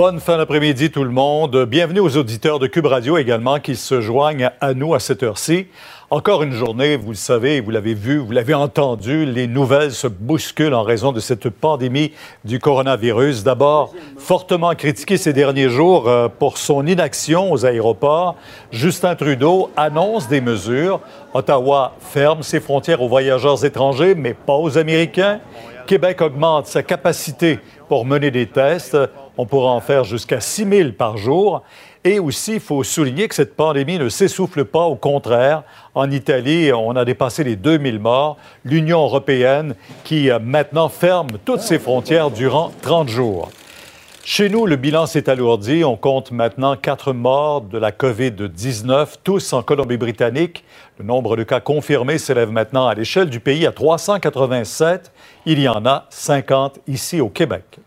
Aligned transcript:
Bonne 0.00 0.18
fin 0.18 0.38
d'après-midi 0.38 0.90
tout 0.90 1.04
le 1.04 1.10
monde. 1.10 1.66
Bienvenue 1.66 2.00
aux 2.00 2.16
auditeurs 2.16 2.58
de 2.58 2.66
Cube 2.66 2.86
Radio 2.86 3.18
également 3.18 3.60
qui 3.60 3.76
se 3.76 4.00
joignent 4.00 4.50
à 4.58 4.72
nous 4.72 4.94
à 4.94 4.98
cette 4.98 5.22
heure-ci. 5.22 5.66
Encore 6.08 6.42
une 6.42 6.54
journée, 6.54 6.96
vous 6.96 7.10
le 7.10 7.16
savez, 7.16 7.60
vous 7.60 7.70
l'avez 7.70 7.92
vu, 7.92 8.16
vous 8.16 8.32
l'avez 8.32 8.54
entendu, 8.54 9.26
les 9.26 9.46
nouvelles 9.46 9.92
se 9.92 10.06
bousculent 10.06 10.72
en 10.72 10.84
raison 10.84 11.12
de 11.12 11.20
cette 11.20 11.50
pandémie 11.50 12.12
du 12.46 12.58
coronavirus. 12.58 13.44
D'abord, 13.44 13.92
fortement 14.16 14.74
critiqué 14.74 15.18
ces 15.18 15.34
derniers 15.34 15.68
jours 15.68 16.08
euh, 16.08 16.28
pour 16.28 16.56
son 16.56 16.86
inaction 16.86 17.52
aux 17.52 17.66
aéroports, 17.66 18.36
Justin 18.72 19.16
Trudeau 19.16 19.70
annonce 19.76 20.28
des 20.28 20.40
mesures. 20.40 21.00
Ottawa 21.34 21.92
ferme 22.00 22.42
ses 22.42 22.60
frontières 22.60 23.02
aux 23.02 23.08
voyageurs 23.08 23.66
étrangers, 23.66 24.14
mais 24.14 24.32
pas 24.32 24.56
aux 24.56 24.78
Américains. 24.78 25.40
Québec 25.86 26.22
augmente 26.22 26.68
sa 26.68 26.82
capacité 26.82 27.58
pour 27.86 28.06
mener 28.06 28.30
des 28.30 28.46
tests. 28.46 28.96
On 29.38 29.46
pourra 29.46 29.70
en 29.70 29.80
faire 29.80 30.04
jusqu'à 30.04 30.40
6 30.40 30.68
000 30.68 30.92
par 30.92 31.16
jour. 31.16 31.62
Et 32.02 32.18
aussi, 32.18 32.54
il 32.54 32.60
faut 32.60 32.82
souligner 32.82 33.28
que 33.28 33.34
cette 33.34 33.56
pandémie 33.56 33.98
ne 33.98 34.08
s'essouffle 34.08 34.64
pas. 34.64 34.84
Au 34.84 34.96
contraire, 34.96 35.64
en 35.94 36.10
Italie, 36.10 36.72
on 36.72 36.96
a 36.96 37.04
dépassé 37.04 37.44
les 37.44 37.56
2000 37.56 37.98
morts. 37.98 38.38
L'Union 38.64 39.02
européenne 39.02 39.74
qui 40.04 40.30
euh, 40.30 40.38
maintenant 40.38 40.88
ferme 40.88 41.28
toutes 41.44 41.60
ses 41.60 41.78
frontières 41.78 42.30
durant 42.30 42.72
30 42.82 43.08
jours. 43.08 43.50
Chez 44.22 44.48
nous, 44.48 44.64
le 44.64 44.76
bilan 44.76 45.06
s'est 45.06 45.28
alourdi. 45.28 45.82
On 45.82 45.96
compte 45.96 46.30
maintenant 46.30 46.76
quatre 46.76 47.12
morts 47.12 47.62
de 47.62 47.78
la 47.78 47.90
COVID-19, 47.90 49.16
tous 49.24 49.52
en 49.52 49.62
Colombie-Britannique. 49.62 50.64
Le 50.98 51.04
nombre 51.04 51.36
de 51.36 51.42
cas 51.42 51.60
confirmés 51.60 52.18
s'élève 52.18 52.50
maintenant 52.50 52.86
à 52.86 52.94
l'échelle 52.94 53.28
du 53.28 53.40
pays 53.40 53.66
à 53.66 53.72
387. 53.72 55.10
Il 55.46 55.58
y 55.58 55.68
en 55.68 55.84
a 55.84 56.06
50 56.10 56.80
ici 56.86 57.20
au 57.20 57.28
Québec. 57.28 57.80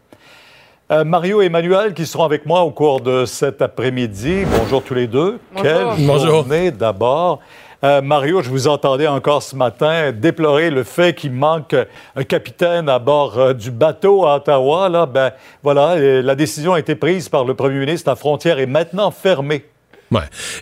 Euh, 0.93 1.03
Mario 1.03 1.41
et 1.41 1.45
Emmanuel 1.45 1.95
qui 1.95 2.05
seront 2.05 2.23
avec 2.23 2.45
moi 2.45 2.61
au 2.61 2.69
cours 2.69 3.01
de 3.01 3.25
cet 3.25 3.63
après-midi. 3.63 4.43
Bonjour 4.59 4.83
tous 4.83 4.93
les 4.93 5.07
deux. 5.07 5.39
Bonjour. 5.55 5.95
Quelle 5.95 6.19
journée 6.19 6.69
d'abord. 6.69 7.39
Euh, 7.83 7.99
Mario, 7.99 8.43
je 8.43 8.49
vous 8.51 8.67
entendais 8.67 9.07
encore 9.07 9.41
ce 9.41 9.55
matin 9.55 10.11
déplorer 10.11 10.69
le 10.69 10.83
fait 10.83 11.15
qu'il 11.15 11.31
manque 11.31 11.75
un 12.15 12.23
capitaine 12.23 12.89
à 12.89 12.99
bord 12.99 13.39
euh, 13.39 13.53
du 13.53 13.71
bateau 13.71 14.27
à 14.27 14.35
Ottawa. 14.35 14.87
Là, 14.87 15.07
ben 15.07 15.31
voilà, 15.63 15.95
la 15.97 16.35
décision 16.35 16.73
a 16.73 16.79
été 16.79 16.93
prise 16.93 17.27
par 17.27 17.43
le 17.43 17.55
premier 17.55 17.79
ministre. 17.79 18.07
La 18.11 18.15
frontière 18.15 18.59
est 18.59 18.67
maintenant 18.67 19.09
fermée 19.09 19.65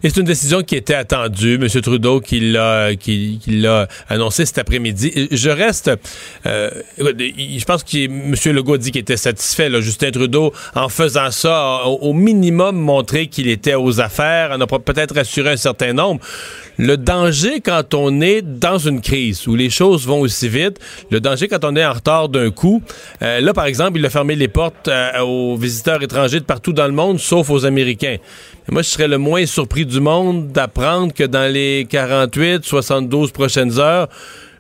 Et 0.04 0.10
c'est 0.10 0.20
une 0.20 0.26
décision 0.26 0.64
qui 0.64 0.76
était 0.76 0.96
attendue. 0.96 1.56
M. 1.56 1.68
Trudeau 1.82 2.20
qui 2.20 2.40
l'a 2.52 3.88
annoncé 4.10 4.46
cet 4.46 4.58
après-midi. 4.58 5.30
Je 5.32 5.50
reste. 5.50 5.92
Euh, 6.46 6.70
je 6.98 7.66
pense 7.66 7.84
que 7.84 8.06
M. 8.06 8.36
Legault 8.56 8.78
dit 8.78 8.92
qu'il 8.92 9.02
était 9.02 9.18
satisfait. 9.18 9.70
Justin 9.82 10.12
Trudeau, 10.12 10.54
en 10.76 10.90
faisant 10.90 11.32
ça, 11.32 11.86
au, 11.86 12.14
minimum 12.14 12.76
montré 12.76 13.28
qu'il 13.28 13.48
était 13.48 13.76
aux 13.76 14.00
affaires, 14.00 14.52
en 14.52 14.62
a 14.62 14.68
peut-être 14.68 15.16
rassuré 15.16 15.52
un 15.52 15.58
certain 15.58 15.94
nombre. 15.94 16.22
Le 16.78 16.98
danger 16.98 17.62
quand 17.62 17.94
on 17.94 18.22
est 18.22 18.42
dans 18.42 18.78
une 18.78 19.02
crise 19.02 19.48
où 19.48 19.56
les 19.56 19.70
choses 19.70 20.08
vont 20.08 20.22
aussi 20.22 20.50
vite, 20.50 20.80
le 21.10 21.20
danger 21.20 21.48
quand 21.48 21.64
on 21.64 21.76
est 21.76 21.86
en 21.86 21.94
retard 21.94 22.30
d'un 22.30 22.50
coup. 22.50 22.82
Euh, 23.22 23.40
là, 23.40 23.54
par 23.54 23.66
exemple, 23.66 24.00
il 24.00 24.06
a 24.06 24.10
fermé 24.10 24.36
les 24.36 24.48
portes 24.48 24.88
euh, 24.88 25.20
aux 25.22 25.58
visiteurs 25.58 26.02
étrangers 26.02 26.40
de 26.40 26.46
partout 26.46 26.74
dans 26.74 26.88
le 26.88 26.94
monde, 26.94 27.20
sauf 27.20 27.50
aux 27.50 27.66
Américains. 27.66 28.18
Moi, 28.70 28.84
je 28.84 28.90
serais 28.90 29.08
le 29.08 29.18
moins 29.18 29.41
surpris 29.46 29.86
du 29.86 30.00
monde 30.00 30.52
d'apprendre 30.52 31.14
que 31.14 31.24
dans 31.24 31.52
les 31.52 31.88
48, 31.90 32.64
72 32.64 33.32
prochaines 33.32 33.80
heures, 33.80 34.08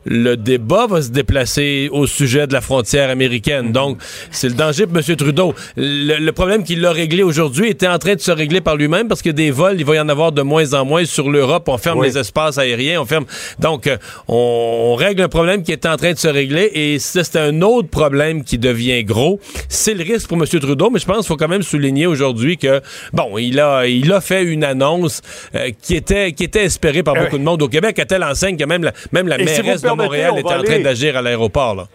le 0.05 0.35
débat 0.35 0.87
va 0.87 1.01
se 1.01 1.09
déplacer 1.09 1.89
au 1.91 2.07
sujet 2.07 2.47
de 2.47 2.53
la 2.53 2.61
frontière 2.61 3.09
américaine. 3.09 3.71
Donc, 3.71 3.99
c'est 4.31 4.49
le 4.49 4.55
danger 4.55 4.87
pour 4.87 4.97
M. 4.97 5.15
Trudeau. 5.15 5.53
Le, 5.77 6.31
problème 6.31 6.63
qu'il 6.63 6.85
a 6.85 6.91
réglé 6.91 7.23
aujourd'hui 7.23 7.69
était 7.69 7.87
en 7.87 7.99
train 7.99 8.15
de 8.15 8.19
se 8.19 8.31
régler 8.31 8.61
par 8.61 8.75
lui-même 8.75 9.07
parce 9.07 9.21
que 9.21 9.29
des 9.29 9.51
vols, 9.51 9.75
il 9.77 9.85
va 9.85 9.95
y 9.95 9.99
en 9.99 10.09
avoir 10.09 10.31
de 10.31 10.41
moins 10.41 10.73
en 10.73 10.85
moins 10.85 11.05
sur 11.05 11.29
l'Europe. 11.29 11.67
On 11.67 11.77
ferme 11.77 12.03
les 12.03 12.17
espaces 12.17 12.57
aériens, 12.57 13.01
on 13.01 13.05
ferme. 13.05 13.25
Donc, 13.59 13.87
euh, 13.87 13.97
on, 14.27 14.95
règle 14.95 15.23
un 15.23 15.29
problème 15.29 15.63
qui 15.63 15.71
est 15.71 15.85
en 15.85 15.97
train 15.97 16.13
de 16.13 16.17
se 16.17 16.27
régler 16.27 16.69
et 16.73 16.99
c'est 16.99 17.35
un 17.35 17.61
autre 17.61 17.89
problème 17.89 18.43
qui 18.43 18.57
devient 18.57 19.03
gros. 19.03 19.39
C'est 19.69 19.93
le 19.93 20.03
risque 20.03 20.27
pour 20.27 20.37
M. 20.37 20.45
Trudeau, 20.47 20.89
mais 20.89 20.99
je 20.99 21.05
pense 21.05 21.17
qu'il 21.17 21.27
faut 21.27 21.37
quand 21.37 21.47
même 21.47 21.63
souligner 21.63 22.07
aujourd'hui 22.07 22.57
que, 22.57 22.81
bon, 23.13 23.37
il 23.37 23.59
a, 23.59 23.87
il 23.87 24.11
a 24.11 24.21
fait 24.21 24.43
une 24.43 24.63
annonce 24.63 25.21
euh, 25.55 25.71
qui, 25.81 25.95
était, 25.95 26.33
qui 26.33 26.43
était 26.43 26.63
espérée 26.63 27.03
par 27.03 27.15
beaucoup 27.15 27.37
de 27.37 27.43
monde 27.43 27.61
au 27.61 27.67
Québec, 27.67 27.97
à 27.99 28.05
telle 28.05 28.23
enseigne 28.23 28.57
que 28.57 28.65
même 28.65 28.83
la, 28.83 28.93
même 29.11 29.27
la 29.27 29.37
mairesse 29.37 29.81
Montréal 29.95 30.37
était 30.37 30.53
en 30.53 30.63
train 30.63 30.79
d'agir 30.79 31.17
à 31.17 31.21
l'aéroport. 31.21 31.87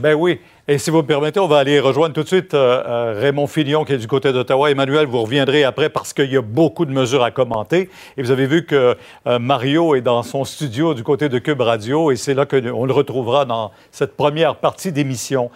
Ben 0.00 0.14
oui. 0.14 0.38
Et 0.68 0.78
si 0.78 0.90
vous 0.90 0.98
me 0.98 1.02
permettez, 1.02 1.40
on 1.40 1.48
va 1.48 1.58
aller 1.58 1.80
rejoindre 1.80 2.14
tout 2.14 2.22
de 2.22 2.28
suite 2.28 2.54
euh, 2.54 2.80
euh, 2.86 3.20
Raymond 3.20 3.48
Fillon, 3.48 3.84
qui 3.84 3.92
est 3.94 3.98
du 3.98 4.06
côté 4.06 4.32
d'Ottawa. 4.32 4.70
Emmanuel, 4.70 5.04
vous 5.06 5.20
reviendrez 5.20 5.64
après 5.64 5.88
parce 5.88 6.12
qu'il 6.12 6.30
y 6.30 6.36
a 6.36 6.42
beaucoup 6.42 6.84
de 6.86 6.92
mesures 6.92 7.24
à 7.24 7.32
commenter. 7.32 7.90
Et 8.16 8.22
vous 8.22 8.30
avez 8.30 8.46
vu 8.46 8.64
que 8.64 8.96
euh, 9.26 9.38
Mario 9.40 9.96
est 9.96 10.00
dans 10.00 10.22
son 10.22 10.44
studio 10.44 10.94
du 10.94 11.02
côté 11.02 11.28
de 11.28 11.40
Cube 11.40 11.60
Radio 11.60 12.12
et 12.12 12.16
c'est 12.16 12.34
là 12.34 12.46
qu'on 12.46 12.84
le 12.84 12.92
retrouvera 12.92 13.46
dans 13.46 13.72
cette 13.90 14.16
première 14.16 14.54
partie 14.56 14.92
d'émission. 14.92 15.50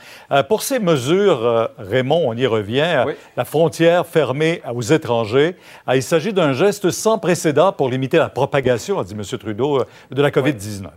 pour 0.48 0.62
ces 0.62 0.80
mesures, 0.80 1.70
Raymond, 1.78 2.24
on 2.26 2.36
y 2.36 2.46
revient. 2.46 3.04
La 3.36 3.44
frontière 3.44 4.06
fermée 4.06 4.62
aux 4.74 4.82
étrangers. 4.82 5.54
il 5.94 6.02
s'agit 6.02 6.32
d'un 6.32 6.54
geste 6.54 6.90
sans 6.90 7.18
précédent 7.18 7.70
pour 7.70 7.88
limiter 7.88 8.16
la 8.16 8.30
propagation, 8.30 8.98
a 8.98 9.04
dit 9.04 9.14
M. 9.14 9.22
Trudeau, 9.38 9.84
de 10.10 10.22
la 10.22 10.30
COVID-19 10.30 10.88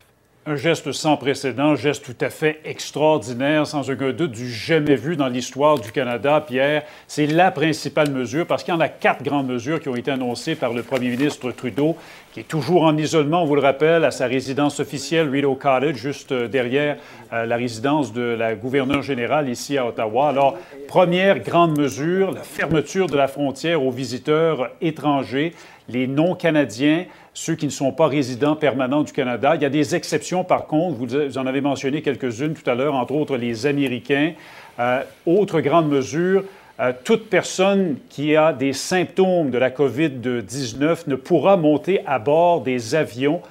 un 0.48 0.56
geste 0.56 0.94
sans 0.94 1.18
précédent, 1.18 1.76
geste 1.76 2.06
tout 2.06 2.26
à 2.26 2.30
fait 2.30 2.62
extraordinaire, 2.64 3.68
sans 3.68 3.90
aucun 3.90 4.14
doute 4.14 4.32
du 4.32 4.50
jamais 4.50 4.96
vu 4.96 5.18
dans 5.18 5.28
l'histoire 5.28 5.78
du 5.78 5.92
Canada, 5.92 6.40
Pierre. 6.40 6.84
C'est 7.06 7.28
la 7.28 7.52
principale 7.52 8.12
mesure, 8.12 8.48
parce 8.48 8.64
qu'il 8.64 8.74
y 8.74 8.78
en 8.78 8.80
a 8.80 8.88
quatre 8.88 9.24
grandes 9.24 9.48
mesures 9.48 9.82
qui 9.82 9.90
ont 9.90 9.96
été 9.98 10.10
annoncées 10.10 10.56
par 10.56 10.72
le 10.72 10.84
premier 10.84 11.10
ministre 11.10 11.52
Trudeau, 11.52 11.98
qui 12.34 12.42
est 12.42 12.48
toujours 12.48 12.84
en 12.84 12.98
isolement, 12.98 13.44
on 13.44 13.46
vous 13.46 13.56
le 13.56 13.62
rappelle, 13.62 14.06
à 14.06 14.12
sa 14.12 14.28
résidence 14.28 14.80
officielle, 14.80 15.30
Rideau 15.30 15.56
Cottage, 15.56 15.96
juste 15.96 16.32
euh, 16.32 16.48
derrière 16.48 16.98
euh, 17.34 17.46
la 17.46 17.56
résidence 17.56 18.14
de 18.14 18.22
la 18.22 18.56
gouverneure 18.56 19.02
générale 19.02 19.50
ici 19.50 19.78
à 19.78 19.88
Ottawa. 19.88 20.30
Alors, 20.30 20.58
première 20.88 21.40
grande 21.40 21.78
mesure, 21.78 22.32
la 22.32 22.44
fermeture 22.44 23.08
de 23.08 23.18
la 23.18 23.28
frontière 23.28 23.84
aux 23.84 23.92
visiteurs 23.92 24.70
étrangers, 24.82 25.54
les 25.90 26.08
non-canadiens 26.08 27.06
ceux 27.38 27.54
qui 27.54 27.68
ne 27.68 27.72
sont 27.72 27.92
pas 27.92 28.08
résidents 28.08 28.56
permanents 28.56 29.04
du 29.04 29.14
Canada. 29.14 29.54
Il 29.54 29.62
y 29.62 29.66
a 29.66 29.70
des 29.70 29.94
exceptions, 29.94 30.44
par 30.44 30.66
contre. 30.66 30.98
Vous, 30.98 31.38
en 31.38 31.46
avez 31.46 31.62
mentionné 31.62 32.02
quelques-unes 32.02 32.56
tout 32.56 32.68
à 32.68 32.74
l'heure, 32.74 32.96
entre 32.96 33.14
autres 33.14 33.38
les 33.38 33.68
Américains. 33.68 34.34
Euh, 34.80 35.04
autre 35.28 35.62
grande 35.62 35.88
mesure, 35.88 36.44
euh, 36.80 36.94
toute 37.04 37.30
personne 37.30 37.96
qui 38.10 38.36
a 38.36 38.54
des 38.54 38.74
symptômes 38.74 39.50
de 39.50 39.58
la 39.58 39.72
COVID-19 39.72 41.08
ne 41.08 41.16
pourra 41.16 41.58
monter 41.58 42.02
à 42.06 42.20
bord 42.20 42.62
des 42.62 42.94
avions 42.94 43.42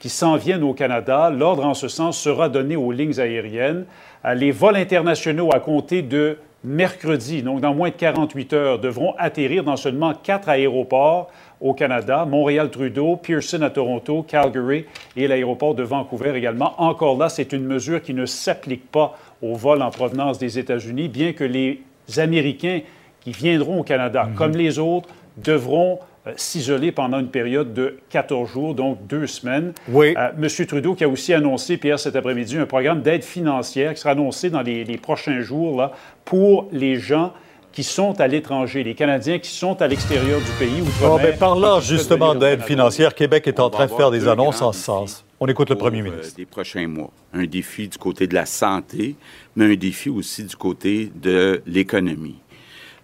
qui 0.00 0.10
s'en 0.10 0.36
viennent 0.36 0.62
au 0.62 0.74
Canada. 0.74 1.30
L'ordre 1.30 1.64
en 1.64 1.72
ce 1.72 1.88
sens 1.88 2.18
sera 2.18 2.50
donné 2.50 2.76
aux 2.76 2.92
lignes 2.92 3.18
aériennes. 3.18 3.86
Euh, 4.26 4.34
les 4.34 4.52
vols 4.52 4.76
internationaux 4.76 5.50
à 5.54 5.60
compter 5.60 6.02
de 6.02 6.36
mercredi, 6.62 7.42
donc 7.42 7.60
dans 7.60 7.74
moins 7.74 7.88
de 7.88 7.94
48 7.94 8.52
heures, 8.52 8.78
devront 8.78 9.14
atterrir 9.18 9.64
dans 9.64 9.76
seulement 9.76 10.12
quatre 10.14 10.50
aéroports 10.50 11.30
au 11.62 11.72
Canada, 11.72 12.26
Montréal-Trudeau, 12.26 13.16
Pearson 13.16 13.62
à 13.62 13.70
Toronto, 13.70 14.22
Calgary 14.22 14.84
et 15.16 15.26
l'aéroport 15.26 15.74
de 15.74 15.82
Vancouver 15.82 16.34
également. 16.36 16.74
Encore 16.76 17.16
là, 17.16 17.30
c'est 17.30 17.54
une 17.54 17.64
mesure 17.64 18.02
qui 18.02 18.12
ne 18.12 18.26
s'applique 18.26 18.90
pas 18.90 19.16
aux 19.40 19.54
vols 19.54 19.80
en 19.80 19.90
provenance 19.90 20.38
des 20.38 20.58
États-Unis, 20.58 21.08
bien 21.08 21.32
que 21.32 21.44
les 21.44 21.80
Américains 22.16 22.80
qui 23.20 23.32
viendront 23.32 23.80
au 23.80 23.82
Canada, 23.82 24.24
mhm. 24.24 24.34
comme 24.34 24.52
les 24.52 24.78
autres, 24.78 25.08
devront 25.36 25.98
euh, 26.26 26.32
s'isoler 26.36 26.92
pendant 26.92 27.18
une 27.18 27.28
période 27.28 27.74
de 27.74 27.98
14 28.10 28.50
jours, 28.50 28.74
donc 28.74 29.06
deux 29.06 29.26
semaines. 29.26 29.72
Oui. 29.88 30.14
Euh, 30.16 30.30
M. 30.40 30.66
Trudeau 30.66 30.94
qui 30.94 31.04
a 31.04 31.08
aussi 31.08 31.34
annoncé, 31.34 31.76
Pierre, 31.76 31.98
cet 31.98 32.16
après-midi, 32.16 32.56
un 32.56 32.66
programme 32.66 33.02
d'aide 33.02 33.24
financière 33.24 33.94
qui 33.94 34.00
sera 34.00 34.12
annoncé 34.12 34.50
dans 34.50 34.62
les, 34.62 34.84
les 34.84 34.96
prochains 34.96 35.40
jours 35.40 35.76
là, 35.76 35.92
pour 36.24 36.68
les 36.72 36.96
gens 36.96 37.32
qui 37.74 37.82
sont 37.82 38.20
à 38.20 38.28
l'étranger, 38.28 38.84
les 38.84 38.94
Canadiens 38.94 39.40
qui 39.40 39.50
sont 39.50 39.82
à 39.82 39.88
l'extérieur 39.88 40.40
du 40.40 40.50
pays. 40.58 40.82
Oh, 41.04 41.18
ben, 41.20 41.36
parlant 41.36 41.80
justement 41.80 42.34
d'aide 42.34 42.62
financière, 42.62 43.14
Québec 43.14 43.48
est 43.48 43.58
en 43.58 43.68
train 43.68 43.86
de 43.86 43.90
faire 43.90 44.12
des 44.12 44.28
annonces 44.28 44.62
en 44.62 44.72
ce 44.72 44.80
sens. 44.80 45.24
On 45.40 45.48
écoute 45.48 45.70
le 45.70 45.76
premier 45.76 46.00
euh, 46.00 46.04
ministre. 46.04 46.36
des 46.36 46.46
prochains 46.46 46.86
mois. 46.86 47.10
Un 47.32 47.44
défi 47.44 47.88
du 47.88 47.98
côté 47.98 48.28
de 48.28 48.34
la 48.34 48.46
santé, 48.46 49.16
mais 49.56 49.72
un 49.72 49.74
défi 49.74 50.08
aussi 50.08 50.44
du 50.44 50.54
côté 50.54 51.10
de 51.16 51.62
l'économie. 51.66 52.36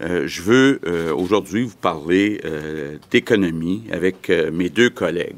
Euh, 0.02 0.22
je 0.26 0.40
veux 0.40 0.81
euh, 0.87 1.12
aujourd'hui 1.12 1.64
vous 1.64 1.76
parler 1.76 2.40
d'économie 3.11 3.82
avec 3.93 4.31
mes 4.52 4.69
deux 4.69 4.90
collègues. 4.90 5.34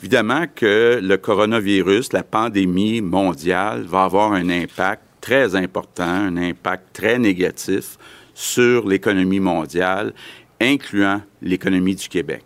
Évidemment 0.00 0.46
que 0.54 0.98
le 1.02 1.16
coronavirus, 1.18 2.14
la 2.14 2.22
pandémie 2.22 3.02
mondiale, 3.02 3.82
va 3.82 4.04
avoir 4.04 4.32
un 4.32 4.48
impact 4.48 5.02
très 5.20 5.56
important, 5.56 6.04
un 6.04 6.36
impact 6.36 6.84
très 6.94 7.18
négatif 7.18 7.98
sur 8.36 8.86
l'économie 8.86 9.40
mondiale, 9.40 10.12
incluant 10.60 11.22
l'économie 11.40 11.94
du 11.94 12.06
Québec. 12.06 12.44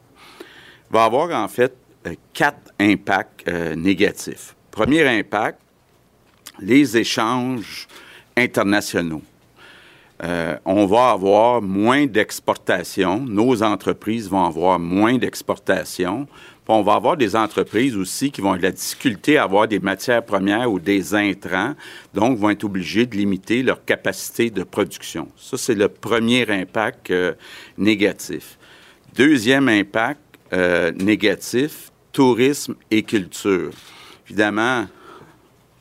Va 0.89 1.03
avoir 1.03 1.31
en 1.31 1.49
fait 1.49 1.75
euh, 2.07 2.15
quatre 2.33 2.73
impacts 2.79 3.49
euh, 3.49 3.75
négatifs. 3.75 4.55
Premier 4.71 5.03
impact, 5.05 5.59
les 6.61 6.97
échanges 6.97 7.89
internationaux. 8.37 9.23
Euh, 10.23 10.57
on 10.65 10.87
va 10.87 11.11
avoir 11.11 11.63
moins 11.63 12.07
d'exportation. 12.07 13.21
Nos 13.21 13.63
entreprises 13.63 14.29
vont 14.29 14.45
avoir 14.45 14.79
moins 14.79 15.17
d'exportation. 15.17 16.27
On 16.73 16.83
va 16.83 16.95
avoir 16.95 17.17
des 17.17 17.35
entreprises 17.35 17.97
aussi 17.97 18.31
qui 18.31 18.41
vont 18.41 18.51
avoir 18.51 18.59
de 18.59 18.67
la 18.67 18.71
difficulté 18.71 19.39
à 19.39 19.43
avoir 19.43 19.67
des 19.67 19.81
matières 19.81 20.25
premières 20.25 20.71
ou 20.71 20.79
des 20.79 21.17
intrants, 21.17 21.75
donc 22.15 22.39
vont 22.39 22.51
être 22.51 22.63
obligées 22.63 23.07
de 23.07 23.17
limiter 23.17 23.65
leur 23.65 23.85
capacité 23.85 24.51
de 24.51 24.63
production. 24.63 25.27
Ça, 25.37 25.57
c'est 25.59 25.75
le 25.75 25.89
premier 25.89 26.49
impact 26.49 27.11
euh, 27.11 27.33
négatif. 27.77 28.57
Deuxième 29.17 29.69
impact 29.69 30.21
euh, 30.53 30.93
négatif, 30.93 31.91
tourisme 32.13 32.77
et 32.93 33.03
culture. 33.03 33.73
Évidemment, 34.29 34.87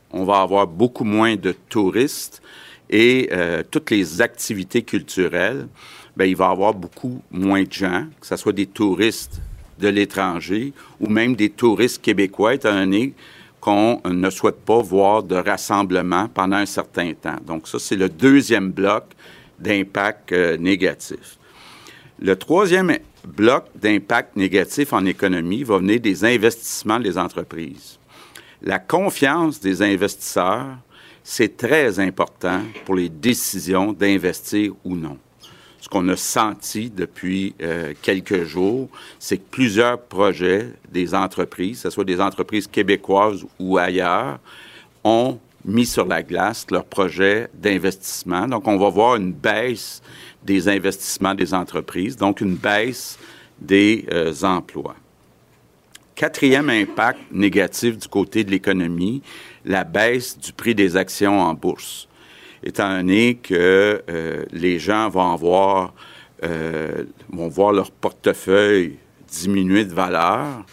on 0.09 0.24
va 0.24 0.42
avoir 0.42 0.65
beaucoup 0.65 1.03
moins 1.03 1.35
de 1.35 1.51
touristes 1.51 2.42
et 2.89 3.30
euh, 3.31 3.63
toutes 3.69 3.91
les 3.91 4.21
activités 4.21 4.81
culturelles, 4.81 5.68
bien, 6.18 6.25
il 6.25 6.36
va 6.36 6.47
y 6.47 6.51
avoir 6.51 6.74
beaucoup 6.74 7.21
moins 7.31 7.63
de 7.63 7.71
gens, 7.71 8.06
que 8.19 8.27
ce 8.27 8.36
soit 8.36 8.53
des 8.53 8.65
touristes 8.65 9.39
de 9.80 9.88
l'étranger 9.88 10.74
ou 11.00 11.07
même 11.07 11.36
des 11.36 11.50
touristes 11.50 12.01
québécois, 12.01 12.56
étant 12.56 12.74
donné 12.74 13.13
qu'on 13.59 14.01
ne 14.06 14.30
souhaite 14.30 14.62
pas 14.62 14.81
voir 14.81 15.24
de 15.24 15.36
rassemblement 15.36 16.27
pendant 16.30 16.57
un 16.57 16.65
certain 16.65 17.13
temps. 17.13 17.38
Donc 17.45 17.68
ça, 17.68 17.77
c'est 17.80 17.95
le 17.95 18.09
deuxième 18.09 18.71
bloc 18.71 19.06
d'impact 19.59 20.31
euh, 20.31 20.57
négatif. 20.57 21.38
Le 22.21 22.35
troisième 22.35 22.97
bloc 23.25 23.65
d'impact 23.75 24.35
négatif 24.35 24.94
en 24.94 25.06
économie 25.06 25.63
va 25.63 25.77
venir 25.77 26.00
des 26.00 26.24
investissements 26.24 27.00
des 27.00 27.18
entreprises. 27.18 27.97
La 28.62 28.80
confiance 28.80 29.59
des 29.59 29.81
investisseurs, 29.81 30.77
c'est 31.31 31.57
très 31.57 31.99
important 31.99 32.63
pour 32.85 32.95
les 32.95 33.07
décisions 33.07 33.93
d'investir 33.93 34.73
ou 34.83 34.95
non. 34.95 35.15
Ce 35.79 35.87
qu'on 35.87 36.09
a 36.09 36.15
senti 36.15 36.89
depuis 36.89 37.53
euh, 37.61 37.93
quelques 38.01 38.45
jours, 38.45 38.89
c'est 39.19 39.37
que 39.37 39.47
plusieurs 39.51 40.01
projets 40.01 40.69
des 40.91 41.13
entreprises, 41.13 41.77
que 41.77 41.83
ce 41.83 41.89
soit 41.91 42.03
des 42.03 42.19
entreprises 42.19 42.65
québécoises 42.65 43.45
ou 43.59 43.77
ailleurs, 43.77 44.39
ont 45.03 45.37
mis 45.63 45.85
sur 45.85 46.07
la 46.07 46.23
glace 46.23 46.65
leurs 46.71 46.85
projets 46.85 47.47
d'investissement. 47.53 48.47
Donc, 48.47 48.67
on 48.67 48.77
va 48.77 48.89
voir 48.89 49.15
une 49.15 49.31
baisse 49.31 50.01
des 50.43 50.67
investissements 50.67 51.35
des 51.35 51.53
entreprises, 51.53 52.17
donc 52.17 52.41
une 52.41 52.55
baisse 52.55 53.19
des 53.61 54.07
euh, 54.11 54.33
emplois. 54.41 54.95
Quatrième 56.15 56.71
impact 56.71 57.19
négatif 57.31 57.99
du 57.99 58.07
côté 58.07 58.43
de 58.43 58.49
l'économie, 58.49 59.21
la 59.65 59.83
baisse 59.83 60.38
du 60.38 60.53
prix 60.53 60.75
des 60.75 60.95
actions 60.95 61.41
en 61.41 61.53
bourse. 61.53 62.07
Étant 62.63 62.97
donné 62.97 63.35
que 63.35 64.03
euh, 64.09 64.45
les 64.51 64.79
gens 64.79 65.09
vont 65.09 65.91
euh, 66.44 67.03
vont 67.29 67.47
voir 67.47 67.71
leur 67.73 67.91
portefeuille 67.91 68.97
diminuer 69.29 69.85
de 69.85 69.94
valeur, 69.94 70.65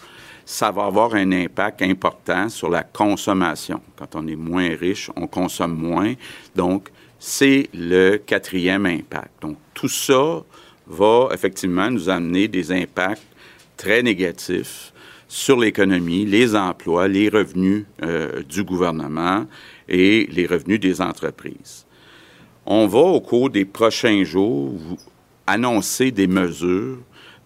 ça 0.45 0.71
va 0.71 0.85
avoir 0.85 1.13
un 1.13 1.31
impact 1.31 1.81
important 1.81 2.47
sur 2.47 2.69
la 2.69 2.83
consommation. 2.83 3.81
Quand 3.97 4.15
on 4.15 4.27
est 4.27 4.35
moins 4.35 4.69
riche, 4.75 5.11
on 5.15 5.27
consomme 5.27 5.75
moins. 5.75 6.13
Donc, 6.55 6.89
c'est 7.19 7.69
le 7.73 8.17
quatrième 8.17 8.85
impact. 8.85 9.41
Donc, 9.41 9.57
tout 9.73 9.89
ça 9.89 10.41
va 10.87 11.29
effectivement 11.33 11.89
nous 11.89 12.07
amener 12.09 12.47
des 12.47 12.71
impacts 12.71 13.23
très 13.75 14.01
négatifs 14.01 14.93
sur 15.27 15.59
l'économie, 15.59 16.25
les 16.25 16.55
emplois, 16.55 17.07
les 17.07 17.29
revenus 17.29 17.85
euh, 18.03 18.43
du 18.43 18.63
gouvernement 18.63 19.45
et 19.89 20.27
les 20.31 20.45
revenus 20.45 20.79
des 20.79 21.01
entreprises. 21.01 21.85
On 22.65 22.87
va, 22.87 22.99
au 22.99 23.21
cours 23.21 23.49
des 23.49 23.65
prochains 23.65 24.23
jours, 24.23 24.79
annoncer 25.45 26.11
des 26.11 26.27
mesures 26.27 26.97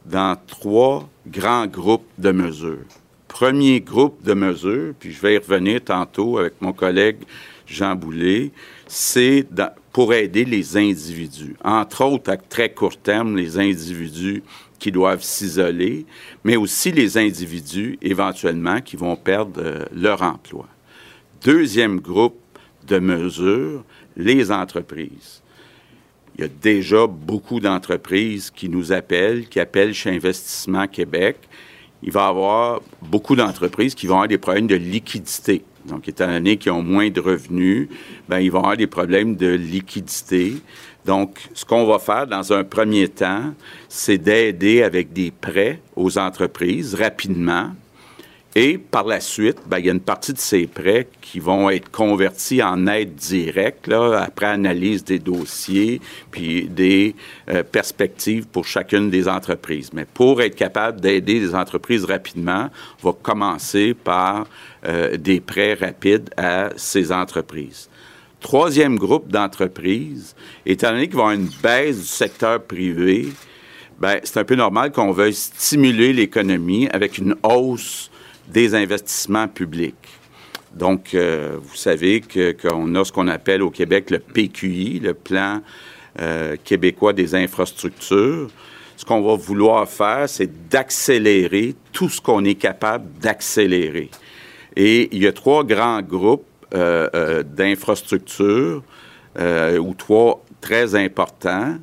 dans 0.06 0.36
trois 0.48 1.08
grands 1.28 1.68
groupes 1.68 2.08
de 2.18 2.32
mesures. 2.32 2.86
Premier 3.28 3.80
groupe 3.82 4.24
de 4.24 4.34
mesures, 4.34 4.94
puis 5.00 5.12
je 5.12 5.22
vais 5.22 5.36
y 5.36 5.38
revenir 5.38 5.84
tantôt 5.84 6.38
avec 6.38 6.54
mon 6.60 6.74
collègue 6.74 7.18
Jean 7.66 7.96
Boulet, 7.96 8.52
c'est 8.88 9.46
pour 9.94 10.14
aider 10.14 10.44
les 10.44 10.76
individus. 10.78 11.56
Entre 11.64 12.04
autres, 12.04 12.32
à 12.32 12.38
très 12.38 12.70
court 12.70 12.98
terme, 12.98 13.38
les 13.38 13.58
individus 13.58 14.44
qui 14.82 14.92
doivent 14.92 15.22
s'isoler, 15.22 16.08
mais 16.44 16.58
aussi 16.58 16.92
les 16.92 17.16
individus 17.16 18.00
éventuellement 18.02 18.82
qui 18.82 18.96
vont 18.96 19.16
perdre 19.16 19.62
euh, 19.64 19.86
leur 19.96 20.24
emploi. 20.24 20.68
Deuxième 21.46 22.00
groupe 22.00 22.40
de 22.88 22.98
mesures, 22.98 23.84
les 24.18 24.52
entreprises. 24.52 25.44
Il 26.36 26.42
y 26.42 26.44
a 26.46 26.48
déjà 26.48 27.06
beaucoup 27.06 27.60
d'entreprises 27.60 28.50
qui 28.50 28.70
nous 28.70 28.92
appellent, 28.92 29.48
qui 29.48 29.60
appellent 29.60 29.94
chez 29.94 30.10
Investissement 30.10 30.88
Québec. 30.88 31.38
Il 32.02 32.12
va 32.12 32.26
y 32.26 32.30
avoir 32.30 32.82
beaucoup 33.04 33.36
d'entreprises 33.36 33.94
qui 33.94 34.08
vont 34.08 34.16
avoir 34.16 34.30
des 34.30 34.40
problèmes 34.40 34.66
de 34.66 34.76
liquidité. 34.76 35.64
Donc, 35.86 36.08
étant 36.08 36.28
donné 36.28 36.58
qu'ils 36.58 36.72
ont 36.72 36.82
moins 36.82 37.12
de 37.12 37.20
revenus, 37.20 37.88
ben, 38.28 38.40
ils 38.40 38.52
vont 38.52 38.60
avoir 38.60 38.78
des 38.78 38.88
problèmes 38.88 39.36
de 39.36 39.48
liquidité. 39.48 40.56
Donc, 41.06 41.40
ce 41.54 41.66
qu'on 41.66 41.86
va 41.86 42.00
faire 42.00 42.28
dans 42.28 42.54
un 42.54 42.64
premier 42.64 43.08
temps, 43.08 43.54
c'est 43.90 44.18
d'aider 44.18 44.84
avec 44.84 45.14
des 45.14 45.32
prêts 45.32 45.80
aux 45.96 46.18
entreprises 46.18 46.94
rapidement. 46.96 47.72
Et 48.54 48.78
par 48.78 49.06
la 49.06 49.22
suite, 49.22 49.60
ben, 49.66 49.80
il 49.80 49.86
y 49.86 49.90
a 49.90 49.94
une 49.94 50.02
partie 50.02 50.34
de 50.34 50.38
ces 50.38 50.68
prêts 50.68 51.08
qui 51.22 51.40
vont 51.40 51.70
être 51.70 51.90
convertis 51.90 52.62
en 52.62 52.86
aide 52.86 53.16
directe, 53.16 53.90
après 53.90 54.48
analyse 54.48 55.06
des 55.06 55.20
dossiers, 55.20 56.02
puis 56.32 56.68
des 56.68 57.16
euh, 57.50 57.64
perspectives 57.64 58.48
pour 58.48 58.66
chacune 58.66 59.10
des 59.10 59.30
entreprises. 59.30 59.92
Mais 59.94 60.04
pour 60.04 60.42
être 60.42 60.56
capable 60.56 61.00
d'aider 61.00 61.40
les 61.40 61.56
entreprises 61.56 62.04
rapidement, 62.04 62.70
on 63.02 63.12
va 63.12 63.16
commencer 63.22 63.94
par 63.94 64.48
euh, 64.86 65.16
des 65.16 65.40
prêts 65.40 65.74
rapides 65.76 66.30
à 66.36 66.72
ces 66.76 67.14
entreprises. 67.14 67.90
Troisième 68.42 68.98
groupe 68.98 69.32
d'entreprises, 69.32 70.36
étant 70.66 70.92
donné 70.92 71.08
qu'il 71.08 71.16
va 71.16 71.32
y 71.32 71.34
avoir 71.34 71.40
une 71.40 71.50
baisse 71.62 72.00
du 72.00 72.08
secteur 72.08 72.62
privé, 72.64 73.28
ben, 74.00 74.20
c'est 74.24 74.40
un 74.40 74.44
peu 74.44 74.56
normal 74.56 74.92
qu'on 74.92 75.12
veuille 75.12 75.36
stimuler 75.36 76.12
l'économie 76.12 76.90
avec 76.92 77.20
une 77.20 77.36
hausse 77.44 78.10
des 78.48 78.74
investissements 78.74 79.48
publics. 79.48 79.94
Donc, 80.74 81.14
euh, 81.14 81.58
vous 81.62 81.76
savez 81.76 82.22
qu'on 82.22 82.96
a 82.96 83.06
ce 83.06 83.12
qu'on 83.12 83.28
appelle 83.28 83.62
au 83.62 83.70
Québec 83.70 84.10
le 84.10 84.18
PQI, 84.18 85.00
le 85.00 85.14
Plan 85.14 85.62
euh, 86.20 86.56
québécois 86.64 87.14
des 87.14 87.36
infrastructures. 87.36 88.50
Ce 88.98 89.06
qu'on 89.06 89.22
va 89.22 89.36
vouloir 89.36 89.88
faire, 89.88 90.28
c'est 90.28 90.68
d'accélérer 90.68 91.76
tout 91.92 92.10
ce 92.10 92.20
qu'on 92.20 92.44
est 92.44 92.56
capable 92.56 93.06
d'accélérer. 93.20 94.10
Et 94.76 95.10
il 95.16 95.22
y 95.22 95.28
a 95.28 95.32
trois 95.32 95.64
grands 95.64 96.02
groupes 96.02 96.46
d'infrastructures 96.72 98.84
euh, 99.40 99.78
ou 99.78 99.94
trois 99.94 100.44
très 100.60 100.96
importants. 100.96 101.78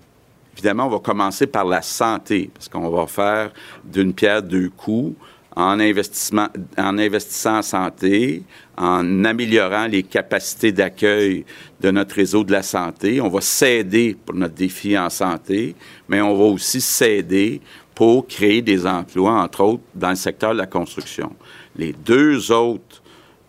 Évidemment, 0.54 0.86
on 0.86 0.90
va 0.90 0.98
commencer 0.98 1.46
par 1.46 1.64
la 1.64 1.80
santé, 1.80 2.50
parce 2.52 2.68
qu'on 2.68 2.90
va 2.90 3.06
faire 3.06 3.52
d'une 3.84 4.12
pierre 4.12 4.42
deux 4.42 4.68
coups 4.68 5.16
en, 5.56 5.80
investissement, 5.80 6.48
en 6.76 6.98
investissant 6.98 7.58
en 7.58 7.62
santé, 7.62 8.42
en 8.76 9.24
améliorant 9.24 9.86
les 9.86 10.02
capacités 10.02 10.72
d'accueil 10.72 11.44
de 11.80 11.90
notre 11.90 12.16
réseau 12.16 12.44
de 12.44 12.52
la 12.52 12.62
santé. 12.62 13.20
On 13.20 13.28
va 13.28 13.40
s'aider 13.40 14.16
pour 14.26 14.34
notre 14.34 14.54
défi 14.54 14.98
en 14.98 15.08
santé, 15.08 15.74
mais 16.08 16.20
on 16.20 16.36
va 16.36 16.44
aussi 16.44 16.80
s'aider 16.80 17.62
pour 17.94 18.26
créer 18.26 18.60
des 18.60 18.86
emplois, 18.86 19.32
entre 19.32 19.62
autres, 19.62 19.82
dans 19.94 20.10
le 20.10 20.16
secteur 20.16 20.52
de 20.52 20.58
la 20.58 20.66
construction. 20.66 21.34
Les 21.76 21.92
deux 21.92 22.52
autres 22.52 23.02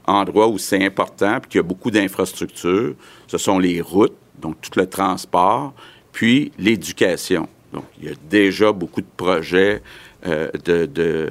endroits 0.10 0.48
où 0.48 0.58
c'est 0.58 0.84
important, 0.84 1.40
puis 1.40 1.52
qu'il 1.52 1.58
y 1.60 1.64
a 1.64 1.68
beaucoup 1.68 1.92
d'infrastructures, 1.92 2.96
ce 3.28 3.38
sont 3.38 3.60
les 3.60 3.82
routes, 3.82 4.16
donc 4.40 4.60
tout 4.62 4.78
le 4.80 4.88
transport, 4.88 5.74
puis 6.12 6.52
l'éducation. 6.58 7.48
Donc, 7.72 7.86
il 8.02 8.10
y 8.10 8.12
a 8.12 8.16
déjà 8.30 8.72
beaucoup 8.72 9.02
de 9.02 9.08
projets 9.16 9.82
euh, 10.26 10.50
de, 10.66 10.86
de 10.86 11.30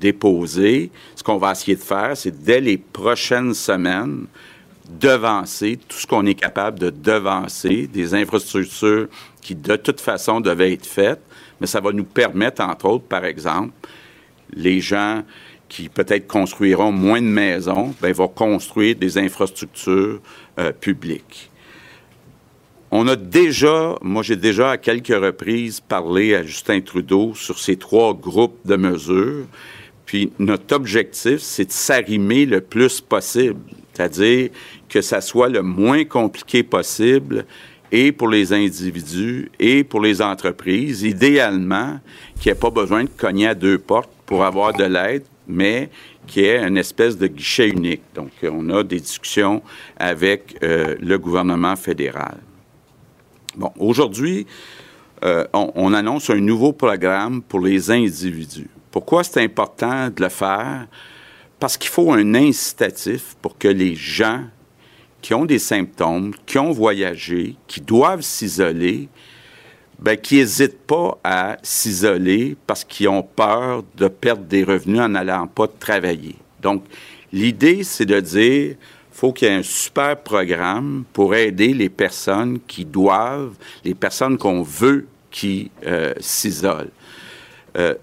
déposés. 0.00 0.90
Ce 1.14 1.22
qu'on 1.22 1.38
va 1.38 1.52
essayer 1.52 1.76
de 1.76 1.82
faire, 1.82 2.16
c'est 2.16 2.42
dès 2.42 2.60
les 2.60 2.76
prochaines 2.76 3.54
semaines, 3.54 4.26
devancer 4.88 5.78
tout 5.88 5.96
ce 5.96 6.06
qu'on 6.06 6.26
est 6.26 6.34
capable 6.34 6.78
de 6.78 6.90
devancer, 6.90 7.86
des 7.86 8.14
infrastructures 8.14 9.08
qui, 9.40 9.54
de 9.54 9.76
toute 9.76 10.00
façon, 10.00 10.40
devaient 10.40 10.72
être 10.72 10.86
faites, 10.86 11.22
mais 11.60 11.66
ça 11.66 11.80
va 11.80 11.92
nous 11.92 12.04
permettre, 12.04 12.62
entre 12.62 12.86
autres, 12.86 13.04
par 13.04 13.24
exemple, 13.24 13.72
les 14.52 14.80
gens 14.80 15.22
qui 15.68 15.88
peut-être 15.88 16.26
construiront 16.26 16.92
moins 16.92 17.20
de 17.20 17.26
maisons, 17.26 17.94
bien, 18.00 18.12
vont 18.12 18.28
construire 18.28 18.96
des 18.96 19.18
infrastructures 19.18 20.20
euh, 20.58 20.72
publiques. 20.72 21.50
On 22.90 23.08
a 23.08 23.16
déjà, 23.16 23.96
moi 24.00 24.22
j'ai 24.22 24.36
déjà 24.36 24.70
à 24.70 24.78
quelques 24.78 25.08
reprises 25.08 25.80
parlé 25.80 26.34
à 26.34 26.44
Justin 26.44 26.80
Trudeau 26.80 27.34
sur 27.34 27.58
ces 27.58 27.76
trois 27.76 28.14
groupes 28.14 28.58
de 28.64 28.76
mesures. 28.76 29.46
Puis 30.04 30.32
notre 30.38 30.74
objectif, 30.76 31.38
c'est 31.40 31.64
de 31.64 31.72
s'arrimer 31.72 32.46
le 32.46 32.60
plus 32.60 33.00
possible, 33.00 33.58
c'est-à-dire 33.92 34.50
que 34.88 35.00
ça 35.00 35.20
soit 35.20 35.48
le 35.48 35.62
moins 35.62 36.04
compliqué 36.04 36.62
possible 36.62 37.44
et 37.90 38.12
pour 38.12 38.28
les 38.28 38.52
individus 38.52 39.50
et 39.58 39.82
pour 39.82 40.00
les 40.00 40.22
entreprises. 40.22 41.02
Idéalement, 41.02 41.98
qu'il 42.40 42.52
n'y 42.52 42.56
ait 42.56 42.60
pas 42.60 42.70
besoin 42.70 43.04
de 43.04 43.10
cogner 43.16 43.48
à 43.48 43.54
deux 43.54 43.78
portes 43.78 44.10
pour 44.26 44.44
avoir 44.44 44.72
de 44.72 44.84
l'aide, 44.84 45.24
mais 45.48 45.90
qui 46.26 46.44
est 46.44 46.58
une 46.58 46.76
espèce 46.76 47.16
de 47.16 47.26
guichet 47.26 47.68
unique. 47.68 48.02
Donc, 48.14 48.30
on 48.42 48.68
a 48.70 48.82
des 48.82 49.00
discussions 49.00 49.62
avec 49.98 50.56
euh, 50.62 50.96
le 51.00 51.18
gouvernement 51.18 51.76
fédéral. 51.76 52.38
Bon, 53.56 53.72
aujourd'hui, 53.78 54.46
euh, 55.24 55.46
on, 55.52 55.94
annonce 55.94 56.28
un 56.28 56.40
nouveau 56.40 56.72
programme 56.72 57.40
pour 57.42 57.60
les 57.60 57.90
individus. 57.90 58.68
Pourquoi 58.90 59.24
c'est 59.24 59.42
important 59.42 60.10
de 60.10 60.22
le 60.22 60.28
faire? 60.28 60.86
Parce 61.58 61.78
qu'il 61.78 61.90
faut 61.90 62.12
un 62.12 62.34
incitatif 62.34 63.34
pour 63.40 63.56
que 63.56 63.68
les 63.68 63.94
gens 63.94 64.44
qui 65.22 65.32
ont 65.32 65.46
des 65.46 65.58
symptômes, 65.58 66.34
qui 66.44 66.58
ont 66.58 66.70
voyagé, 66.70 67.56
qui 67.66 67.80
doivent 67.80 68.20
s'isoler, 68.20 69.08
ben, 69.98 70.16
qui 70.16 70.36
n'hésitent 70.36 70.86
pas 70.86 71.18
à 71.24 71.56
s'isoler 71.62 72.56
parce 72.66 72.84
qu'ils 72.84 73.08
ont 73.08 73.22
peur 73.22 73.82
de 73.96 74.08
perdre 74.08 74.44
des 74.44 74.64
revenus 74.64 75.00
en 75.00 75.08
n'allant 75.08 75.46
pas 75.46 75.66
travailler. 75.66 76.36
Donc, 76.60 76.84
l'idée, 77.32 77.82
c'est 77.82 78.06
de 78.06 78.20
dire, 78.20 78.76
faut 79.10 79.32
qu'il 79.32 79.48
y 79.48 79.50
ait 79.50 79.54
un 79.54 79.62
super 79.62 80.18
programme 80.18 81.04
pour 81.12 81.34
aider 81.34 81.72
les 81.72 81.88
personnes 81.88 82.58
qui 82.66 82.84
doivent, 82.84 83.54
les 83.84 83.94
personnes 83.94 84.36
qu'on 84.36 84.62
veut 84.62 85.06
qui 85.30 85.70
euh, 85.86 86.12
s'isolent. 86.20 86.90
Euh, 87.78 87.94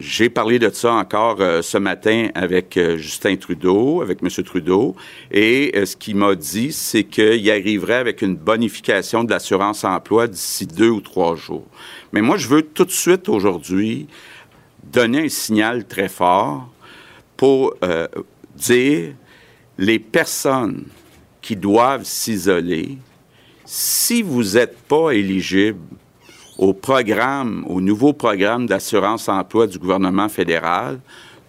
j'ai 0.00 0.30
parlé 0.30 0.60
de 0.60 0.70
ça 0.70 0.92
encore 0.92 1.40
euh, 1.40 1.60
ce 1.60 1.76
matin 1.76 2.28
avec 2.34 2.76
euh, 2.76 2.96
Justin 2.96 3.36
Trudeau, 3.36 4.00
avec 4.00 4.22
M. 4.22 4.28
Trudeau, 4.44 4.94
et 5.32 5.72
euh, 5.74 5.86
ce 5.86 5.96
qu'il 5.96 6.16
m'a 6.16 6.36
dit, 6.36 6.72
c'est 6.72 7.02
qu'il 7.02 7.50
arriverait 7.50 7.96
avec 7.96 8.22
une 8.22 8.36
bonification 8.36 9.24
de 9.24 9.30
l'assurance 9.30 9.82
emploi 9.82 10.28
d'ici 10.28 10.66
deux 10.66 10.90
ou 10.90 11.00
trois 11.00 11.34
jours. 11.34 11.66
Mais 12.12 12.20
moi, 12.20 12.36
je 12.36 12.46
veux 12.46 12.62
tout 12.62 12.84
de 12.84 12.92
suite 12.92 13.28
aujourd'hui 13.28 14.06
donner 14.84 15.24
un 15.24 15.28
signal 15.28 15.84
très 15.84 16.08
fort 16.08 16.70
pour 17.36 17.74
dire 18.56 19.14
les 19.76 19.98
personnes 19.98 20.84
qui 21.42 21.56
doivent 21.56 22.04
s'isoler, 22.04 22.96
si 23.64 24.22
vous 24.22 24.42
n'êtes 24.54 24.78
pas 24.78 25.10
éligible 25.10 25.78
au 26.58 26.74
programme, 26.74 27.64
au 27.68 27.80
nouveau 27.80 28.12
programme 28.12 28.66
d'assurance-emploi 28.66 29.68
du 29.68 29.78
gouvernement 29.78 30.28
fédéral, 30.28 30.98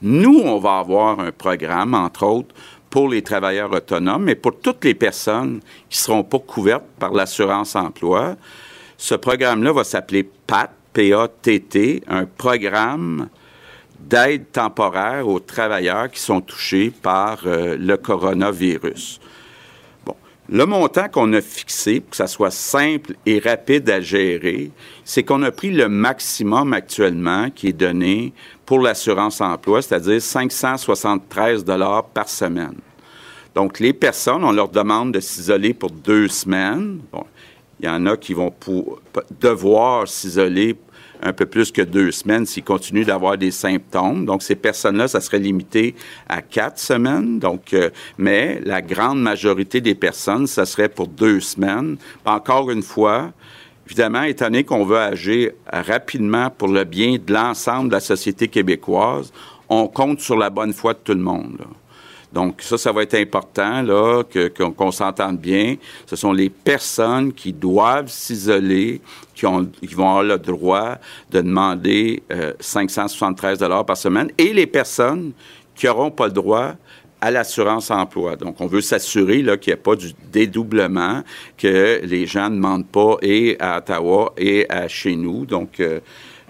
nous, 0.02 0.40
on 0.46 0.60
va 0.60 0.78
avoir 0.78 1.20
un 1.20 1.32
programme, 1.32 1.94
entre 1.94 2.24
autres, 2.24 2.56
pour 2.90 3.10
les 3.10 3.22
travailleurs 3.22 3.72
autonomes, 3.74 4.24
mais 4.24 4.36
pour 4.36 4.60
toutes 4.60 4.86
les 4.86 4.94
personnes 4.94 5.60
qui 5.90 6.00
ne 6.00 6.04
seront 6.04 6.24
pas 6.24 6.40
couvertes 6.40 6.86
par 7.00 7.12
l'assurance-emploi. 7.12 8.36
Ce 8.98 9.16
programme-là 9.16 9.74
va 9.74 9.84
s'appeler 9.84 10.24
PAT, 10.24 10.72
P-A-T-T, 10.94 12.04
un 12.08 12.26
programme 12.26 13.30
d'aide 14.00 14.52
temporaire 14.52 15.28
aux 15.28 15.40
travailleurs 15.40 16.10
qui 16.10 16.20
sont 16.20 16.42
touchés 16.42 16.90
par 16.90 17.42
euh, 17.46 17.76
le 17.78 17.98
coronavirus. 17.98 19.20
Le 20.52 20.66
montant 20.66 21.08
qu'on 21.10 21.32
a 21.34 21.42
fixé 21.42 22.00
pour 22.00 22.10
que 22.10 22.16
ça 22.16 22.26
soit 22.26 22.50
simple 22.50 23.14
et 23.28 23.38
rapide 23.38 23.88
à 23.88 24.02
gérer, 24.02 24.72
c'est 25.04 25.22
qu'on 25.22 25.44
a 25.44 25.52
pris 25.52 25.70
le 25.70 25.88
maximum 25.88 26.74
actuellement 26.74 27.52
qui 27.52 27.68
est 27.68 27.74
donné 27.74 28.34
pour 28.66 28.80
l'assurance 28.80 29.42
emploi, 29.42 29.84
c'est-à-dire 29.84 30.20
573 30.20 31.64
dollars 31.64 32.06
par 32.06 32.28
semaine. 32.28 32.78
Donc, 33.54 33.80
les 33.80 33.94
personnes, 33.94 34.44
on 34.44 34.52
leur 34.52 34.70
demande 34.70 35.12
de 35.12 35.20
s'isoler 35.20 35.76
pour 35.76 35.92
deux 35.92 36.28
semaines. 36.28 37.00
Bon, 37.12 37.26
il 37.80 37.86
y 37.86 37.90
en 37.90 38.06
a 38.06 38.18
qui 38.18 38.34
vont 38.34 38.54
devoir 39.40 40.08
s'isoler 40.08 40.76
un 41.22 41.34
peu 41.34 41.46
plus 41.46 41.72
que 41.72 41.82
deux 41.82 42.12
semaines 42.12 42.46
s'ils 42.46 42.64
continuent 42.64 43.06
d'avoir 43.06 43.38
des 43.38 43.52
symptômes. 43.52 44.26
Donc, 44.26 44.42
ces 44.42 44.56
personnes-là, 44.56 45.08
ça 45.08 45.22
serait 45.22 45.40
limité 45.40 45.96
à 46.28 46.42
quatre 46.42 46.80
semaines. 46.80 47.40
Euh, 47.74 47.90
mais 48.18 48.62
la 48.64 48.82
grande 48.82 49.22
majorité 49.22 49.82
des 49.82 49.96
personnes, 49.96 50.48
ça 50.48 50.66
serait 50.66 50.90
pour 50.90 51.08
deux 51.08 51.40
semaines. 51.40 51.98
Encore 52.26 52.72
une 52.72 52.84
fois, 52.84 53.32
évidemment, 53.86 54.24
étant 54.24 54.50
qu'on 54.64 54.86
veut 54.86 54.98
agir 54.98 55.52
rapidement 55.72 56.50
pour 56.50 56.70
le 56.70 56.84
bien 56.84 57.18
de 57.18 57.34
l'ensemble 57.34 57.90
de 57.90 57.94
la 57.96 58.00
société 58.00 58.48
québécoise, 58.48 59.34
on 59.68 59.88
compte 59.88 60.22
sur 60.22 60.38
la 60.38 60.50
bonne 60.50 60.74
foi 60.74 60.94
de 60.94 61.00
tout 61.00 61.14
le 61.14 61.20
monde. 61.20 61.60
Donc, 62.32 62.62
ça, 62.62 62.78
ça 62.78 62.92
va 62.92 63.04
être 63.04 63.16
important, 63.16 63.82
là, 63.82 64.24
qu'on 64.76 64.92
s'entende 64.92 65.38
bien. 65.38 65.76
Ce 66.06 66.16
sont 66.16 66.32
les 66.32 66.50
personnes 66.50 67.34
qui 67.34 67.54
doivent 67.54 68.10
s'isoler, 68.10 69.02
qui, 69.34 69.46
ont, 69.46 69.66
qui 69.66 69.96
vont 69.96 70.10
avoir 70.10 70.24
le 70.24 70.38
droit 70.38 70.96
de 71.32 71.42
demander 71.42 72.22
573 72.60 73.62
euh, 73.62 73.84
par 73.84 73.98
semaine, 73.98 74.30
et 74.38 74.54
les 74.54 74.68
personnes 74.68 75.32
qui 75.76 75.88
n'auront 75.88 76.12
pas 76.12 76.28
le 76.28 76.34
droit 76.34 76.74
à 77.22 77.32
l'assurance 77.32 77.92
emploi. 77.92 78.36
Donc, 78.36 78.62
on 78.62 78.68
veut 78.68 78.82
s'assurer 78.82 79.38
qu'il 79.38 79.72
n'y 79.72 79.74
ait 79.74 79.76
pas 79.76 79.96
du 79.96 80.14
dédoublement, 80.32 81.24
que 81.58 82.00
les 82.04 82.26
gens 82.26 82.50
ne 82.50 82.56
demandent 82.56 82.88
pas 82.88 83.18
et 83.22 83.58
à 83.60 83.80
Ottawa 83.80 84.34
et 84.38 84.66
à 84.70 84.88
chez 84.88 85.16
nous. 85.16 85.46
Donc, 85.46 85.80
euh, 85.80 86.00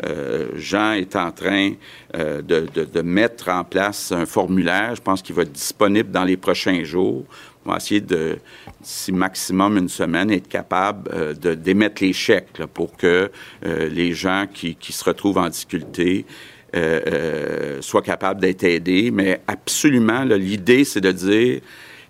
euh, 0.06 0.50
Jean 0.56 0.94
est 0.94 1.16
en 1.16 1.32
train 1.32 1.74
euh, 2.16 2.42
de, 2.42 3.02
mettre 3.02 3.50
en 3.50 3.64
place 3.64 4.12
un 4.12 4.26
formulaire. 4.26 4.96
Je 4.96 5.02
pense 5.02 5.22
qu'il 5.22 5.36
va 5.36 5.44
être 5.44 5.52
disponible 5.52 6.12
dans 6.12 6.24
les 6.24 6.38
prochains 6.38 6.84
jours. 6.84 7.26
On 7.66 7.72
va 7.72 7.78
essayer 7.78 8.02
de, 8.02 8.38
d'ici 8.82 9.12
maximum 9.12 9.78
une 9.78 9.90
semaine, 9.90 10.32
être 10.32 10.48
capable 10.48 11.10
euh, 11.14 11.34
d'émettre 11.34 12.04
les 12.04 12.14
chèques 12.14 12.66
pour 12.74 12.96
que 12.96 13.32
les 13.64 14.14
gens 14.14 14.46
qui, 14.52 14.78
se 14.82 15.04
retrouvent 15.04 15.38
en 15.38 15.50
difficulté 15.50 16.26
soient 17.82 18.02
capables 18.02 18.42
d'être 18.42 18.64
aidés. 18.64 19.12
Mais 19.12 19.42
absolument, 19.48 20.24
l'idée, 20.24 20.84
c'est 20.84 21.02
de 21.02 21.12
dire 21.12 21.62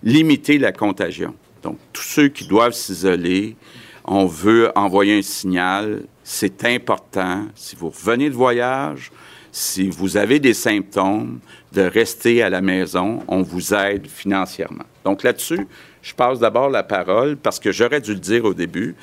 limiter 0.02 0.58
la 0.58 0.72
contagion. 0.72 1.34
Donc, 1.62 1.78
tous 1.92 2.02
ceux 2.02 2.28
qui 2.28 2.46
doivent 2.46 2.72
s'isoler, 2.72 3.56
on 4.04 4.26
veut 4.26 4.70
envoyer 4.76 5.18
un 5.18 5.22
signal 5.22 6.02
c'est 6.32 6.64
important, 6.64 7.46
si 7.56 7.74
vous 7.74 7.90
revenez 7.90 8.30
de 8.30 8.36
voyage, 8.36 9.10
si 9.50 9.90
vous 9.90 10.16
avez 10.16 10.38
des 10.38 10.54
symptômes, 10.54 11.40
de 11.72 11.82
rester 11.82 12.40
à 12.40 12.48
la 12.48 12.60
maison. 12.60 13.18
On 13.26 13.42
vous 13.42 13.74
aide 13.74 14.06
financièrement. 14.06 14.84
Donc 15.04 15.24
là-dessus, 15.24 15.66
je 16.02 16.14
passe 16.14 16.38
d'abord 16.38 16.70
la 16.70 16.84
parole 16.84 17.36
parce 17.36 17.58
que 17.58 17.72
j'aurais 17.72 18.00
dû 18.00 18.12
le 18.12 18.20
dire 18.20 18.44
au 18.44 18.54
début. 18.54 18.94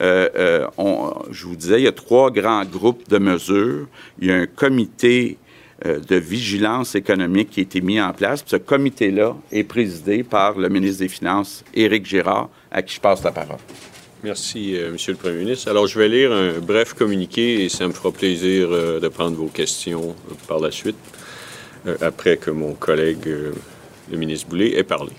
Euh, 0.00 0.30
euh, 0.34 0.66
je 1.30 1.44
vous 1.44 1.54
disais, 1.54 1.82
il 1.82 1.84
y 1.84 1.86
a 1.86 1.92
trois 1.92 2.30
grands 2.30 2.64
groupes 2.64 3.06
de 3.10 3.18
mesures. 3.18 3.86
Il 4.18 4.28
y 4.28 4.32
a 4.32 4.36
un 4.36 4.46
comité 4.46 5.36
euh, 5.84 6.00
de 6.00 6.16
vigilance 6.16 6.94
économique 6.94 7.50
qui 7.50 7.60
a 7.60 7.62
été 7.64 7.82
mis 7.82 8.00
en 8.00 8.14
place. 8.14 8.42
ce 8.46 8.56
comité-là 8.56 9.36
est 9.52 9.64
présidé 9.64 10.22
par 10.22 10.58
le 10.58 10.70
ministre 10.70 11.00
des 11.00 11.08
Finances, 11.08 11.62
Éric 11.74 12.06
Girard, 12.06 12.48
à 12.70 12.80
qui 12.80 12.94
je 12.94 13.00
passe 13.00 13.22
la 13.22 13.32
parole. 13.32 13.58
Merci, 14.22 14.76
euh, 14.76 14.92
Monsieur 14.92 15.12
le 15.12 15.18
Premier 15.18 15.38
ministre. 15.38 15.70
Alors, 15.70 15.86
je 15.86 15.98
vais 15.98 16.08
lire 16.08 16.30
un 16.30 16.58
bref 16.58 16.92
communiqué 16.92 17.64
et 17.64 17.70
ça 17.70 17.88
me 17.88 17.92
fera 17.94 18.12
plaisir 18.12 18.68
euh, 18.70 19.00
de 19.00 19.08
prendre 19.08 19.34
vos 19.34 19.46
questions 19.46 20.14
euh, 20.30 20.34
par 20.46 20.60
la 20.60 20.70
suite, 20.70 20.96
après 22.02 22.36
que 22.36 22.50
mon 22.50 22.74
collègue, 22.74 23.24
le 24.10 24.16
ministre 24.18 24.48
Boulay, 24.48 24.76
ait 24.76 24.84
parlé. 24.84 25.12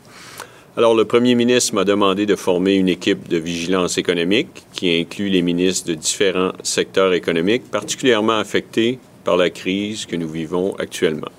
Alors, 0.77 0.93
le 0.93 1.05
Premier 1.05 1.33
ministre 1.33 1.73
m'a 1.73 1.83
demandé 1.83 2.27
de 2.27 2.35
former 2.35 2.75
une 2.75 2.89
équipe 2.89 3.27
de 3.27 3.37
vigilance 3.37 3.97
économique 3.97 4.49
qui 4.71 4.99
inclut 4.99 5.29
les 5.29 5.41
ministres 5.41 5.87
de 5.87 5.95
différents 5.95 6.51
secteurs 6.61 7.13
économiques 7.13 7.63
particulièrement 7.71 8.37
affectés 8.37 8.99
par 9.23 9.35
la 9.35 9.49
crise 9.49 10.05
que 10.05 10.15
nous 10.15 10.29
vivons 10.29 10.75
actuellement. 10.75 11.31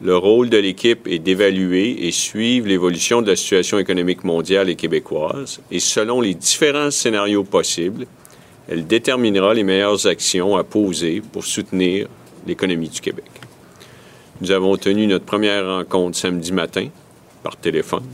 Le 0.00 0.16
rôle 0.16 0.48
de 0.48 0.58
l'équipe 0.58 1.08
est 1.08 1.18
d'évaluer 1.18 2.06
et 2.06 2.12
suivre 2.12 2.68
l'évolution 2.68 3.20
de 3.20 3.30
la 3.30 3.36
situation 3.36 3.80
économique 3.80 4.22
mondiale 4.22 4.68
et 4.68 4.76
québécoise, 4.76 5.60
et 5.72 5.80
selon 5.80 6.20
les 6.20 6.34
différents 6.34 6.92
scénarios 6.92 7.42
possibles, 7.42 8.06
elle 8.68 8.86
déterminera 8.86 9.54
les 9.54 9.64
meilleures 9.64 10.06
actions 10.06 10.56
à 10.56 10.62
poser 10.62 11.20
pour 11.32 11.44
soutenir 11.44 12.06
l'économie 12.46 12.88
du 12.88 13.00
Québec. 13.00 13.24
Nous 14.40 14.52
avons 14.52 14.76
tenu 14.76 15.08
notre 15.08 15.24
première 15.24 15.66
rencontre 15.66 16.16
samedi 16.16 16.52
matin 16.52 16.88
par 17.42 17.56
téléphone. 17.56 18.06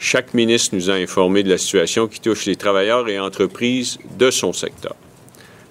Chaque 0.00 0.34
ministre 0.34 0.74
nous 0.74 0.90
a 0.90 0.94
informé 0.94 1.44
de 1.44 1.50
la 1.50 1.58
situation 1.58 2.08
qui 2.08 2.20
touche 2.20 2.46
les 2.46 2.56
travailleurs 2.56 3.08
et 3.08 3.20
entreprises 3.20 3.98
de 4.18 4.30
son 4.32 4.52
secteur. 4.52 4.96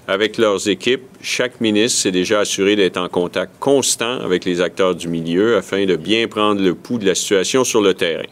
Avec 0.07 0.38
leurs 0.38 0.67
équipes, 0.67 1.03
chaque 1.22 1.62
ministre 1.62 2.01
s'est 2.01 2.12
déjà 2.12 2.41
assuré 2.41 2.75
d'être 2.75 2.98
en 2.98 3.07
contact 3.07 3.53
constant 3.60 4.19
avec 4.19 4.43
les 4.43 4.60
acteurs 4.60 4.95
du 4.95 5.07
milieu 5.07 5.55
afin 5.55 5.86
de 5.86 5.95
bien 5.95 6.27
prendre 6.27 6.62
le 6.62 6.75
pouls 6.75 6.98
de 6.98 7.05
la 7.05 7.15
situation 7.15 7.63
sur 7.63 7.81
le 7.81 7.93
terrain. 7.93 8.25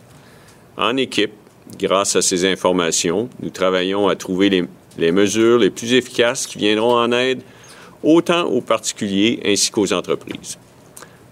En 0.75 0.97
équipe, 0.97 1.31
grâce 1.79 2.17
à 2.17 2.21
ces 2.21 2.45
informations, 2.45 3.29
nous 3.41 3.51
travaillons 3.51 4.09
à 4.09 4.17
trouver 4.17 4.67
les, 4.97 5.11
mesures 5.13 5.59
les 5.59 5.69
plus 5.69 5.93
efficaces 5.93 6.45
qui 6.45 6.57
viendront 6.57 6.95
en 6.95 7.09
aide 7.13 7.41
autant 8.03 8.43
aux 8.47 8.61
particuliers 8.61 9.39
ainsi 9.45 9.71
qu'aux 9.71 9.93
entreprises. 9.93 10.57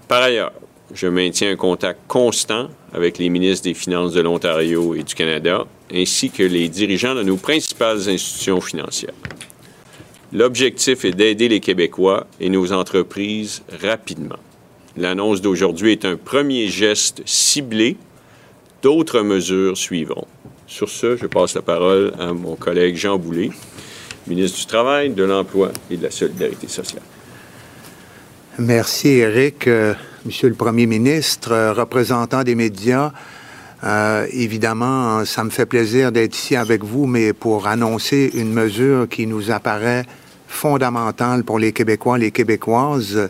Par 0.07 0.21
ailleurs, 0.21 0.53
je 0.93 1.07
maintiens 1.07 1.51
un 1.51 1.57
contact 1.57 1.99
constant 2.07 2.69
avec 2.93 3.17
les 3.17 3.27
ministres 3.27 3.65
des 3.65 3.73
Finances 3.73 4.13
de 4.13 4.21
l'Ontario 4.21 4.95
et 4.95 5.03
du 5.03 5.15
Canada 5.15 5.65
ainsi 5.93 6.29
que 6.29 6.43
les 6.43 6.69
dirigeants 6.69 7.13
de 7.13 7.23
nos 7.23 7.35
principales 7.35 8.07
institutions 8.07 8.61
financières. 8.61 9.13
L'objectif 10.31 11.05
est 11.05 11.11
d'aider 11.11 11.47
les 11.49 11.59
Québécois 11.59 12.27
et 12.39 12.49
nos 12.49 12.71
entreprises 12.71 13.63
rapidement. 13.81 14.37
L'annonce 14.95 15.41
d'aujourd'hui 15.41 15.91
est 15.91 16.05
un 16.05 16.17
premier 16.17 16.67
geste 16.67 17.21
ciblé. 17.25 17.97
D'autres 18.81 19.21
mesures 19.21 19.77
suivront. 19.77 20.27
Sur 20.67 20.89
ce, 20.89 21.17
je 21.17 21.25
passe 21.25 21.55
la 21.55 21.61
parole 21.61 22.13
à 22.19 22.33
mon 22.33 22.55
collègue 22.55 22.95
Jean 22.95 23.17
Boulet, 23.17 23.49
ministre 24.27 24.59
du 24.59 24.65
Travail, 24.67 25.09
de 25.09 25.23
l'Emploi 25.23 25.71
et 25.89 25.97
de 25.97 26.03
la 26.03 26.11
Solidarité 26.11 26.67
sociale. 26.67 27.01
Merci, 28.59 29.07
Eric. 29.07 29.67
Euh, 29.67 29.93
Monsieur 30.25 30.49
le 30.49 30.55
Premier 30.55 30.85
ministre, 30.85 31.53
euh, 31.53 31.71
représentant 31.71 32.43
des 32.43 32.53
médias, 32.53 33.13
euh, 33.83 34.27
évidemment, 34.33 35.23
ça 35.25 35.43
me 35.43 35.49
fait 35.49 35.65
plaisir 35.65 36.11
d'être 36.11 36.35
ici 36.35 36.55
avec 36.55 36.83
vous, 36.83 37.05
mais 37.05 37.33
pour 37.33 37.67
annoncer 37.67 38.29
une 38.33 38.51
mesure 38.51 39.07
qui 39.07 39.25
nous 39.25 39.51
apparaît 39.51 40.05
fondamentale 40.47 41.43
pour 41.43 41.59
les 41.59 41.71
Québécois, 41.71 42.17
les 42.17 42.31
Québécoises. 42.31 43.29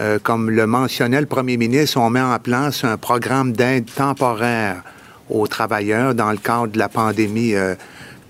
Euh, 0.00 0.18
comme 0.22 0.48
le 0.48 0.66
mentionnait 0.66 1.20
le 1.20 1.26
Premier 1.26 1.58
ministre, 1.58 1.98
on 1.98 2.08
met 2.08 2.22
en 2.22 2.38
place 2.38 2.82
un 2.82 2.96
programme 2.96 3.52
d'aide 3.52 3.92
temporaire 3.94 4.82
aux 5.28 5.46
travailleurs 5.46 6.14
dans 6.14 6.30
le 6.30 6.38
cadre 6.38 6.68
de 6.68 6.78
la 6.78 6.88
pandémie 6.88 7.54
euh, 7.54 7.74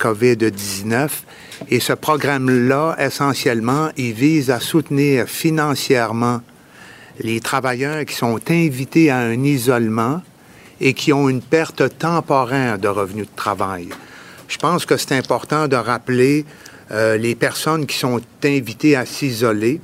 COVID-19. 0.01 1.09
Et 1.71 1.79
ce 1.79 1.93
programme-là, 1.93 2.97
essentiellement, 2.99 3.91
il 3.97 4.13
vise 4.13 4.51
à 4.51 4.59
soutenir 4.59 5.29
financièrement 5.29 6.41
les 7.21 7.39
travailleurs 7.39 8.05
qui 8.07 8.17
sont 8.17 8.41
invités 8.49 9.11
à 9.11 9.19
un 9.19 9.45
isolement 9.45 10.21
et 10.83 10.95
qui 10.95 11.13
ont 11.13 11.29
une 11.29 11.41
perte 11.41 11.97
temporaire 11.97 12.77
de 12.79 12.89
revenus 12.89 13.27
de 13.27 13.37
travail. 13.37 13.89
Je 14.49 14.59
pense 14.59 14.85
que 14.85 14.97
c'est 14.97 15.13
important 15.13 15.69
de 15.69 15.77
rappeler 15.77 16.45
euh, 16.91 17.17
les 17.17 17.37
personnes 17.37 17.87
qui 17.87 17.97
sont 17.97 18.21
invitées 18.45 18.97
à 18.97 19.07
s'isoler. 19.07 19.81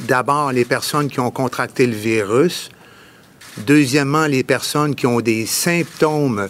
D'abord, 0.00 0.52
les 0.52 0.66
personnes 0.66 1.08
qui 1.08 1.20
ont 1.20 1.30
contracté 1.30 1.86
le 1.86 1.94
virus. 1.94 2.70
Deuxièmement, 3.66 4.26
les 4.26 4.44
personnes 4.44 4.94
qui 4.94 5.06
ont 5.06 5.20
des 5.20 5.46
symptômes 5.46 6.48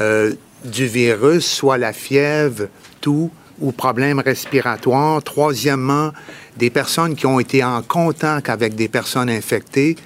euh, 0.00 0.32
du 0.64 0.86
virus, 0.86 1.46
soit 1.46 1.76
la 1.76 1.92
fièvre, 1.92 2.68
tout 3.00 3.30
ou 3.60 3.72
problèmes 3.72 4.20
respiratoires. 4.20 5.22
Troisièmement, 5.24 6.12
des 6.56 6.70
personnes 6.70 7.16
qui 7.16 7.26
ont 7.26 7.40
été 7.40 7.64
en 7.64 7.82
contact 7.82 8.48
avec 8.48 8.76
des 8.76 8.88
personnes 8.88 9.28
infectées. 9.28 9.96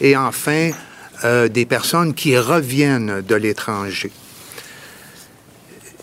Et 0.00 0.16
enfin, 0.16 0.70
euh, 1.24 1.48
des 1.48 1.64
personnes 1.64 2.14
qui 2.14 2.36
reviennent 2.36 3.22
de 3.26 3.34
l'étranger. 3.34 4.10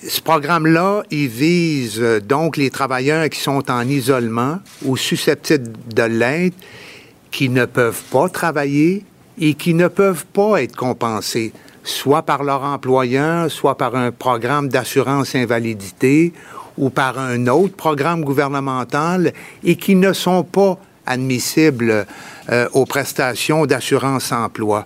Ce 0.08 0.20
programme-là, 0.22 1.04
il 1.12 1.28
vise 1.28 2.00
euh, 2.02 2.20
donc 2.20 2.58
les 2.58 2.70
travailleurs 2.70 3.30
qui 3.30 3.40
sont 3.40 3.72
en 3.72 3.88
isolement 3.88 4.60
ou 4.84 4.98
susceptibles 4.98 5.72
de 5.94 6.04
l'être, 6.04 6.58
qui 7.32 7.50
ne 7.50 7.66
peuvent 7.66 8.04
pas 8.12 8.28
travailler 8.28 9.06
et 9.40 9.54
qui 9.54 9.74
ne 9.74 9.88
peuvent 9.88 10.26
pas 10.26 10.62
être 10.62 10.76
compensés, 10.76 11.54
soit 11.84 12.24
par 12.24 12.44
leur 12.44 12.64
employeur, 12.64 13.50
soit 13.50 13.78
par 13.78 13.96
un 13.96 14.12
programme 14.12 14.68
d'assurance 14.68 15.36
invalidité 15.36 16.34
ou 16.78 16.90
par 16.90 17.18
un 17.18 17.48
autre 17.48 17.76
programme 17.76 18.24
gouvernemental 18.24 19.32
et 19.64 19.76
qui 19.76 19.96
ne 19.96 20.12
sont 20.12 20.44
pas 20.44 20.78
admissibles 21.06 22.06
euh, 22.50 22.68
aux 22.74 22.86
prestations 22.86 23.66
d'assurance 23.66 24.32
emploi. 24.32 24.86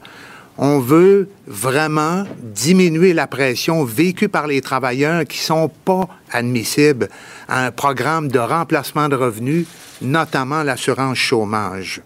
On 0.59 0.79
veut 0.79 1.29
vraiment 1.45 2.23
diminuer 2.39 3.13
la 3.13 3.27
pression 3.27 3.83
vécue 3.83 4.27
par 4.27 4.47
les 4.47 4.61
travailleurs 4.61 5.23
qui 5.25 5.37
sont 5.37 5.69
pas 5.85 6.07
admissibles 6.31 7.09
à 7.47 7.65
un 7.65 7.71
programme 7.71 8.27
de 8.27 8.39
remplacement 8.39 9.07
de 9.07 9.15
revenus, 9.15 9.67
notamment 10.01 10.63
l'assurance 10.63 11.17
chômage. 11.17 12.01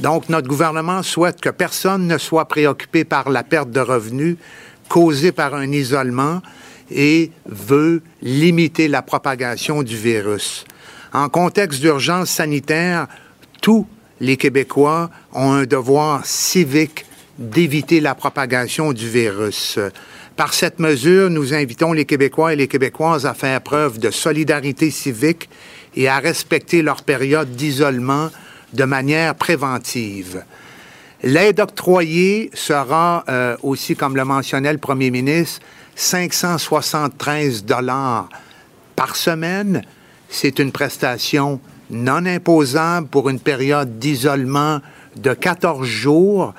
Donc, 0.00 0.28
notre 0.28 0.48
gouvernement 0.48 1.02
souhaite 1.02 1.40
que 1.40 1.50
personne 1.50 2.06
ne 2.06 2.18
soit 2.18 2.46
préoccupé 2.46 3.04
par 3.04 3.28
la 3.30 3.44
perte 3.44 3.70
de 3.70 3.80
revenus 3.80 4.36
causée 4.88 5.32
par 5.32 5.54
un 5.54 5.70
isolement 5.70 6.40
et 6.90 7.30
veut 7.46 8.02
limiter 8.22 8.88
la 8.88 9.02
propagation 9.02 9.82
du 9.82 9.96
virus. 9.96 10.64
En 11.12 11.28
contexte 11.28 11.80
d'urgence 11.80 12.28
sanitaire, 12.28 13.06
tous 13.64 13.86
les 14.20 14.36
Québécois 14.36 15.10
ont 15.32 15.52
un 15.52 15.64
devoir 15.64 16.26
civique 16.26 17.06
d'éviter 17.38 17.98
la 17.98 18.14
propagation 18.14 18.92
du 18.92 19.08
virus. 19.08 19.78
Par 20.36 20.52
cette 20.52 20.78
mesure, 20.80 21.30
nous 21.30 21.54
invitons 21.54 21.94
les 21.94 22.04
Québécois 22.04 22.52
et 22.52 22.56
les 22.56 22.68
Québécoises 22.68 23.24
à 23.24 23.32
faire 23.32 23.62
preuve 23.62 23.98
de 23.98 24.10
solidarité 24.10 24.90
civique 24.90 25.48
et 25.96 26.08
à 26.08 26.18
respecter 26.18 26.82
leur 26.82 27.04
période 27.04 27.52
d'isolement 27.52 28.28
de 28.74 28.84
manière 28.84 29.34
préventive. 29.34 30.44
L'aide 31.22 31.58
octroyée 31.58 32.50
sera 32.52 33.24
euh, 33.30 33.56
aussi, 33.62 33.96
comme 33.96 34.14
le 34.14 34.26
mentionnait 34.26 34.74
le 34.74 34.78
Premier 34.78 35.10
ministre, 35.10 35.62
573 35.94 37.64
dollars 37.64 38.28
par 38.94 39.16
semaine. 39.16 39.80
C'est 40.28 40.58
une 40.58 40.70
prestation 40.70 41.60
non 41.90 42.26
imposable 42.26 43.06
pour 43.08 43.28
une 43.28 43.40
période 43.40 43.98
d'isolement 43.98 44.80
de 45.16 45.32
14 45.32 45.86
jours 45.86 46.54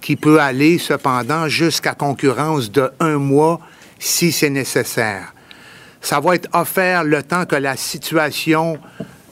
qui 0.00 0.16
peut 0.16 0.40
aller 0.40 0.78
cependant 0.78 1.48
jusqu'à 1.48 1.94
concurrence 1.94 2.70
de 2.70 2.90
un 3.00 3.18
mois 3.18 3.60
si 3.98 4.32
c'est 4.32 4.50
nécessaire. 4.50 5.34
Ça 6.00 6.20
va 6.20 6.36
être 6.36 6.48
offert 6.52 7.02
le 7.02 7.22
temps 7.22 7.46
que 7.46 7.56
la 7.56 7.76
situation 7.76 8.78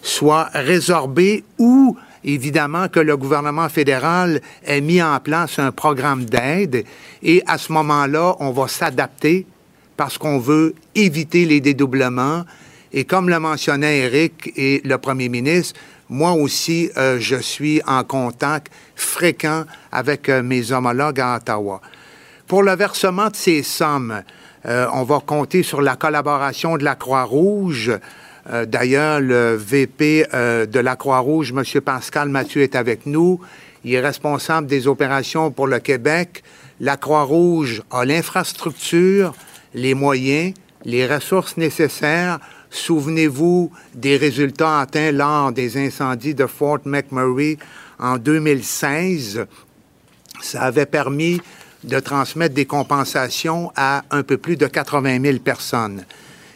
soit 0.02 0.48
résorbée 0.52 1.44
ou 1.58 1.96
évidemment 2.24 2.88
que 2.88 3.00
le 3.00 3.16
gouvernement 3.16 3.68
fédéral 3.68 4.40
ait 4.64 4.80
mis 4.80 5.02
en 5.02 5.20
place 5.20 5.58
un 5.58 5.70
programme 5.70 6.24
d'aide 6.24 6.84
et 7.22 7.42
à 7.46 7.58
ce 7.58 7.72
moment-là, 7.72 8.34
on 8.40 8.50
va 8.50 8.66
s'adapter 8.66 9.46
parce 9.96 10.18
qu'on 10.18 10.38
veut 10.38 10.74
éviter 10.94 11.44
les 11.44 11.60
dédoublements. 11.60 12.44
Et 12.96 13.04
comme 13.04 13.28
le 13.28 13.40
mentionnait 13.40 13.98
Eric 13.98 14.52
et 14.54 14.80
le 14.84 14.98
premier 14.98 15.28
ministre, 15.28 15.80
moi 16.08 16.34
aussi, 16.34 16.90
euh, 16.96 17.18
je 17.18 17.34
suis 17.34 17.82
en 17.88 18.04
contact 18.04 18.72
fréquent 18.94 19.64
avec 19.90 20.28
euh, 20.28 20.44
mes 20.44 20.70
homologues 20.70 21.18
à 21.18 21.34
Ottawa. 21.36 21.80
Pour 22.46 22.62
le 22.62 22.76
versement 22.76 23.30
de 23.30 23.34
ces 23.34 23.64
sommes, 23.64 24.22
euh, 24.66 24.86
on 24.92 25.02
va 25.02 25.18
compter 25.18 25.64
sur 25.64 25.82
la 25.82 25.96
collaboration 25.96 26.76
de 26.76 26.84
la 26.84 26.94
Croix-Rouge. 26.94 27.92
D'ailleurs, 28.66 29.20
le 29.20 29.54
VP 29.56 30.26
de 30.30 30.78
la 30.78 30.96
Croix-Rouge, 30.96 31.54
M. 31.56 31.80
Pascal 31.80 32.28
Mathieu, 32.28 32.60
est 32.60 32.76
avec 32.76 33.06
nous. 33.06 33.40
Il 33.84 33.94
est 33.94 34.02
responsable 34.02 34.66
des 34.66 34.86
opérations 34.86 35.50
pour 35.50 35.66
le 35.66 35.78
Québec. 35.78 36.44
La 36.78 36.98
Croix-Rouge 36.98 37.82
a 37.90 38.04
l'infrastructure, 38.04 39.34
les 39.72 39.94
moyens, 39.94 40.52
les 40.84 41.06
ressources 41.06 41.56
nécessaires 41.56 42.38
Souvenez-vous 42.74 43.70
des 43.94 44.16
résultats 44.16 44.80
atteints 44.80 45.12
lors 45.12 45.52
des 45.52 45.76
incendies 45.76 46.34
de 46.34 46.46
Fort 46.46 46.80
McMurray 46.84 47.56
en 48.00 48.18
2016. 48.18 49.46
Ça 50.42 50.62
avait 50.62 50.84
permis 50.84 51.40
de 51.84 52.00
transmettre 52.00 52.52
des 52.52 52.64
compensations 52.64 53.70
à 53.76 54.02
un 54.10 54.24
peu 54.24 54.38
plus 54.38 54.56
de 54.56 54.66
80 54.66 55.22
000 55.22 55.38
personnes. 55.38 56.04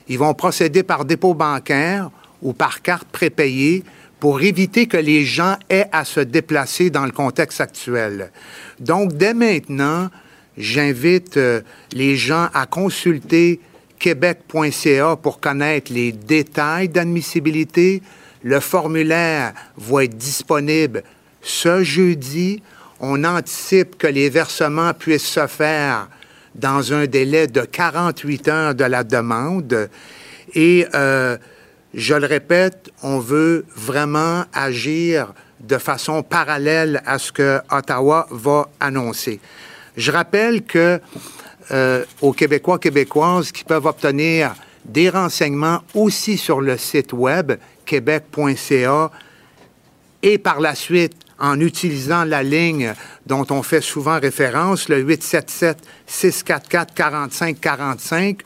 Ils 0.09 0.19
vont 0.19 0.35
procéder 0.35 0.83
par 0.83 1.05
dépôt 1.05 1.35
bancaire 1.35 2.11
ou 2.43 2.53
par 2.53 2.83
carte 2.83 3.07
prépayée 3.13 3.85
pour 4.19 4.41
éviter 4.41 4.89
que 4.89 4.97
les 4.97 5.25
gens 5.25 5.57
aient 5.71 5.89
à 5.93 6.05
se 6.05 6.19
déplacer 6.19 6.91
dans 6.91 7.07
le 7.07 7.13
contexte 7.13 7.61
actuel. 7.61 8.33
Donc, 8.81 9.13
dès 9.13 9.35
maintenant, 9.35 10.11
j'invite 10.57 11.37
euh, 11.37 11.61
les 11.93 12.17
gens 12.17 12.49
à 12.55 12.67
consulter 12.67 13.61
québec.ca 13.99 15.17
pour 15.17 15.41
connaître 15.41 15.93
les 15.93 16.13
détails 16.13 16.89
d'admissibilité. 16.89 18.03
Le 18.43 18.61
formulaire 18.61 19.53
va 19.77 20.05
être 20.05 20.17
disponible 20.17 21.03
ce 21.43 21.83
jeudi. 21.83 22.63
On 23.01 23.25
anticipe 23.25 23.99
que 23.99 24.07
les 24.07 24.31
versements 24.31 24.95
puissent 24.95 25.27
se 25.27 25.47
faire 25.47 26.09
dans 26.55 26.93
un 26.93 27.07
délai 27.07 27.47
de 27.47 27.63
48 27.63 28.49
heures 28.49 28.75
de 28.75 28.85
la 28.85 29.05
demande. 29.05 29.89
Et 30.55 30.87
euh, 30.95 31.37
je 31.95 32.15
le 32.15 32.27
répète, 32.27 32.91
on 33.03 33.19
veut 33.19 33.65
vraiment 33.75 34.45
agir 34.53 35.33
de 35.61 35.79
façon 35.79 36.23
parallèle 36.23 37.03
à 37.07 37.19
ce 37.19 37.33
que 37.33 37.61
Ottawa 37.71 38.27
va 38.31 38.69
annoncer. 38.81 39.41
Je 39.97 40.13
rappelle 40.13 40.63
que 40.63 41.01
euh, 41.71 42.05
aux 42.23 42.33
Québécois, 42.33 42.79
Québécoises 42.79 43.53
qui 43.53 43.65
peuvent 43.65 43.87
obtenir 43.87 44.55
des 44.85 45.11
renseignements 45.11 45.83
aussi 45.95 46.39
sur 46.39 46.61
le 46.61 46.79
site 46.79 47.13
web 47.13 47.53
québec.ca 47.85 49.11
et 50.23 50.39
par 50.39 50.61
la 50.61 50.75
suite 50.75 51.15
en 51.39 51.61
utilisant 51.61 52.25
la 52.25 52.43
ligne 52.43 52.95
dont 53.27 53.47
on 53.51 53.63
fait 53.63 53.81
souvent 53.81 54.19
référence, 54.19 54.89
le 54.89 55.05
877-644-4545, 56.09 58.41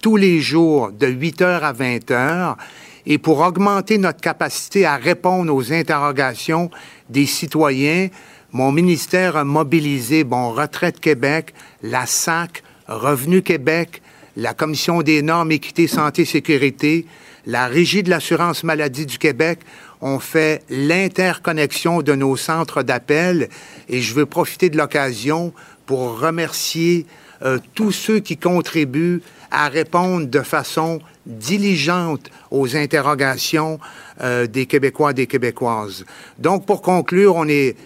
tous 0.00 0.16
les 0.16 0.40
jours 0.40 0.90
de 0.92 1.08
8 1.08 1.42
heures 1.42 1.64
à 1.64 1.72
20 1.72 2.10
heures. 2.10 2.56
Et 3.04 3.18
pour 3.18 3.40
augmenter 3.40 3.98
notre 3.98 4.20
capacité 4.20 4.86
à 4.86 4.96
répondre 4.96 5.54
aux 5.54 5.72
interrogations 5.72 6.70
des 7.08 7.26
citoyens, 7.26 8.08
mon 8.52 8.72
ministère 8.72 9.36
a 9.36 9.44
mobilisé 9.44 10.24
Bon 10.24 10.52
Retraite 10.52 11.00
Québec, 11.00 11.52
la 11.82 12.06
SAC, 12.06 12.62
Revenu 12.88 13.42
Québec, 13.42 14.02
la 14.36 14.54
Commission 14.54 15.02
des 15.02 15.20
normes 15.22 15.52
équité 15.52 15.86
santé 15.86 16.24
sécurité, 16.24 17.06
la 17.46 17.66
Régie 17.66 18.02
de 18.02 18.10
l'assurance 18.10 18.64
maladie 18.64 19.06
du 19.06 19.18
Québec 19.18 19.60
ont 20.00 20.18
fait 20.18 20.62
l'interconnexion 20.70 22.02
de 22.02 22.14
nos 22.14 22.36
centres 22.36 22.82
d'appel 22.82 23.48
et 23.88 24.00
je 24.00 24.14
veux 24.14 24.26
profiter 24.26 24.70
de 24.70 24.76
l'occasion 24.76 25.52
pour 25.86 26.18
remercier 26.18 27.06
euh, 27.42 27.58
tous 27.74 27.92
ceux 27.92 28.20
qui 28.20 28.36
contribuent 28.36 29.22
à 29.50 29.68
répondre 29.68 30.26
de 30.26 30.40
façon 30.40 31.00
diligente 31.26 32.30
aux 32.50 32.76
interrogations 32.76 33.78
euh, 34.20 34.46
des 34.46 34.66
Québécois 34.66 35.12
et 35.12 35.14
des 35.14 35.26
Québécoises. 35.26 36.04
Donc, 36.38 36.66
pour 36.66 36.82
conclure, 36.82 37.36
on 37.36 37.46
est, 37.48 37.76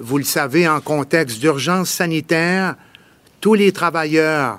vous 0.00 0.18
le 0.18 0.24
savez, 0.24 0.66
en 0.68 0.80
contexte 0.80 1.38
d'urgence 1.38 1.90
sanitaire. 1.90 2.76
Tous 3.46 3.54
les 3.54 3.70
travailleurs 3.70 4.58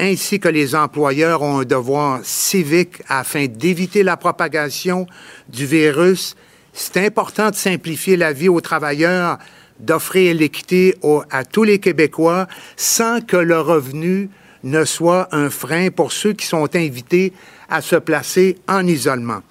ainsi 0.00 0.40
que 0.40 0.48
les 0.48 0.74
employeurs 0.74 1.42
ont 1.42 1.58
un 1.58 1.64
devoir 1.64 2.20
civique 2.22 3.02
afin 3.06 3.48
d'éviter 3.48 4.02
la 4.02 4.16
propagation 4.16 5.06
du 5.50 5.66
virus. 5.66 6.34
C'est 6.72 7.04
important 7.04 7.50
de 7.50 7.54
simplifier 7.54 8.16
la 8.16 8.32
vie 8.32 8.48
aux 8.48 8.62
travailleurs, 8.62 9.36
d'offrir 9.78 10.34
l'équité 10.34 10.96
à 11.30 11.44
tous 11.44 11.64
les 11.64 11.80
Québécois 11.80 12.46
sans 12.78 13.20
que 13.20 13.36
le 13.36 13.60
revenu 13.60 14.30
ne 14.62 14.86
soit 14.86 15.28
un 15.32 15.50
frein 15.50 15.90
pour 15.90 16.10
ceux 16.10 16.32
qui 16.32 16.46
sont 16.46 16.74
invités 16.74 17.34
à 17.68 17.82
se 17.82 17.96
placer 17.96 18.56
en 18.66 18.86
isolement. 18.86 19.42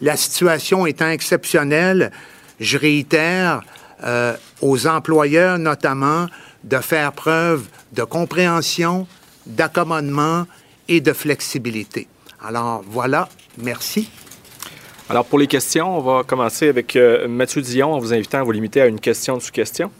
La 0.00 0.16
situation 0.16 0.86
étant 0.86 1.10
exceptionnelle, 1.10 2.10
je 2.58 2.78
réitère 2.78 3.60
euh, 4.02 4.34
aux 4.62 4.86
employeurs 4.86 5.58
notamment 5.58 6.26
de 6.64 6.78
faire 6.78 7.12
preuve 7.12 7.68
de 7.92 8.02
compréhension, 8.02 9.06
d'accommodement 9.46 10.46
et 10.88 11.00
de 11.00 11.12
flexibilité. 11.12 12.08
Alors 12.42 12.82
voilà, 12.86 13.28
merci. 13.58 14.10
Alors 15.08 15.26
pour 15.26 15.38
les 15.38 15.46
questions, 15.46 15.98
on 15.98 16.00
va 16.00 16.22
commencer 16.24 16.68
avec 16.68 16.96
euh, 16.96 17.28
Mathieu 17.28 17.60
Dion 17.60 17.92
en 17.92 17.98
vous 17.98 18.12
invitant 18.12 18.38
à 18.38 18.42
vous 18.42 18.52
limiter 18.52 18.80
à 18.80 18.86
une 18.86 19.00
question 19.00 19.38
sous 19.38 19.52
question. 19.52 19.90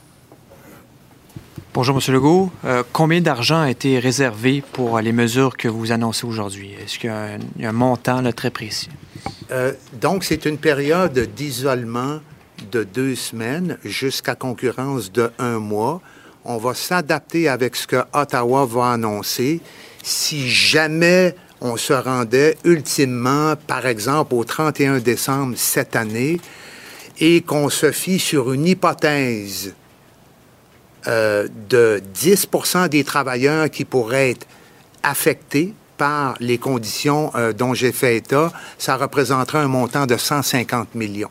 Bonjour, 1.75 1.97
M. 1.97 2.15
Legault. 2.15 2.51
Euh, 2.65 2.85
combien 2.93 3.21
d'argent 3.21 3.61
a 3.61 3.69
été 3.69 3.99
réservé 3.99 4.63
pour 4.73 5.01
les 5.01 5.11
mesures 5.11 5.57
que 5.57 5.67
vous 5.67 5.91
annoncez 5.91 6.25
aujourd'hui? 6.25 6.73
Est-ce 6.81 7.01
qu'il 7.01 7.11
y 7.11 7.67
a 7.67 7.69
un, 7.69 7.73
montant 7.73 8.23
très 8.33 8.51
précis? 8.51 8.89
Euh, 9.51 9.73
donc, 10.01 10.23
c'est 10.23 10.45
une 10.45 10.57
période 10.57 11.19
d'isolement 11.35 12.21
de 12.71 12.85
deux 12.85 13.17
semaines 13.17 13.77
jusqu'à 13.85 14.37
concurrence 14.37 15.11
de 15.11 15.33
un 15.41 15.59
mois 15.59 16.01
on 16.45 16.59
va 16.59 16.75
s'adapter 16.75 17.49
avec 17.49 17.77
ce 17.77 17.87
que 17.87 18.03
Ottawa 18.13 18.67
va 18.67 18.93
annoncer. 18.93 19.61
Si 20.03 20.49
jamais 20.49 21.35
on 21.61 21.77
se 21.77 21.93
rendait 21.93 22.57
ultimement, 22.65 23.55
par 23.67 23.87
exemple, 23.87 24.35
au 24.35 24.45
31 24.45 24.99
décembre 24.99 25.55
cette 25.57 25.97
année, 25.97 26.39
et 27.21 27.43
qu'on 27.43 27.69
se 27.69 27.93
fie 27.93 28.19
sur 28.19 28.53
une 28.53 28.67
hypothèse 28.67 29.75
euh, 31.07 31.49
de 31.69 32.03
10% 32.15 32.89
des 32.89 33.05
travailleurs 33.05 33.71
qui 33.71 33.85
pourraient 33.85 34.31
être 34.31 34.47
affectés 35.03 35.75
par 35.97 36.35
les 36.41 36.59
conditions 36.59 37.31
euh, 37.37 37.53
dont 37.53 37.73
j'ai 37.73 37.93
fait 37.93 38.17
état, 38.17 38.53
ça 38.79 38.97
représenterait 38.97 39.59
un 39.59 39.69
montant 39.69 40.07
de 40.07 40.17
150 40.17 40.95
millions 40.95 41.31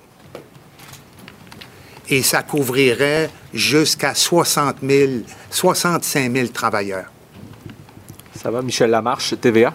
et 2.10 2.22
ça 2.22 2.44
couvrirait 2.44 3.30
jusqu'à 3.54 4.14
60 4.14 4.78
000, 4.82 5.12
65 5.50 6.32
000 6.32 6.48
travailleurs. 6.48 7.06
Ça 8.36 8.52
va, 8.52 8.62
Michel 8.62 8.90
Lamarche, 8.90 9.36
TVA? 9.40 9.74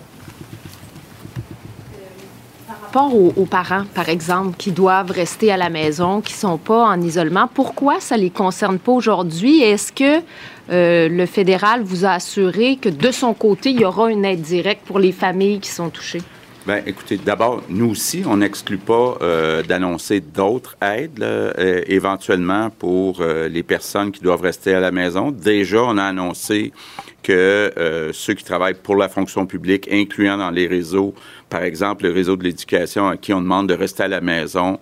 Par 2.67 2.81
rapport 2.81 3.15
aux, 3.15 3.47
parents, 3.47 3.85
par 3.95 4.09
exemple, 4.09 4.57
qui 4.57 4.73
doivent 4.73 5.11
rester 5.11 5.53
à 5.53 5.57
la 5.57 5.71
maison, 5.71 6.21
qui 6.21 6.33
ne 6.35 6.39
sont 6.39 6.59
pas 6.59 6.85
en 6.85 7.01
isolement, 7.01 7.49
pourquoi 7.53 8.01
ça 8.01 8.17
ne 8.17 8.23
les 8.23 8.31
concerne 8.31 8.79
pas 8.79 8.93
aujourd'hui? 8.93 9.63
Est-ce 9.63 9.93
que 9.93 10.23
euh, 10.71 11.09
le 11.09 11.27
fédéral 11.27 11.83
vous 11.83 12.05
a 12.05 12.11
assuré 12.11 12.77
que 12.77 12.89
de 12.89 13.11
son 13.11 13.33
côté, 13.33 13.71
il 13.71 13.81
y 13.81 13.85
aura 13.85 14.11
une 14.11 14.25
aide 14.25 14.43
directe 14.43 14.87
pour 14.87 14.99
les 14.99 15.13
familles 15.13 15.61
qui 15.61 15.71
sont 15.71 15.89
touchées? 15.91 16.23
Bien, 16.69 16.83
écoutez, 16.85 17.17
d'abord, 17.17 17.63
nous 17.71 17.93
aussi, 17.93 18.25
on 18.27 18.37
n'exclut 18.37 18.77
pas 18.77 19.17
euh, 19.23 19.63
d'annoncer 19.63 20.21
d'autres 20.21 20.77
aides, 20.83 21.23
euh, 21.23 21.83
éventuellement 21.87 22.69
pour 22.69 23.23
euh, 23.23 23.49
les 23.49 23.63
personnes 23.63 24.13
qui 24.13 24.21
doivent 24.21 24.43
rester 24.43 24.75
à 24.75 24.81
la 24.81 24.91
maison. 24.91 25.31
Déjà, 25.31 25.83
on 25.83 25.97
a 25.97 26.05
annoncé 26.05 26.75
que 27.23 28.11
ceux 28.15 28.33
qui 28.33 28.45
travaillent 28.45 28.81
pour 28.83 28.97
la 28.97 29.09
fonction 29.09 29.45
publique, 29.45 29.87
incluant 29.93 30.39
dans 30.39 30.51
les 30.51 30.67
réseaux, 30.67 31.15
par 31.51 31.63
exemple, 31.63 32.05
le 32.05 32.13
réseau 32.13 32.37
de 32.37 32.45
l'éducation 32.45 33.07
à 33.07 33.19
qui 33.19 33.35
on 33.35 33.43
demande 33.43 33.69
de 33.69 33.75
rester 33.75 34.05
à 34.05 34.09
la 34.09 34.23
maison 34.23 34.79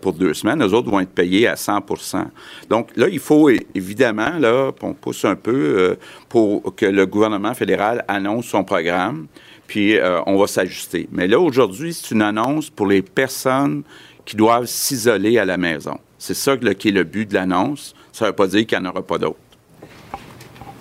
pour 0.00 0.14
deux 0.14 0.32
semaines, 0.32 0.62
eux 0.62 0.72
autres 0.72 0.90
vont 0.90 1.00
être 1.00 1.10
payés 1.12 1.46
à 1.46 1.54
100% 1.54 2.24
Donc 2.70 2.88
là, 2.96 3.08
il 3.10 3.18
faut 3.18 3.50
évidemment, 3.74 4.38
là, 4.38 4.70
on 4.80 4.94
pousse 4.94 5.26
un 5.26 5.36
peu 5.36 5.98
pour 6.30 6.74
que 6.74 6.86
le 6.86 7.04
gouvernement 7.04 7.52
fédéral 7.52 8.06
annonce 8.08 8.46
son 8.46 8.64
programme 8.64 9.26
puis 9.72 9.96
euh, 9.96 10.20
on 10.26 10.36
va 10.36 10.46
s'ajuster. 10.46 11.08
Mais 11.12 11.26
là, 11.26 11.40
aujourd'hui, 11.40 11.94
c'est 11.94 12.10
une 12.10 12.20
annonce 12.20 12.68
pour 12.68 12.86
les 12.86 13.00
personnes 13.00 13.84
qui 14.26 14.36
doivent 14.36 14.66
s'isoler 14.66 15.38
à 15.38 15.46
la 15.46 15.56
maison. 15.56 15.98
C'est 16.18 16.34
ça 16.34 16.58
qui 16.58 16.88
est 16.88 16.92
le 16.92 17.04
but 17.04 17.26
de 17.26 17.32
l'annonce. 17.32 17.94
Ça 18.12 18.26
ne 18.26 18.30
veut 18.30 18.36
pas 18.36 18.48
dire 18.48 18.66
qu'il 18.66 18.78
n'y 18.78 18.86
en 18.86 18.90
aura 18.90 19.00
pas 19.00 19.16
d'autres. 19.16 19.38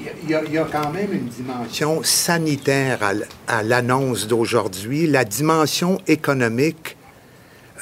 Il 0.01 0.29
y, 0.29 0.35
a, 0.35 0.67
quand 0.69 0.91
même 0.91 1.13
une 1.13 1.29
dimension 1.29 2.03
sanitaire 2.03 2.99
à, 3.47 3.63
l'annonce 3.63 4.27
d'aujourd'hui. 4.27 5.07
La 5.07 5.23
dimension 5.23 6.01
économique, 6.07 6.97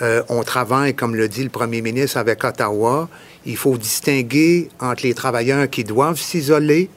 euh, 0.03 0.21
on 0.29 0.43
travaille, 0.43 0.93
comme 0.93 1.15
le 1.15 1.27
dit 1.27 1.43
le 1.43 1.49
premier 1.49 1.81
ministre, 1.81 2.17
avec 2.17 2.43
Ottawa. 2.43 3.09
Il 3.47 3.57
faut 3.57 3.79
distinguer 3.79 4.69
entre 4.79 5.07
les 5.07 5.15
travailleurs 5.15 5.67
qui 5.71 5.83
doivent 5.83 6.19
s'isoler, 6.19 6.87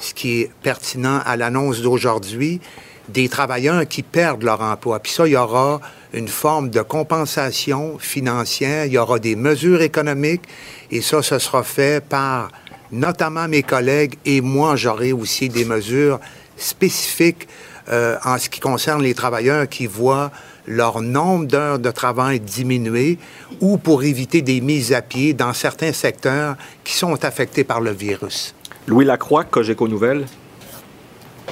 ce 0.00 0.14
qui 0.14 0.40
est 0.40 0.50
pertinent 0.64 1.20
à 1.24 1.36
l'annonce 1.36 1.80
d'aujourd'hui, 1.80 2.60
des 3.08 3.28
travailleurs 3.28 3.86
qui 3.86 4.02
perdent 4.02 4.42
leur 4.42 4.60
emploi. 4.60 4.98
Puis 5.00 5.12
ça, 5.12 5.26
il 5.26 5.32
y 5.32 5.36
aura 5.36 5.80
une 6.12 6.28
forme 6.28 6.70
de 6.70 6.80
compensation 6.80 7.98
financière, 7.98 8.86
il 8.86 8.92
y 8.92 8.98
aura 8.98 9.18
des 9.18 9.36
mesures 9.36 9.82
économiques, 9.82 10.42
et 10.90 11.00
ça, 11.00 11.22
ce 11.22 11.38
sera 11.38 11.62
fait 11.62 12.02
par 12.04 12.50
notamment 12.90 13.48
mes 13.48 13.62
collègues, 13.62 14.14
et 14.24 14.40
moi, 14.40 14.76
j'aurai 14.76 15.12
aussi 15.12 15.48
des 15.48 15.64
mesures 15.64 16.20
spécifiques 16.56 17.48
euh, 17.88 18.16
en 18.24 18.38
ce 18.38 18.48
qui 18.48 18.60
concerne 18.60 19.02
les 19.02 19.14
travailleurs 19.14 19.68
qui 19.68 19.86
voient 19.86 20.32
leur 20.66 21.00
nombre 21.00 21.46
d'heures 21.46 21.78
de 21.78 21.90
travail 21.90 22.40
diminuer 22.40 23.18
ou 23.60 23.78
pour 23.78 24.02
éviter 24.02 24.42
des 24.42 24.60
mises 24.60 24.92
à 24.92 25.02
pied 25.02 25.32
dans 25.32 25.52
certains 25.52 25.92
secteurs 25.92 26.56
qui 26.82 26.94
sont 26.94 27.24
affectés 27.24 27.62
par 27.62 27.80
le 27.80 27.92
virus. 27.92 28.54
Louis 28.88 29.04
Lacroix, 29.04 29.44
Cogeco 29.44 29.86
Nouvelles. 29.86 30.26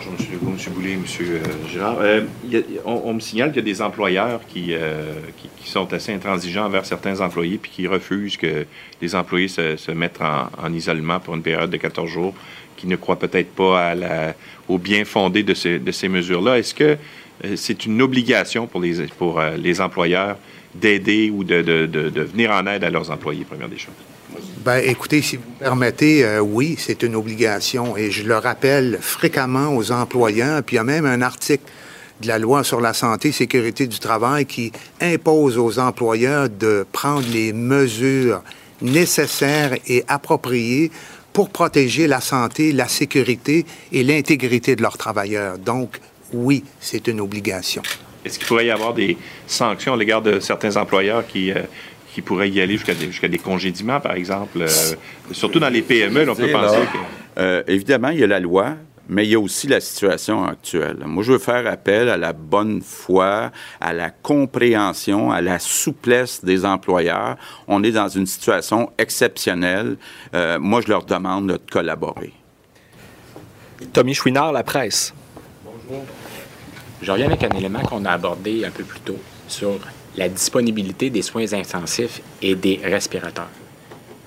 M. 0.06 0.26
Legault, 0.32 0.52
M. 0.52 1.04
Girard. 1.70 1.98
Euh, 2.00 2.22
on, 2.84 3.14
me 3.14 3.20
signale 3.20 3.50
qu'il 3.50 3.58
y 3.58 3.60
a 3.60 3.62
des 3.62 3.82
employeurs 3.82 4.40
euh, 4.56 5.12
qui, 5.58 5.68
sont 5.68 5.92
assez 5.92 6.12
intransigeants 6.12 6.66
envers 6.66 6.84
certains 6.86 7.20
employés 7.20 7.58
puis 7.58 7.70
qui 7.70 7.86
refusent 7.86 8.36
que 8.36 8.66
les 9.00 9.14
employés 9.14 9.48
se, 9.48 9.90
mettent 9.92 10.20
en, 10.20 10.72
isolement 10.72 11.20
pour 11.20 11.34
une 11.34 11.42
période 11.42 11.70
de 11.70 11.76
14 11.76 12.08
jours, 12.08 12.34
qui 12.76 12.86
ne 12.86 12.96
croient 12.96 13.18
peut-être 13.18 13.54
pas 13.54 13.94
au 14.68 14.78
bien 14.78 15.04
fondé 15.04 15.42
de, 15.42 15.54
ces 15.54 16.08
mesures-là. 16.08 16.58
Est-ce 16.58 16.74
que 16.74 16.96
euh, 17.44 17.56
c'est 17.56 17.86
une 17.86 18.00
obligation 18.02 18.66
pour 18.66 18.80
les, 18.80 19.06
pour, 19.18 19.40
les 19.56 19.80
employeurs 19.80 20.36
d'aider 20.74 21.30
ou 21.30 21.44
de, 21.44 21.62
de 21.62 22.22
venir 22.22 22.50
en 22.50 22.66
aide 22.66 22.84
à 22.84 22.90
leurs 22.90 23.10
employés, 23.10 23.44
première 23.44 23.68
des 23.68 23.78
choses? 23.78 23.94
Ben, 24.64 24.78
écoutez, 24.82 25.20
si 25.20 25.36
vous 25.36 25.42
permettez, 25.58 26.24
euh, 26.24 26.40
oui, 26.40 26.76
c'est 26.78 27.02
une 27.02 27.16
obligation 27.16 27.98
et 27.98 28.10
je 28.10 28.22
le 28.22 28.38
rappelle 28.38 28.96
fréquemment 28.98 29.76
aux 29.76 29.92
employeurs. 29.92 30.62
Puis 30.62 30.76
il 30.76 30.78
y 30.78 30.80
a 30.80 30.84
même 30.84 31.04
un 31.04 31.20
article 31.20 31.64
de 32.22 32.28
la 32.28 32.38
loi 32.38 32.64
sur 32.64 32.80
la 32.80 32.94
santé 32.94 33.28
et 33.28 33.32
sécurité 33.32 33.86
du 33.86 33.98
travail 33.98 34.46
qui 34.46 34.72
impose 35.02 35.58
aux 35.58 35.78
employeurs 35.78 36.48
de 36.48 36.86
prendre 36.92 37.28
les 37.30 37.52
mesures 37.52 38.42
nécessaires 38.80 39.76
et 39.86 40.02
appropriées 40.08 40.90
pour 41.34 41.50
protéger 41.50 42.06
la 42.06 42.22
santé, 42.22 42.72
la 42.72 42.88
sécurité 42.88 43.66
et 43.92 44.02
l'intégrité 44.02 44.76
de 44.76 44.82
leurs 44.82 44.96
travailleurs. 44.96 45.58
Donc, 45.58 46.00
oui, 46.32 46.64
c'est 46.80 47.06
une 47.06 47.20
obligation. 47.20 47.82
Est-ce 48.24 48.38
qu'il 48.38 48.48
pourrait 48.48 48.66
y 48.66 48.70
avoir 48.70 48.94
des 48.94 49.18
sanctions 49.46 49.92
à 49.92 49.96
l'égard 49.98 50.22
de 50.22 50.40
certains 50.40 50.76
employeurs 50.76 51.26
qui, 51.26 51.52
euh, 51.52 51.60
qui 52.14 52.22
pourrait 52.22 52.48
y 52.48 52.60
aller 52.60 52.74
jusqu'à 52.74 52.94
des, 52.94 53.06
jusqu'à 53.06 53.26
des 53.26 53.38
congédiements, 53.38 53.98
par 53.98 54.12
exemple. 54.12 54.62
Euh, 54.62 54.94
surtout 55.32 55.58
dans 55.58 55.68
les 55.68 55.82
PME, 55.82 56.30
on 56.30 56.36
peut 56.36 56.48
penser 56.48 56.78
que... 56.92 57.40
Euh, 57.40 57.62
évidemment, 57.66 58.10
il 58.10 58.20
y 58.20 58.22
a 58.22 58.28
la 58.28 58.38
loi, 58.38 58.76
mais 59.08 59.24
il 59.24 59.32
y 59.32 59.34
a 59.34 59.40
aussi 59.40 59.66
la 59.66 59.80
situation 59.80 60.44
actuelle. 60.44 60.98
Moi, 61.04 61.24
je 61.24 61.32
veux 61.32 61.38
faire 61.40 61.66
appel 61.66 62.08
à 62.08 62.16
la 62.16 62.32
bonne 62.32 62.82
foi, 62.82 63.50
à 63.80 63.92
la 63.92 64.10
compréhension, 64.10 65.32
à 65.32 65.40
la 65.40 65.58
souplesse 65.58 66.44
des 66.44 66.64
employeurs. 66.64 67.36
On 67.66 67.82
est 67.82 67.90
dans 67.90 68.08
une 68.08 68.26
situation 68.26 68.92
exceptionnelle. 68.96 69.96
Euh, 70.34 70.60
moi, 70.60 70.82
je 70.82 70.88
leur 70.88 71.04
demande 71.04 71.48
de 71.48 71.58
collaborer. 71.68 72.32
Tommy 73.92 74.14
Chouinard, 74.14 74.52
La 74.52 74.62
Presse. 74.62 75.12
Bonjour. 75.64 76.04
Je 77.02 77.10
reviens 77.10 77.26
avec 77.26 77.42
un 77.42 77.50
élément 77.50 77.80
qu'on 77.80 78.04
a 78.04 78.12
abordé 78.12 78.64
un 78.64 78.70
peu 78.70 78.84
plus 78.84 79.00
tôt 79.00 79.18
sur 79.48 79.80
la 80.16 80.28
disponibilité 80.28 81.10
des 81.10 81.22
soins 81.22 81.52
intensifs 81.52 82.20
et 82.40 82.54
des 82.54 82.80
respirateurs. 82.82 83.50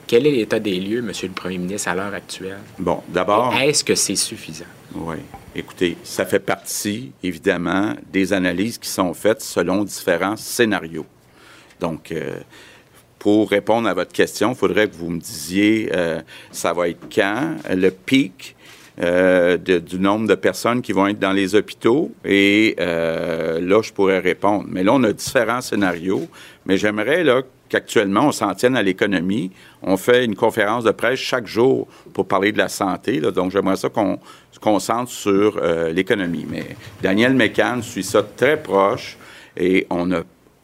Quel 0.05 0.25
est 0.25 0.31
l'état 0.31 0.59
des 0.59 0.79
lieux, 0.79 1.01
Monsieur 1.01 1.27
le 1.27 1.33
Premier 1.33 1.57
ministre, 1.57 1.89
à 1.89 1.95
l'heure 1.95 2.13
actuelle? 2.13 2.59
Bon, 2.79 3.01
d'abord. 3.09 3.53
Est-ce 3.55 3.83
que 3.83 3.95
c'est 3.95 4.15
suffisant? 4.15 4.65
Oui. 4.95 5.17
Écoutez, 5.53 5.97
ça 6.03 6.25
fait 6.25 6.39
partie, 6.39 7.11
évidemment, 7.23 7.93
des 8.11 8.31
analyses 8.31 8.77
qui 8.77 8.89
sont 8.89 9.13
faites 9.13 9.41
selon 9.41 9.83
différents 9.83 10.37
scénarios. 10.37 11.05
Donc, 11.79 12.11
euh, 12.11 12.37
pour 13.19 13.49
répondre 13.49 13.89
à 13.89 13.93
votre 13.93 14.13
question, 14.13 14.51
il 14.51 14.55
faudrait 14.55 14.87
que 14.87 14.95
vous 14.95 15.09
me 15.09 15.19
disiez, 15.19 15.89
euh, 15.93 16.21
ça 16.51 16.73
va 16.73 16.87
être 16.89 17.07
quand, 17.13 17.55
le 17.69 17.89
pic 17.89 18.55
euh, 18.99 19.57
du 19.57 19.99
nombre 19.99 20.27
de 20.27 20.33
personnes 20.33 20.81
qui 20.81 20.91
vont 20.91 21.05
être 21.05 21.19
dans 21.19 21.31
les 21.31 21.53
hôpitaux. 21.53 22.11
Et 22.25 22.75
euh, 22.79 23.59
là, 23.59 23.81
je 23.83 23.93
pourrais 23.93 24.19
répondre. 24.19 24.65
Mais 24.69 24.83
là, 24.83 24.93
on 24.93 25.03
a 25.03 25.13
différents 25.13 25.61
scénarios. 25.61 26.27
Mais 26.65 26.77
j'aimerais 26.77 27.23
là 27.23 27.43
qu'actuellement, 27.69 28.27
on 28.27 28.31
s'en 28.31 28.55
tienne 28.55 28.75
à 28.75 28.81
l'économie. 28.81 29.51
On 29.83 29.97
fait 29.97 30.25
une 30.25 30.35
conférence 30.35 30.83
de 30.83 30.91
presse 30.91 31.19
chaque 31.19 31.45
jour 31.45 31.87
pour 32.13 32.27
parler 32.27 32.51
de 32.51 32.57
la 32.57 32.69
santé. 32.69 33.19
donc, 33.19 33.51
j'aimerais 33.51 33.75
ça 33.75 33.89
qu'on 33.89 34.19
se 34.51 34.59
concentre 34.59 35.11
sur 35.11 35.59
euh, 35.61 35.91
l'économie. 35.91 36.47
Mais 36.49 36.65
Daniel 37.01 37.33
Mécan 37.33 37.81
suit 37.83 38.03
ça 38.03 38.23
très 38.23 38.57
proche 38.57 39.17
et 39.55 39.85
on 39.89 40.11
a 40.11 40.21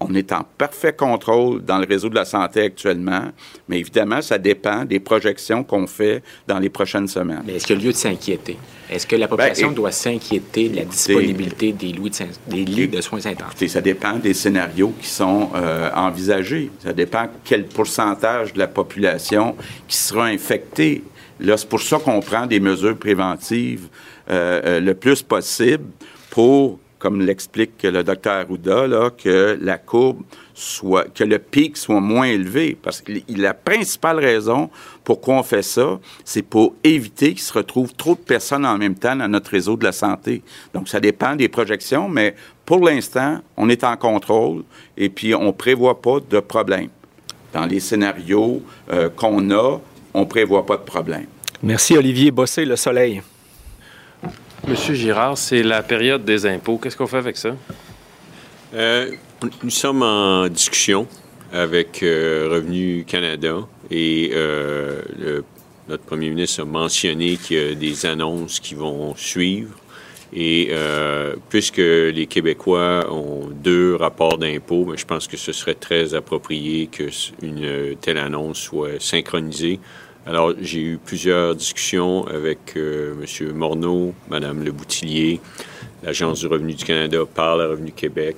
on 0.10 0.14
est 0.16 0.32
en 0.32 0.44
parfait 0.58 0.94
contrôle 0.94 1.64
dans 1.64 1.78
le 1.78 1.86
réseau 1.86 2.10
de 2.10 2.16
la 2.16 2.26
santé 2.26 2.62
actuellement, 2.62 3.26
mais 3.68 3.80
évidemment, 3.80 4.22
ça 4.22 4.38
dépend 4.38 4.86
des 4.86 5.00
projections 5.00 5.64
qu'on 5.64 5.88
fait 5.88 6.22
dans 6.48 6.60
les 6.60 6.70
prochaines 6.70 7.08
semaines. 7.08 7.44
Mais 7.46 7.56
est-ce 7.56 7.68
qu'il 7.68 7.78
y 7.78 7.82
a 7.82 7.86
lieu 7.86 7.92
de 7.92 7.98
s'inquiéter? 7.98 8.58
Est-ce 8.90 9.08
que 9.08 9.16
la 9.16 9.28
population 9.28 9.70
ben, 9.70 9.76
doit 9.76 9.92
s'inquiéter 9.92 10.70
de 10.70 10.76
la 10.76 10.86
disponibilité 10.86 11.72
des, 11.72 11.88
lits 11.88 12.88
de, 12.88 13.02
soins 13.02 13.26
intensifs? 13.26 13.72
ça 13.72 13.82
dépend 13.82 14.18
des 14.18 14.34
scénarios 14.34 14.94
qui 15.02 15.08
sont 15.08 15.50
euh, 15.56 15.90
envisagés. 15.96 16.70
Ça 16.84 16.94
dépend 16.94 17.28
quel 17.44 17.66
pourcentage 17.66 18.54
de 18.54 18.60
la 18.60 18.68
population 18.68 19.56
qui 19.88 19.98
sera 19.98 20.26
infectée. 20.26 21.04
Là, 21.40 21.58
c'est 21.58 21.68
pour 21.68 21.82
ça 21.82 21.98
qu'on 21.98 22.20
prend 22.20 22.46
des 22.46 22.60
mesures 22.60 22.98
préventives 22.98 23.88
euh, 24.30 24.62
euh, 24.66 24.80
le 24.80 24.94
plus 24.94 25.22
possible 25.22 25.86
pour 26.30 26.80
comme 27.04 27.20
l'explique 27.20 27.84
le 27.84 28.02
docteur 28.02 28.36
Arruda, 28.36 28.88
que 29.22 29.60
la 29.62 29.78
courbe 29.78 30.22
soit, 30.54 31.14
que 31.14 31.26
le 31.26 31.38
pic 31.38 31.76
soit 31.76 32.00
moins 32.00 32.28
élevé. 32.28 32.78
Parce 32.82 33.02
que 33.02 33.12
la 33.28 33.54
principale 33.54 34.20
raison 34.20 34.70
pourquoi 35.04 35.36
on 35.36 35.44
fait 35.44 35.64
ça, 35.64 36.00
c'est 36.24 36.44
pour 36.44 36.76
éviter 36.82 37.32
qu'il 37.32 37.42
se 37.42 37.52
retrouve 37.52 37.94
trop 37.94 38.16
de 38.16 38.22
personnes 38.22 38.66
en 38.66 38.78
même 38.78 38.96
temps 38.96 39.18
dans 39.18 39.28
notre 39.28 39.52
réseau 39.52 39.76
de 39.76 39.84
la 39.84 39.92
santé. 39.92 40.44
Donc, 40.74 40.88
ça 40.88 41.02
dépend 41.02 41.36
des 41.36 41.50
projections, 41.50 42.08
mais 42.08 42.36
pour 42.66 42.80
l'instant, 42.86 43.42
on 43.58 43.68
est 43.68 43.84
en 43.84 43.98
contrôle 43.98 44.64
et 44.96 45.10
puis 45.10 45.36
on 45.36 45.48
ne 45.48 45.52
prévoit 45.52 46.02
pas 46.02 46.20
de 46.22 46.40
problème. 46.40 46.88
Dans 47.52 47.66
les 47.66 47.82
scénarios 47.82 48.64
euh, 48.94 49.10
qu'on 49.10 49.52
a, 49.52 49.82
on 50.14 50.22
ne 50.22 50.26
prévoit 50.26 50.66
pas 50.66 50.78
de 50.78 50.84
problème. 50.84 51.26
Merci, 51.62 51.98
Olivier 51.98 52.32
Bossé, 52.32 52.64
Le 52.64 52.78
Soleil. 52.78 53.22
Monsieur 54.66 54.94
Girard, 54.94 55.38
c'est 55.38 55.62
la 55.62 55.84
période 55.84 56.24
des 56.24 56.46
impôts. 56.46 56.78
Qu'est-ce 56.78 56.96
qu'on 56.96 57.08
fait 57.08 57.18
avec 57.18 57.36
ça? 57.36 57.56
Euh, 58.74 59.12
nous 59.62 59.70
sommes 59.70 60.02
en 60.04 60.48
discussion 60.48 61.06
avec 61.52 62.02
euh, 62.02 62.48
Revenu 62.50 63.04
Canada 63.06 63.58
et 63.92 64.32
euh, 64.34 65.02
notre 65.90 66.04
premier 66.04 66.30
ministre 66.30 66.62
a 66.62 66.66
mentionné 66.66 67.36
qu'il 67.36 67.58
y 67.58 67.72
a 67.72 67.76
des 67.76 68.06
annonces 68.06 68.62
qui 68.62 68.74
vont 68.74 69.14
suivre. 69.16 69.76
Et 70.36 70.72
puisque 71.50 71.78
les 71.78 72.26
Québécois 72.26 73.06
ont 73.12 73.50
deux 73.52 73.96
rapports 73.96 74.40
d'impôts, 74.40 74.84
ben, 74.84 74.98
je 74.98 75.06
pense 75.06 75.28
que 75.28 75.38
ce 75.38 75.52
serait 75.52 75.76
très 75.76 76.16
approprié 76.16 76.88
qu'une 76.88 77.96
telle 78.02 78.18
annonce 78.18 78.58
soit 78.58 79.00
synchronisée 79.00 79.80
alors, 80.26 80.54
j'ai 80.62 80.80
eu 80.80 80.98
plusieurs 80.98 81.54
discussions 81.54 82.26
avec 82.28 82.78
euh, 82.78 83.14
M. 83.22 83.52
Morneau, 83.54 84.14
Mme 84.30 84.64
Le 84.64 84.72
Boutillier, 84.72 85.42
l'Agence 86.02 86.40
du 86.40 86.48
revenu 86.48 86.74
du 86.74 86.86
Canada 86.86 87.20
par 87.26 87.58
le 87.58 87.68
Revenu 87.68 87.92
Québec. 87.92 88.38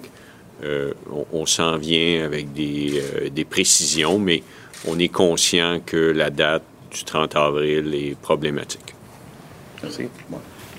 Euh, 0.64 0.94
on, 1.32 1.46
s'en 1.46 1.78
vient 1.78 2.24
avec 2.26 2.54
des, 2.54 3.00
euh, 3.00 3.30
des, 3.30 3.46
précisions, 3.46 4.18
mais 4.18 4.42
on 4.88 4.98
est 4.98 5.10
conscient 5.10 5.80
que 5.86 5.98
la 5.98 6.32
date 6.32 6.64
du 6.92 7.04
30 7.04 7.36
avril 7.36 7.94
est 7.94 8.18
problématique. 8.20 8.96
Merci. 9.84 10.08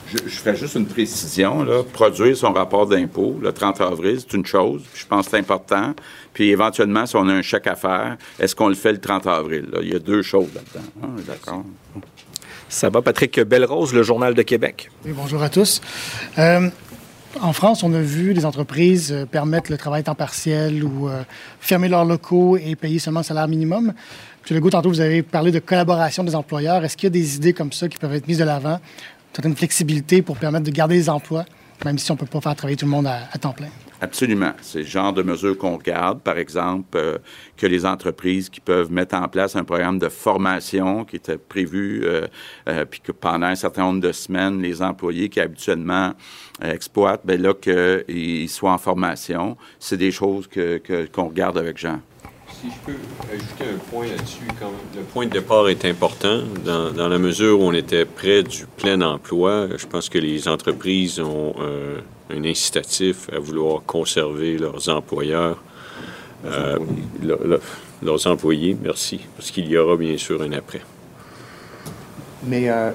Je, 0.09 0.19
je 0.27 0.37
ferai 0.37 0.57
juste 0.57 0.75
une 0.75 0.87
précision. 0.87 1.65
Là. 1.65 1.83
Produire 1.83 2.37
son 2.37 2.53
rapport 2.53 2.87
d'impôt 2.87 3.39
le 3.43 3.53
30 3.53 3.81
avril, 3.81 4.19
c'est 4.21 4.37
une 4.37 4.47
chose. 4.47 4.83
Je 4.95 5.07
pense 5.07 5.27
que 5.27 5.33
c'est 5.33 5.39
important. 5.39 5.95
Puis 6.33 6.51
éventuellement, 6.51 7.07
si 7.07 7.17
on 7.17 7.29
a 7.29 7.33
un 7.33 7.43
chèque 7.43 7.67
à 7.67 7.75
faire, 7.75 8.17
est-ce 8.39 8.55
qu'on 8.55 8.69
le 8.69 8.75
fait 8.75 8.93
le 8.93 9.01
30 9.01 9.27
avril? 9.27 9.67
Il 9.83 9.93
y 9.93 9.97
a 9.97 9.99
deux 9.99 10.23
choses 10.23 10.49
là-dedans. 10.55 10.89
Ah, 11.03 11.07
d'accord? 11.27 11.65
Ça 12.69 12.91
va, 12.91 13.01
Patrick 13.01 13.41
Belrose, 13.41 13.95
le 13.95 14.03
Journal 14.03 14.35
de 14.35 14.43
Québec. 14.43 14.91
Oui, 15.05 15.13
bonjour 15.15 15.43
à 15.43 15.49
tous. 15.49 15.81
Euh, 16.39 16.69
en 17.41 17.53
France, 17.53 17.83
on 17.83 17.93
a 17.95 18.01
vu 18.01 18.35
des 18.35 18.45
entreprises 18.45 19.13
euh, 19.13 19.25
permettre 19.25 19.71
le 19.71 19.79
travail 19.79 20.03
temps 20.03 20.15
partiel 20.15 20.83
ou 20.83 21.09
euh, 21.09 21.23
fermer 21.61 21.89
leurs 21.89 22.05
locaux 22.05 22.57
et 22.57 22.75
payer 22.77 22.99
seulement 22.99 23.21
le 23.21 23.25
salaire 23.25 23.47
minimum. 23.47 23.93
M. 24.49 24.57
Legault, 24.57 24.71
tantôt, 24.71 24.89
vous 24.89 25.01
avez 25.01 25.23
parlé 25.23 25.51
de 25.53 25.59
collaboration 25.59 26.25
des 26.25 26.35
employeurs. 26.35 26.85
Est-ce 26.85 26.97
qu'il 26.97 27.07
y 27.07 27.09
a 27.09 27.11
des 27.11 27.37
idées 27.37 27.53
comme 27.53 27.73
ça 27.73 27.89
qui 27.89 27.99
peuvent 27.99 28.15
être 28.15 28.27
mises 28.27 28.39
de 28.39 28.45
l'avant 28.45 28.81
certaine 29.37 29.57
flexibilité 29.57 30.23
pour 30.23 30.39
permettre 30.39 30.65
de 30.65 30.71
garder 30.71 30.95
les 30.95 31.11
emplois, 31.11 31.45
même 31.85 31.99
si 31.99 32.11
on 32.11 32.15
ne 32.15 32.19
peut 32.19 32.27
pas 32.27 32.41
faire 32.41 32.57
travailler 32.57 32.77
tout 32.77 32.87
le 32.87 32.91
monde 32.91 33.07
à, 33.07 33.39
temps 33.39 33.53
plein. 33.53 33.69
Absolument. 34.01 34.53
C'est 34.63 34.81
le 34.81 34.87
genre 34.87 35.13
de 35.13 35.23
mesures 35.23 35.57
qu'on 35.59 35.77
regarde, 35.77 36.21
par 36.21 36.39
exemple, 36.39 36.97
euh, 36.97 37.19
que 37.57 37.67
les 37.67 37.85
entreprises 37.85 38.49
qui 38.49 38.61
peuvent 38.61 38.91
mettre 38.91 39.15
en 39.15 39.29
place 39.29 39.57
un 39.57 39.65
programme 39.65 39.99
de 39.99 40.09
formation 40.09 41.05
qui 41.05 41.17
était 41.17 41.37
prévu, 41.37 42.03
euh, 42.05 42.27
euh, 42.69 42.85
puis 42.87 43.01
que 43.01 43.13
pendant 43.13 43.47
un 43.47 43.55
certain 43.55 43.83
nombre 43.83 44.01
de 44.01 44.13
semaines, 44.13 44.61
les 44.61 44.81
employés 44.83 45.29
qui 45.29 45.41
habituellement 45.41 46.13
exploitent, 46.63 47.27
bien 47.27 47.37
là, 47.37 47.53
qu'ils 47.53 48.49
soient 48.49 48.73
en 48.73 48.79
formation. 48.79 49.57
C'est 49.79 49.99
des 49.99 50.13
choses 50.13 50.47
que, 50.47 50.81
qu'on 51.13 51.29
regarde 51.29 51.59
avec 51.59 51.77
Jean. 51.77 52.01
Si 52.61 52.69
je 52.71 52.77
peux 52.87 52.99
ajouter 53.31 53.65
un 53.75 53.79
point 53.91 54.07
là-dessus, 54.07 54.47
le 54.95 55.03
point 55.03 55.27
de 55.27 55.31
départ 55.31 55.69
est 55.69 55.85
important. 55.85 56.41
Dans, 56.65 57.09
la 57.09 57.19
mesure 57.19 57.61
où 57.61 57.65
on 57.65 57.75
était 57.75 58.07
près 58.07 58.43
du 58.43 58.65
plein 58.65 59.03
emploi, 59.03 59.67
je 59.77 59.87
pense 59.87 60.09
que 60.09 60.17
les 60.17 60.49
entreprises 60.49 61.21
ont 61.21 61.55
euh, 61.61 61.99
un 62.35 62.45
incitatif 62.45 63.29
à 63.31 63.39
vouloir 63.39 63.83
conserver 63.85 64.57
leurs 64.57 64.89
employeurs, 64.89 65.63
euh, 66.47 66.79
leurs 68.03 68.27
employés, 68.27 68.75
merci, 68.83 69.21
parce 69.37 69.51
qu'il 69.51 69.67
y 69.67 69.77
aura 69.77 69.97
bien 69.97 70.17
sûr 70.17 70.41
un 70.41 70.53
après. 70.53 70.81
Mais, 72.45 72.71
euh, 72.71 72.91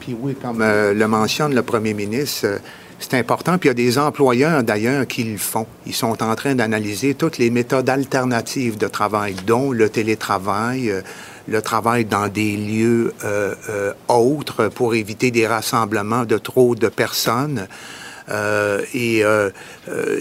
puis 0.00 0.16
oui, 0.18 0.34
comme 0.34 0.58
le 0.60 1.06
mentionne 1.06 1.54
le 1.54 1.62
premier 1.62 1.94
ministre, 1.94 2.58
c'est 3.02 3.18
important. 3.18 3.58
Puis 3.58 3.68
il 3.68 3.70
y 3.70 3.72
a 3.72 3.74
des 3.74 3.98
employeurs, 3.98 4.62
d'ailleurs, 4.62 5.06
qui 5.06 5.24
le 5.24 5.38
font. 5.38 5.66
Ils 5.86 5.94
sont 5.94 6.22
en 6.22 6.34
train 6.34 6.54
d'analyser 6.54 7.14
toutes 7.14 7.38
les 7.38 7.50
méthodes 7.50 7.88
alternatives 7.88 8.78
de 8.78 8.86
travail, 8.86 9.34
dont 9.46 9.72
le 9.72 9.88
télétravail, 9.88 10.90
euh, 10.90 11.02
le 11.48 11.60
travail 11.60 12.04
dans 12.04 12.28
des 12.28 12.56
lieux 12.56 13.12
euh, 13.24 13.54
euh, 13.68 13.92
autres 14.08 14.68
pour 14.68 14.94
éviter 14.94 15.30
des 15.30 15.46
rassemblements 15.46 16.24
de 16.24 16.38
trop 16.38 16.74
de 16.74 16.88
personnes. 16.88 17.66
et 18.94 19.24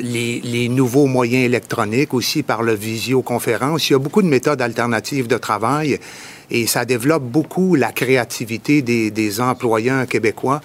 les, 0.01 0.41
les, 0.43 0.67
nouveaux 0.67 1.05
moyens 1.05 1.45
électroniques 1.45 2.13
aussi 2.13 2.43
par 2.43 2.63
la 2.63 2.73
visioconférence. 2.73 3.89
Il 3.89 3.93
y 3.93 3.95
a 3.95 3.99
beaucoup 3.99 4.23
de 4.23 4.27
méthodes 4.27 4.61
alternatives 4.61 5.27
de 5.27 5.37
travail 5.37 5.99
et 6.49 6.67
ça 6.67 6.83
développe 6.83 7.23
beaucoup 7.23 7.75
la 7.75 7.91
créativité 7.91 8.81
des, 8.81 9.11
des 9.11 9.39
employeurs 9.39 10.07
québécois. 10.07 10.61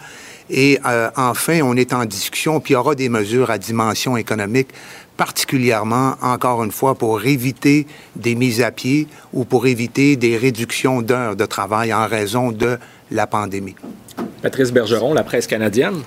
Et 0.50 0.78
euh, 0.86 1.10
enfin, 1.16 1.60
on 1.62 1.76
est 1.76 1.92
en 1.92 2.04
discussion, 2.04 2.60
puis 2.60 2.72
il 2.72 2.74
y 2.74 2.76
aura 2.78 2.94
des 2.94 3.08
mesures 3.08 3.50
à 3.50 3.58
dimension 3.58 4.16
économique, 4.16 4.68
particulièrement, 5.16 6.14
encore 6.22 6.62
une 6.62 6.70
fois, 6.70 6.94
pour 6.94 7.24
éviter 7.24 7.86
des 8.14 8.34
mises 8.34 8.62
à 8.62 8.70
pied 8.70 9.08
ou 9.32 9.44
pour 9.44 9.66
éviter 9.66 10.16
des 10.16 10.36
réductions 10.36 11.02
d'heures 11.02 11.36
de 11.36 11.46
travail 11.46 11.92
en 11.92 12.06
raison 12.06 12.52
de 12.52 12.78
la 13.10 13.26
pandémie. 13.26 13.74
Patrice 14.42 14.72
Bergeron, 14.72 15.14
la 15.14 15.24
presse 15.24 15.46
canadienne. 15.46 16.02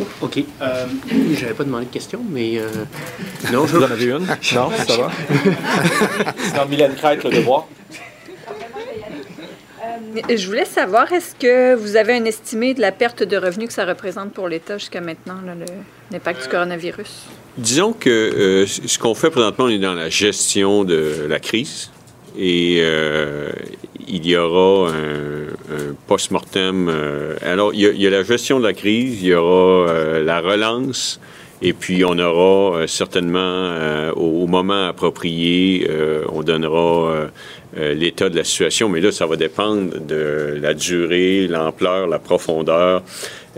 Oh, 0.00 0.04
OK. 0.22 0.38
Euh, 0.60 0.86
je 1.08 1.42
n'avais 1.42 1.54
pas 1.54 1.64
demandé 1.64 1.84
de 1.84 1.90
question, 1.90 2.20
mais... 2.30 2.58
Euh... 2.58 2.68
Non, 3.52 3.66
je 3.66 3.76
vous 3.76 3.82
en 3.82 3.90
avais 3.90 4.06
une. 4.06 4.26
non, 4.54 4.70
ça 4.86 4.96
va? 4.96 5.10
C'est 6.38 6.56
dans 6.56 6.66
Mylène 6.66 6.94
Crête, 6.94 7.22
le 7.24 7.30
devoir. 7.30 7.66
Euh, 10.02 10.36
je 10.36 10.46
voulais 10.46 10.64
savoir, 10.64 11.12
est-ce 11.12 11.34
que 11.34 11.74
vous 11.74 11.96
avez 11.96 12.14
un 12.14 12.24
estimé 12.24 12.74
de 12.74 12.80
la 12.80 12.92
perte 12.92 13.22
de 13.22 13.36
revenus 13.36 13.68
que 13.68 13.74
ça 13.74 13.84
représente 13.84 14.32
pour 14.32 14.48
l'État 14.48 14.78
jusqu'à 14.78 15.00
maintenant, 15.00 15.36
l'impact 16.10 16.42
du 16.42 16.48
coronavirus? 16.48 17.26
Disons 17.58 17.92
que 17.92 18.10
euh, 18.10 18.66
ce 18.66 18.98
qu'on 18.98 19.14
fait 19.14 19.30
présentement, 19.30 19.66
on 19.66 19.68
est 19.68 19.78
dans 19.78 19.94
la 19.94 20.08
gestion 20.08 20.84
de 20.84 21.26
la 21.28 21.38
crise 21.38 21.90
et 22.36 22.78
euh, 22.80 23.50
il 24.08 24.26
y 24.26 24.36
aura 24.36 24.90
un, 24.90 25.94
post-mortem. 26.06 26.90
alors, 27.42 27.72
il 27.74 27.80
y, 27.80 28.06
a, 28.06 28.10
la 28.10 28.22
gestion 28.22 28.58
de 28.58 28.64
la 28.64 28.72
crise, 28.72 29.22
il 29.22 29.28
y 29.28 29.34
aura 29.34 30.20
la 30.20 30.40
relance. 30.40 31.20
Et 31.60 31.72
puis, 31.72 32.04
on 32.04 32.18
aura 32.18 32.86
certainement, 32.88 34.10
au, 34.16 34.46
moment 34.46 34.88
approprié, 34.88 35.88
on 36.30 36.42
donnera 36.42 37.30
euh, 37.78 37.94
l'état 37.94 38.28
de 38.28 38.36
la 38.36 38.44
situation, 38.44 38.88
mais 38.88 39.00
là, 39.00 39.12
ça 39.12 39.26
va 39.26 39.36
dépendre 39.36 39.98
de 39.98 40.58
la 40.60 40.74
durée, 40.74 41.46
l'ampleur, 41.46 42.06
la 42.06 42.18
profondeur. 42.18 43.02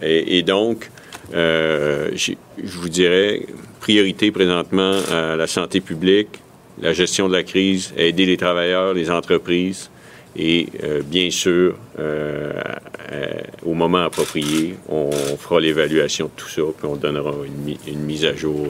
Et, 0.03 0.42
donc, 0.42 0.90
euh, 1.35 2.11
je 2.16 2.79
vous 2.79 2.88
dirais, 2.88 3.40
priorité 3.81 4.31
présentement 4.31 4.98
à 5.11 5.37
la 5.37 5.46
santé 5.46 5.81
publique, 5.81 6.29
la 6.81 6.92
gestion 6.92 7.29
de 7.29 7.33
la 7.33 7.42
crise, 7.42 7.92
aider 7.96 8.27
les 8.27 8.37
travailleurs, 8.37 8.94
les 8.94 9.11
entreprises 9.11 9.90
et 10.37 10.68
euh, 10.83 11.03
bien 11.03 11.31
sûr, 11.31 11.77
au 13.64 13.74
moment 13.74 13.98
approprié, 13.98 14.74
on 14.88 15.11
fera 15.38 15.61
l'évaluation 15.61 16.27
de 16.27 16.33
tout 16.37 16.48
ça, 16.48 16.62
puis 16.77 16.88
on 16.88 16.96
donnera 16.96 17.33
une 17.87 18.00
mise 18.00 18.24
à 18.24 18.35
jour 18.35 18.68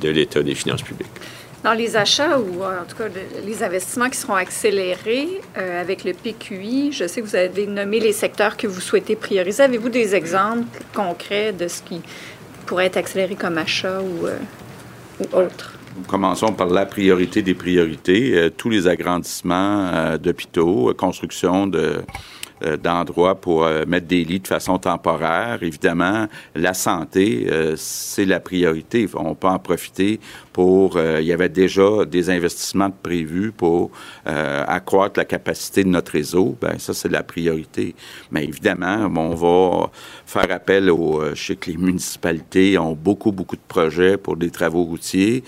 de 0.00 0.08
l'état 0.08 0.42
des 0.42 0.54
finances 0.54 0.82
publiques. 0.82 1.08
Dans 1.64 1.72
les 1.72 1.96
achats 1.96 2.38
ou 2.38 2.62
en 2.62 2.84
tout 2.88 2.96
cas 2.96 3.08
les 3.44 3.62
investissements 3.64 4.08
qui 4.08 4.16
seront 4.16 4.36
accélérés 4.36 5.40
euh, 5.56 5.80
avec 5.80 6.04
le 6.04 6.12
PQI, 6.12 6.92
je 6.92 7.06
sais 7.08 7.20
que 7.20 7.26
vous 7.26 7.34
avez 7.34 7.66
nommé 7.66 7.98
les 7.98 8.12
secteurs 8.12 8.56
que 8.56 8.68
vous 8.68 8.80
souhaitez 8.80 9.16
prioriser. 9.16 9.64
Avez-vous 9.64 9.88
des 9.88 10.14
exemples 10.14 10.78
concrets 10.94 11.52
de 11.52 11.66
ce 11.66 11.82
qui 11.82 12.00
pourrait 12.66 12.86
être 12.86 12.96
accéléré 12.96 13.34
comme 13.34 13.58
achat 13.58 14.00
ou, 14.00 14.26
euh, 14.28 14.36
autre? 15.32 15.74
Commençons 16.06 16.52
par 16.52 16.68
la 16.68 16.86
priorité 16.86 17.42
des 17.42 17.54
priorités. 17.54 18.36
Euh, 18.36 18.50
tous 18.50 18.70
les 18.70 18.86
agrandissements 18.86 20.16
d'hôpitaux, 20.16 20.94
construction 20.96 21.66
de 21.66 22.02
euh, 22.64 22.76
d'endroits 22.76 23.36
pour 23.36 23.64
euh, 23.64 23.84
mettre 23.86 24.06
des 24.06 24.24
lits 24.24 24.40
de 24.40 24.48
façon 24.48 24.78
temporaire. 24.78 25.58
Évidemment, 25.62 26.26
la 26.56 26.74
santé, 26.74 27.46
euh, 27.50 27.74
c'est 27.76 28.24
la 28.24 28.40
priorité. 28.40 29.08
On 29.14 29.34
peut 29.34 29.46
en 29.46 29.58
profiter 29.58 30.18
pour... 30.52 30.98
il 30.98 31.24
y 31.24 31.32
avait 31.32 31.48
déjà 31.48 32.04
des 32.04 32.30
investissements 32.30 32.90
prévus 32.90 33.52
pour 33.52 33.92
accroître 34.26 35.16
la 35.16 35.24
capacité 35.24 35.84
de 35.84 35.88
notre 35.88 36.10
réseau. 36.10 36.56
Ben 36.60 36.80
ça, 36.80 36.94
c'est 36.94 37.08
la 37.08 37.22
priorité. 37.22 37.94
Mais 38.32 38.42
évidemment, 38.42 39.08
on 39.14 39.34
va 39.36 39.90
faire 40.26 40.50
appel 40.50 40.90
aux... 40.90 41.22
je 41.32 41.40
sais 41.40 41.54
que 41.54 41.70
les 41.70 41.76
municipalités 41.76 42.76
ont 42.76 42.94
beaucoup, 42.94 43.30
beaucoup 43.30 43.54
de 43.54 43.68
projets 43.68 44.16
pour 44.16 44.36
des 44.36 44.50
travaux 44.50 44.82
routiers. 44.82 45.44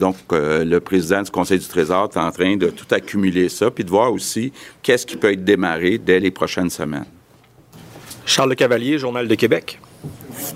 donc, 0.00 0.16
le 0.30 0.78
président 0.78 1.20
du 1.20 1.30
Conseil 1.30 1.58
du 1.58 1.66
Trésor 1.66 2.08
est 2.14 2.18
en 2.18 2.30
train 2.30 2.56
de 2.56 2.70
tout 2.70 2.86
accumuler 2.90 3.50
ça, 3.50 3.70
puis 3.70 3.84
de 3.84 3.90
voir 3.90 4.10
aussi 4.10 4.50
qu'est-ce 4.82 5.04
qui 5.04 5.18
peut 5.18 5.32
être 5.32 5.44
démarré 5.44 5.98
dès 5.98 6.20
les 6.20 6.30
prochaines 6.38 6.70
semaines. 6.70 7.04
Charles 8.24 8.50
Le 8.50 8.54
Cavalier, 8.54 8.96
Journal 8.96 9.26
de 9.26 9.34
Québec. 9.34 9.80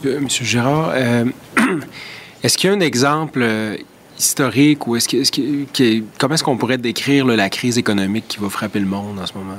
Euh, 0.07 0.21
Monsieur 0.21 0.45
Gérard, 0.45 0.92
euh, 0.95 1.25
est-ce 2.42 2.57
qu'il 2.57 2.71
y 2.71 2.73
a 2.73 2.77
un 2.77 2.81
exemple 2.81 3.40
euh, 3.42 3.77
historique 4.16 4.87
ou 4.87 4.95
est-ce 4.95 5.09
que, 5.09 6.03
comment 6.18 6.35
est-ce 6.35 6.45
qu'on 6.45 6.57
pourrait 6.57 6.79
décrire 6.79 7.27
la 7.27 7.51
crise 7.51 7.79
économique 7.79 8.29
qui 8.29 8.38
va 8.38 8.49
frapper 8.49 8.79
le 8.79 8.87
monde 8.87 9.18
en 9.18 9.27
ce 9.27 9.35
moment? 9.35 9.59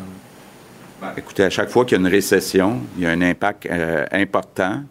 Ben, 1.01 1.11
écoutez, 1.17 1.43
à 1.43 1.49
chaque 1.49 1.69
fois 1.69 1.83
qu'il 1.83 1.97
y 1.97 1.99
a 1.99 2.01
une 2.01 2.11
récession, 2.11 2.79
il 2.97 3.03
y 3.03 3.05
a 3.05 3.09
un 3.09 3.21
impact 3.21 3.67
important. 4.11 4.83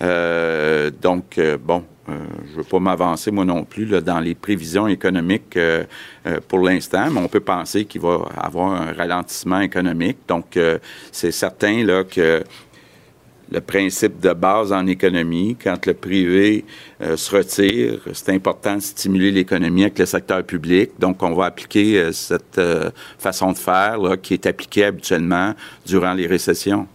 Donc, 0.00 1.40
bon, 1.64 1.84
euh, 2.08 2.14
je 2.46 2.52
ne 2.52 2.56
veux 2.56 2.64
pas 2.64 2.78
m'avancer, 2.78 3.30
moi 3.30 3.44
non 3.44 3.64
plus, 3.64 3.86
dans 3.86 4.20
les 4.20 4.34
prévisions 4.34 4.88
économiques 4.88 5.56
euh, 5.56 5.84
euh, 6.26 6.40
pour 6.46 6.60
l'instant, 6.60 7.10
mais 7.10 7.20
on 7.20 7.28
peut 7.28 7.40
penser 7.40 7.84
qu'il 7.84 8.00
va 8.00 8.20
avoir 8.36 8.72
un 8.72 8.92
ralentissement 8.92 9.60
économique. 9.60 10.18
Donc, 10.26 10.58
c'est 11.12 11.32
certain 11.32 11.84
là, 11.84 12.04
que 12.04 12.42
le 13.50 13.60
principe 13.60 14.20
de 14.20 14.32
base 14.32 14.72
en 14.72 14.86
économie, 14.86 15.56
quand 15.62 15.86
le 15.86 15.94
privé 15.94 16.64
se 17.00 17.34
retire, 17.34 18.00
c'est 18.12 18.32
important 18.32 18.76
de 18.76 18.82
stimuler 18.82 19.30
l'économie 19.30 19.82
avec 19.82 19.98
le 19.98 20.06
secteur 20.06 20.42
public. 20.44 20.90
Donc, 20.98 21.22
on 21.22 21.34
va 21.34 21.46
appliquer 21.46 22.12
cette 22.12 22.60
façon 23.18 23.52
de 23.52 23.58
faire 23.58 23.98
qui 24.22 24.34
est 24.34 24.46
appliquée 24.46 24.84
habituellement 24.84 25.54
durant 25.86 26.12
les 26.12 26.26
récessions. 26.26 26.86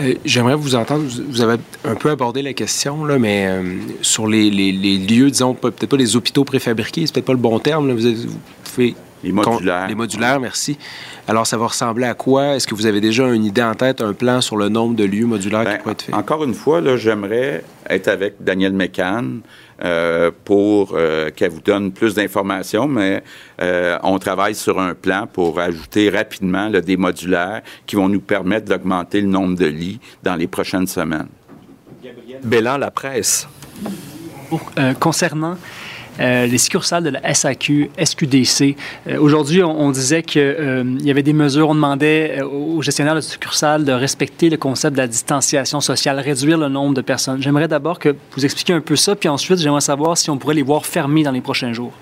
Euh, 0.00 0.14
j'aimerais 0.24 0.54
vous 0.54 0.74
entendre. 0.74 1.04
Vous 1.28 1.40
avez 1.40 1.60
un 1.84 1.94
peu 1.94 2.10
abordé 2.10 2.42
la 2.42 2.52
question, 2.52 3.04
là, 3.04 3.18
mais 3.18 3.46
euh, 3.46 3.76
sur 4.00 4.26
les, 4.26 4.50
lieux, 4.50 5.30
disons, 5.30 5.54
peut-être 5.54 5.86
pas 5.86 5.96
les 5.96 6.16
hôpitaux 6.16 6.44
préfabriqués, 6.44 7.06
c'est 7.06 7.12
peut-être 7.12 7.26
pas 7.26 7.32
le 7.32 7.38
bon 7.38 7.58
terme. 7.58 7.92
vous, 7.92 8.06
avez, 8.06 8.16
fait 8.64 8.94
les 9.22 9.32
modulaires. 9.32 9.88
Les 9.88 9.94
modulaires, 9.94 10.40
merci. 10.40 10.78
Alors, 11.28 11.46
ça 11.46 11.56
va 11.56 11.66
ressembler 11.66 12.06
à 12.06 12.14
quoi? 12.14 12.56
Est-ce 12.56 12.66
que 12.66 12.74
vous 12.74 12.86
avez 12.86 13.00
déjà 13.00 13.28
une 13.32 13.44
idée 13.44 13.62
en 13.62 13.74
tête, 13.74 14.00
un 14.00 14.12
plan 14.12 14.40
sur 14.40 14.56
le 14.56 14.68
nombre 14.68 14.94
de 14.96 15.04
lieux 15.04 15.26
modulaires 15.26 15.64
qui 15.64 15.66
ben, 15.66 15.78
pourraient 15.78 15.92
être 15.92 16.02
faits? 16.02 16.14
Encore 16.14 16.44
une 16.44 16.54
fois, 16.54 16.80
j'aimerais 16.96 17.64
être 17.88 18.08
avec 18.08 18.34
Daniel 18.40 18.72
McCann 18.72 19.40
euh, 19.84 20.30
pour 20.44 20.92
euh, 20.94 21.30
qu'elle 21.34 21.50
vous 21.50 21.60
donne 21.60 21.92
plus 21.92 22.14
d'informations, 22.14 22.86
mais 22.86 23.24
euh, 23.60 23.98
on 24.04 24.18
travaille 24.18 24.54
sur 24.54 24.78
un 24.78 24.94
plan 24.94 25.26
pour 25.26 25.58
ajouter 25.58 26.08
rapidement 26.08 26.70
des 26.70 26.96
modulaires 26.96 27.62
qui 27.86 27.96
vont 27.96 28.08
nous 28.08 28.20
permettre 28.20 28.66
d'augmenter 28.66 29.20
le 29.20 29.26
nombre 29.26 29.56
de 29.56 29.66
lits 29.66 29.98
dans 30.22 30.36
les 30.36 30.46
prochaines 30.46 30.86
semaines. 30.86 31.28
Gabriel 32.02 32.40
Bélan, 32.44 32.78
la 32.78 32.90
presse. 32.90 33.48
concernant 35.00 35.56
euh, 36.20 36.46
les 36.46 36.58
succursales 36.58 37.04
de 37.04 37.10
la 37.10 37.34
SAQ, 37.34 37.90
SQDC. 37.98 38.76
Euh, 39.06 39.18
aujourd'hui, 39.18 39.62
on, 39.62 39.90
disait 39.90 40.22
qu'il 40.22 40.42
euh, 40.42 40.84
y 41.00 41.10
avait 41.10 41.22
des 41.22 41.32
mesures, 41.32 41.70
on 41.70 41.74
demandait 41.74 42.42
aux 42.42 42.82
gestionnaires 42.82 43.14
de 43.14 43.20
succursales 43.20 43.84
de 43.84 43.92
respecter 43.92 44.50
le 44.50 44.58
concept 44.58 44.94
de 44.94 44.98
la 44.98 45.06
distanciation 45.06 45.80
sociale, 45.80 46.20
réduire 46.20 46.58
le 46.58 46.68
nombre 46.68 46.94
de 46.94 47.00
personnes. 47.00 47.42
J'aimerais 47.42 47.68
d'abord 47.68 47.98
que 47.98 48.14
vous 48.36 48.44
expliquiez 48.44 48.74
un 48.74 48.80
peu 48.80 48.96
ça, 48.96 49.16
puis 49.16 49.28
ensuite, 49.28 49.58
j'aimerais 49.58 49.80
savoir 49.80 50.18
si 50.18 50.28
on 50.28 50.36
pourrait 50.36 50.54
les 50.54 50.62
voir 50.62 50.84
fermés 50.84 51.22
dans 51.22 51.32
les 51.32 51.40
prochains 51.40 51.72
jours. 51.72 51.92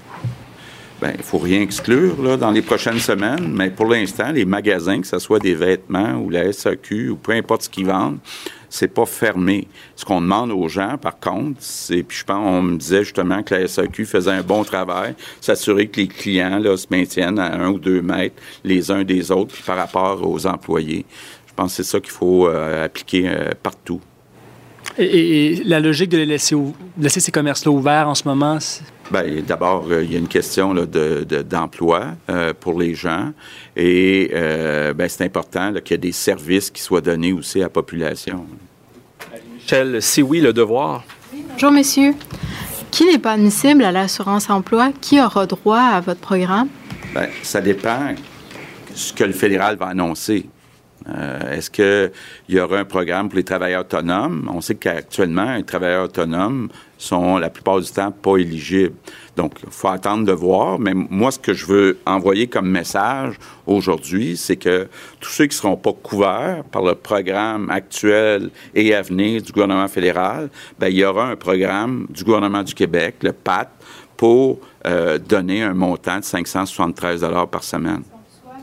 Bien, 1.00 1.12
il 1.12 1.18
ne 1.18 1.22
faut 1.22 1.38
rien 1.38 1.62
exclure 1.62 2.36
dans 2.36 2.50
les 2.50 2.60
prochaines 2.60 2.98
semaines, 2.98 3.50
mais 3.54 3.70
pour 3.70 3.86
l'instant, 3.86 4.32
les 4.32 4.44
magasins, 4.44 5.00
que 5.00 5.06
ce 5.06 5.18
soit 5.18 5.38
des 5.38 5.54
vêtements 5.54 6.14
ou 6.16 6.28
la 6.28 6.52
SAQ 6.52 7.10
ou 7.10 7.16
peu 7.16 7.32
importe 7.32 7.62
ce 7.62 7.70
qu'ils 7.70 7.86
vendent, 7.86 8.18
c'est 8.70 8.88
pas 8.88 9.04
fermé. 9.04 9.68
Ce 9.96 10.04
qu'on 10.04 10.22
demande 10.22 10.52
aux 10.52 10.68
gens, 10.68 10.96
par 10.96 11.18
contre, 11.18 11.58
c'est, 11.60 12.02
puis 12.02 12.18
je 12.18 12.24
pense, 12.24 12.42
on 12.42 12.62
me 12.62 12.76
disait 12.78 13.04
justement 13.04 13.42
que 13.42 13.54
la 13.54 13.68
SAQ 13.68 14.06
faisait 14.06 14.30
un 14.30 14.42
bon 14.42 14.64
travail, 14.64 15.14
s'assurer 15.40 15.88
que 15.88 16.00
les 16.00 16.08
clients 16.08 16.58
là, 16.58 16.76
se 16.76 16.86
maintiennent 16.90 17.38
à 17.38 17.52
un 17.52 17.70
ou 17.70 17.78
deux 17.78 18.00
mètres 18.00 18.36
les 18.64 18.90
uns 18.90 19.02
des 19.02 19.30
autres 19.30 19.54
par 19.66 19.76
rapport 19.76 20.26
aux 20.26 20.46
employés. 20.46 21.04
Je 21.48 21.52
pense 21.54 21.76
que 21.76 21.82
c'est 21.82 21.90
ça 21.90 22.00
qu'il 22.00 22.12
faut 22.12 22.46
euh, 22.46 22.84
appliquer 22.84 23.28
euh, 23.28 23.50
partout. 23.60 24.00
Et, 24.98 25.62
la 25.64 25.80
logique 25.80 26.08
de 26.08 26.18
laisser, 26.18 26.56
laisser 26.98 27.20
ces 27.20 27.32
commerces-là 27.32 27.72
ouverts 27.72 28.08
en 28.08 28.14
ce 28.14 28.26
moment, 28.26 28.58
d'abord, 29.46 29.86
euh, 29.90 30.04
il 30.04 30.12
y 30.12 30.16
a 30.16 30.18
une 30.18 30.28
question 30.28 30.74
d'emploi 30.74 32.08
pour 32.60 32.78
les 32.78 32.94
gens. 32.94 33.32
Et 33.76 34.30
ben, 34.32 35.08
c'est 35.08 35.24
important 35.24 35.72
qu'il 35.84 35.92
y 35.92 35.94
ait 35.94 35.98
des 35.98 36.12
services 36.12 36.70
qui 36.70 36.82
soient 36.82 37.00
donnés 37.00 37.32
aussi 37.32 37.58
à 37.60 37.64
la 37.64 37.68
population. 37.68 38.46
Michel, 39.54 40.00
si 40.02 40.22
oui, 40.22 40.40
le 40.40 40.52
devoir. 40.52 41.04
Bonjour, 41.52 41.70
messieurs. 41.70 42.14
Qui 42.90 43.06
n'est 43.06 43.18
pas 43.18 43.32
admissible 43.32 43.84
à 43.84 43.92
l'assurance 43.92 44.50
emploi? 44.50 44.90
Qui 45.00 45.20
aura 45.20 45.46
droit 45.46 45.78
à 45.78 46.00
votre 46.00 46.20
programme? 46.20 46.68
Bien, 47.12 47.28
ça 47.42 47.60
dépend 47.60 48.14
ce 48.94 49.12
que 49.12 49.24
le 49.24 49.32
fédéral 49.32 49.76
va 49.76 49.86
annoncer. 49.86 50.46
Euh, 51.08 51.56
est-ce 51.56 51.70
qu'il 51.70 52.12
y 52.48 52.60
aura 52.60 52.78
un 52.78 52.84
programme 52.84 53.28
pour 53.28 53.36
les 53.36 53.44
travailleurs 53.44 53.82
autonomes? 53.82 54.50
On 54.52 54.60
sait 54.60 54.74
qu'actuellement, 54.74 55.56
les 55.56 55.64
travailleurs 55.64 56.04
autonomes 56.04 56.68
sont 56.98 57.38
la 57.38 57.48
plupart 57.48 57.80
du 57.80 57.90
temps 57.90 58.12
pas 58.12 58.36
éligibles. 58.36 58.94
Donc, 59.36 59.54
il 59.64 59.70
faut 59.70 59.88
attendre 59.88 60.26
de 60.26 60.32
voir. 60.32 60.78
Mais 60.78 60.92
moi, 60.94 61.30
ce 61.30 61.38
que 61.38 61.54
je 61.54 61.64
veux 61.64 61.98
envoyer 62.04 62.46
comme 62.46 62.68
message 62.68 63.36
aujourd'hui, 63.66 64.36
c'est 64.36 64.56
que 64.56 64.88
tous 65.18 65.30
ceux 65.30 65.44
qui 65.46 65.56
ne 65.56 65.60
seront 65.60 65.76
pas 65.76 65.92
couverts 65.92 66.64
par 66.70 66.82
le 66.82 66.94
programme 66.94 67.70
actuel 67.70 68.50
et 68.74 68.94
à 68.94 69.00
venir 69.00 69.40
du 69.40 69.52
gouvernement 69.52 69.88
fédéral, 69.88 70.50
bien, 70.78 70.88
il 70.88 70.96
y 70.96 71.04
aura 71.04 71.28
un 71.28 71.36
programme 71.36 72.06
du 72.10 72.24
gouvernement 72.24 72.62
du 72.62 72.74
Québec, 72.74 73.16
le 73.22 73.32
PAT, 73.32 73.70
pour 74.16 74.58
euh, 74.86 75.18
donner 75.18 75.62
un 75.62 75.72
montant 75.72 76.18
de 76.18 76.24
573 76.24 77.26
par 77.50 77.64
semaine. 77.64 78.02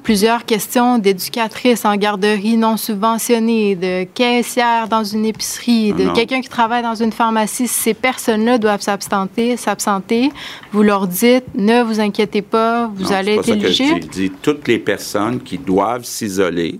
Plusieurs 0.07 0.45
questions 0.45 0.99
d'éducatrices 0.99 1.83
en 1.83 1.97
garderie 1.97 2.55
non 2.55 2.77
subventionnées, 2.77 3.75
de 3.75 4.05
caissières 4.05 4.87
dans 4.87 5.03
une 5.03 5.25
épicerie, 5.25 5.91
de 5.91 6.09
quelqu'un 6.13 6.39
qui 6.39 6.47
travaille 6.47 6.81
dans 6.81 6.95
une 6.95 7.11
pharmacie. 7.11 7.67
Ces 7.67 7.93
personnes-là 7.93 8.57
doivent 8.57 8.79
s'absenter, 8.79 9.57
s'absenter. 9.57 10.31
Vous 10.71 10.81
leur 10.81 11.07
dites, 11.07 11.43
ne 11.55 11.83
vous 11.83 11.99
inquiétez 11.99 12.41
pas, 12.41 12.87
vous 12.95 13.03
Non, 13.03 13.11
allez 13.11 13.33
être 13.33 13.49
éligible. 13.49 13.99
Je 14.01 14.07
dis 14.07 14.31
toutes 14.41 14.65
les 14.69 14.79
personnes 14.79 15.41
qui 15.41 15.57
doivent 15.57 16.05
s'isoler 16.05 16.79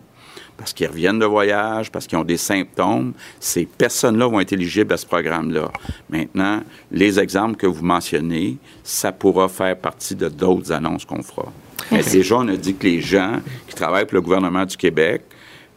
parce 0.55 0.71
qu'ils 0.71 0.87
reviennent 0.87 1.19
de 1.19 1.25
voyage, 1.25 1.91
parce 1.91 2.07
qu'ils 2.07 2.17
ont 2.17 2.23
des 2.23 2.37
symptômes, 2.37 3.11
ces 3.41 3.65
personnes-là 3.65 4.25
vont 4.27 4.39
être 4.39 4.53
éligibles 4.53 4.93
à 4.93 4.97
ce 4.97 5.05
programme-là. 5.05 5.69
Maintenant, 6.09 6.61
les 6.93 7.19
exemples 7.19 7.57
que 7.57 7.67
vous 7.67 7.83
mentionnez, 7.83 8.55
ça 8.85 9.11
pourra 9.11 9.49
faire 9.49 9.77
partie 9.77 10.15
de 10.15 10.29
d'autres 10.29 10.71
annonces 10.71 11.03
qu'on 11.03 11.21
fera. 11.21 11.51
Mais 11.91 12.03
déjà, 12.03 12.35
on 12.37 12.47
a 12.47 12.55
dit 12.55 12.75
que 12.75 12.85
les 12.85 13.01
gens 13.01 13.39
qui 13.67 13.75
travaillent 13.75 14.05
pour 14.05 14.15
le 14.15 14.21
gouvernement 14.21 14.65
du 14.65 14.75
Québec, 14.75 15.21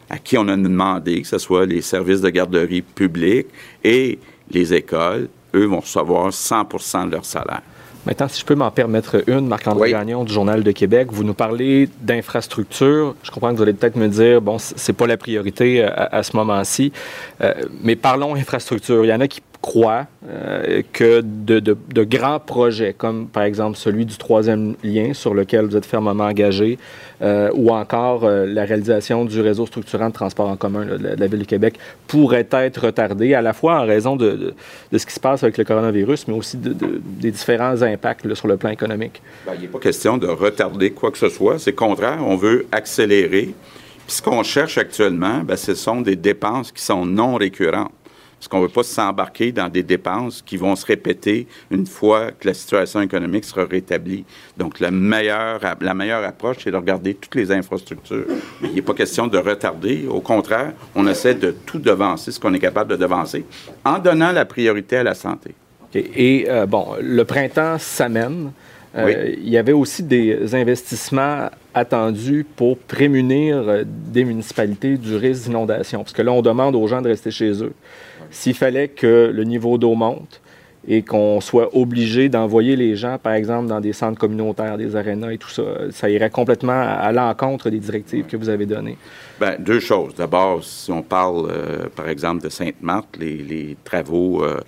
à 0.09 0.17
qui 0.17 0.37
on 0.37 0.47
a 0.49 0.57
demandé 0.57 1.21
que 1.21 1.27
ce 1.27 1.37
soit 1.37 1.65
les 1.65 1.81
services 1.81 2.21
de 2.21 2.29
garderie 2.29 2.81
publics 2.81 3.47
et 3.83 4.19
les 4.49 4.73
écoles, 4.73 5.29
eux 5.55 5.65
vont 5.65 5.79
recevoir 5.79 6.29
100% 6.29 7.07
de 7.07 7.11
leur 7.11 7.25
salaire. 7.25 7.61
Maintenant, 8.05 8.27
si 8.27 8.41
je 8.41 8.45
peux 8.45 8.55
m'en 8.55 8.71
permettre 8.71 9.23
une, 9.27 9.47
Marc-André 9.47 9.91
Gagnon 9.91 10.23
du 10.23 10.33
Journal 10.33 10.63
de 10.63 10.71
Québec, 10.71 11.09
vous 11.11 11.23
nous 11.23 11.35
parlez 11.35 11.87
d'infrastructure. 12.01 13.15
Je 13.21 13.29
comprends 13.29 13.51
que 13.51 13.57
vous 13.57 13.61
allez 13.61 13.73
peut-être 13.73 13.95
me 13.95 14.07
dire, 14.07 14.41
bon, 14.41 14.57
c'est 14.57 14.93
pas 14.93 15.05
la 15.05 15.17
priorité 15.17 15.83
euh, 15.83 15.89
à, 15.89 16.17
à 16.17 16.23
ce 16.23 16.35
moment-ci, 16.35 16.91
Euh, 17.41 17.53
mais 17.83 17.95
parlons 17.95 18.35
infrastructure. 18.35 19.05
Il 19.05 19.07
y 19.07 19.13
en 19.13 19.19
a 19.19 19.27
qui 19.27 19.41
croient 19.61 20.07
euh, 20.27 20.81
que 20.91 21.21
de, 21.21 22.03
grands 22.03 22.39
projets, 22.39 22.93
comme 22.93 23.27
par 23.27 23.43
exemple 23.43 23.77
celui 23.77 24.05
du 24.05 24.17
troisième 24.17 24.75
lien 24.83 25.13
sur 25.13 25.33
lequel 25.33 25.65
vous 25.65 25.77
êtes 25.77 25.85
fermement 25.85 26.25
engagé, 26.25 26.79
euh, 27.21 27.51
ou 27.53 27.69
encore 27.71 28.23
euh, 28.23 28.45
la 28.47 28.65
réalisation 28.65 29.23
du 29.23 29.39
réseau 29.39 29.67
structurant 29.67 30.09
de 30.09 30.13
transport 30.13 30.49
en 30.49 30.57
commun 30.57 30.85
de, 30.85 31.15
la, 31.15 31.27
Ville 31.27 31.41
de 31.41 31.45
Québec, 31.45 31.75
pourraient 32.07 32.47
être 32.51 32.85
retardés, 32.87 33.35
à 33.35 33.41
la 33.41 33.53
fois 33.53 33.79
en 33.81 33.85
raison 33.85 34.15
de, 34.15 34.53
ce 34.91 35.05
qui 35.05 35.13
se 35.13 35.19
passe 35.19 35.43
avec 35.43 35.57
le 35.57 35.63
coronavirus, 35.63 36.27
mais 36.27 36.33
aussi 36.33 36.57
de- 36.57 36.73
de- 36.73 36.99
des 37.03 37.31
différents 37.31 37.81
impacts 37.83 38.33
sur 38.33 38.47
le 38.47 38.57
plan 38.57 38.71
économique. 38.71 39.21
Ben, 39.45 39.53
il 39.55 39.61
n'est 39.61 39.67
pas 39.67 39.79
question 39.79 40.17
de 40.17 40.27
retarder 40.27 40.91
quoi 40.91 41.11
que 41.11 41.17
ce 41.17 41.29
soit. 41.29 41.59
C'est 41.59 41.73
contraire. 41.73 42.19
On 42.25 42.35
veut 42.35 42.65
accélérer. 42.71 43.53
Puis 44.07 44.15
ce 44.17 44.21
qu'on 44.21 44.43
cherche 44.43 44.77
actuellement, 44.77 45.41
ben, 45.43 45.55
ce 45.55 45.75
sont 45.75 46.01
des 46.01 46.15
dépenses 46.15 46.71
qui 46.71 46.83
sont 46.83 47.05
non 47.05 47.35
récurrentes. 47.35 47.91
Parce 48.41 48.47
qu'on 48.47 48.57
ne 48.57 48.63
veut 48.63 48.73
pas 48.73 48.81
s'embarquer 48.81 49.51
dans 49.51 49.69
des 49.69 49.83
dépenses 49.83 50.41
qui 50.41 50.57
vont 50.57 50.75
se 50.75 50.83
répéter 50.83 51.45
une 51.69 51.85
fois 51.85 52.31
que 52.31 52.47
la 52.47 52.55
situation 52.55 52.99
économique 52.99 53.45
sera 53.45 53.65
rétablie. 53.65 54.25
Donc, 54.57 54.79
la 54.79 54.89
meilleure, 54.89 55.59
la 55.79 55.93
meilleure 55.93 56.23
approche, 56.23 56.57
c'est 56.63 56.71
de 56.71 56.75
regarder 56.75 57.13
toutes 57.13 57.35
les 57.35 57.51
infrastructures. 57.51 58.25
Mais 58.59 58.69
il 58.69 58.73
n'est 58.73 58.81
pas 58.81 58.95
question 58.95 59.27
de 59.27 59.37
retarder. 59.37 60.07
Au 60.09 60.21
contraire, 60.21 60.73
on 60.95 61.05
essaie 61.05 61.35
de 61.35 61.51
tout 61.51 61.77
devancer, 61.77 62.31
ce 62.31 62.39
qu'on 62.39 62.51
est 62.55 62.59
capable 62.59 62.89
de 62.89 62.95
devancer, 62.95 63.45
en 63.85 63.99
donnant 63.99 64.31
la 64.31 64.45
priorité 64.45 64.97
à 64.97 65.03
la 65.03 65.13
santé. 65.13 65.53
Et 65.93 66.47
euh, 66.49 66.65
bon, 66.65 66.95
le 66.99 67.23
printemps 67.25 67.77
s'amène. 67.77 68.53
Euh, 68.97 69.05
Oui. 69.05 69.39
Il 69.43 69.49
y 69.49 69.57
avait 69.57 69.71
aussi 69.71 70.01
des 70.01 70.55
investissements 70.55 71.49
attendus 71.75 72.43
pour 72.55 72.77
prémunir 72.79 73.57
euh, 73.57 73.83
des 73.85 74.25
municipalités 74.25 74.97
du 74.97 75.15
risque 75.15 75.43
d'inondation. 75.43 75.99
Parce 75.99 76.13
que 76.13 76.23
là, 76.23 76.31
on 76.31 76.41
demande 76.41 76.75
aux 76.75 76.87
gens 76.87 77.03
de 77.03 77.07
rester 77.07 77.29
chez 77.29 77.63
eux. 77.63 77.73
S'il 78.31 78.55
fallait 78.55 78.87
que 78.87 79.29
le 79.33 79.43
niveau 79.43 79.77
d'eau 79.77 79.93
monte 79.93 80.41
et 80.87 81.03
qu'on 81.03 81.39
soit 81.41 81.75
obligé 81.75 82.27
d'envoyer 82.27 82.75
les 82.75 82.95
gens, 82.95 83.19
par 83.21 83.33
exemple, 83.33 83.67
dans 83.67 83.79
des 83.79 83.93
centres 83.93 84.17
communautaires, 84.17 84.77
des 84.77 84.95
arénas 84.95 85.31
et 85.31 85.37
tout 85.37 85.49
ça, 85.49 85.61
ça 85.91 86.09
irait 86.09 86.31
complètement 86.31 86.81
à, 86.81 87.11
l'encontre 87.11 87.69
des 87.69 87.77
directives 87.77 88.25
que 88.25 88.35
vous 88.35 88.49
avez 88.49 88.65
données. 88.65 88.97
Bien, 89.39 89.57
deux 89.59 89.79
choses. 89.79 90.15
D'abord, 90.15 90.63
si 90.63 90.91
on 90.91 91.03
parle, 91.03 91.51
euh, 91.51 91.85
par 91.95 92.09
exemple, 92.09 92.43
de 92.43 92.49
Sainte-Marthe, 92.49 93.17
les, 93.19 93.77
travaux 93.83 94.43
euh, 94.43 94.59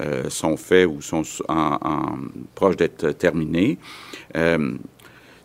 euh, 0.00 0.28
sont 0.28 0.56
faits 0.56 0.88
ou 0.88 1.00
sont 1.00 1.22
en- 1.48 1.78
proches 2.56 2.76
d'être 2.76 3.12
terminés. 3.12 3.78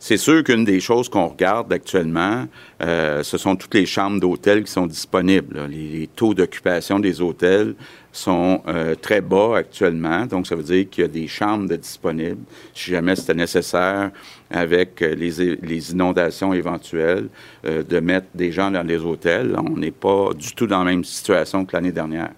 C'est 0.08 0.18
sûr 0.18 0.44
qu'une 0.44 0.66
des 0.66 0.82
choses 0.82 1.10
qu'on 1.10 1.30
regarde 1.30 1.74
actuellement, 1.74 2.46
euh, 2.84 3.24
ce 3.24 3.40
sont 3.40 3.56
toutes 3.56 3.74
les 3.74 3.88
chambres 3.88 4.20
d'hôtel 4.20 4.64
qui 4.64 4.72
sont 4.72 4.86
disponibles. 4.86 5.66
Les, 5.68 6.08
taux 6.16 6.36
d'occupation 6.36 7.00
des 7.00 7.22
hôtels 7.22 7.74
sont 8.12 8.62
euh, 8.68 8.94
très 8.94 9.20
bas 9.20 9.58
actuellement, 9.58 10.28
donc 10.28 10.46
ça 10.46 10.56
veut 10.56 10.62
dire 10.62 10.88
qu'il 10.92 11.02
y 11.02 11.06
a 11.06 11.08
des 11.08 11.28
chambres 11.28 11.76
disponibles. 11.76 12.44
Si 12.76 12.92
jamais 12.92 13.16
c'était 13.16 13.34
nécessaire, 13.34 14.12
avec 14.52 15.02
euh, 15.02 15.16
les, 15.16 15.92
inondations 15.92 16.54
éventuelles, 16.54 17.28
de 17.64 18.00
mettre 18.00 18.28
des 18.36 18.52
gens 18.52 18.70
dans 18.70 18.86
les 18.86 18.98
hôtels, 18.98 19.56
on 19.58 19.76
n'est 19.76 19.90
pas 19.90 20.30
du 20.38 20.54
tout 20.54 20.68
dans 20.68 20.84
la 20.84 20.92
même 20.92 21.04
situation 21.04 21.66
que 21.66 21.76
l'année 21.76 21.92
dernière. 21.92 22.30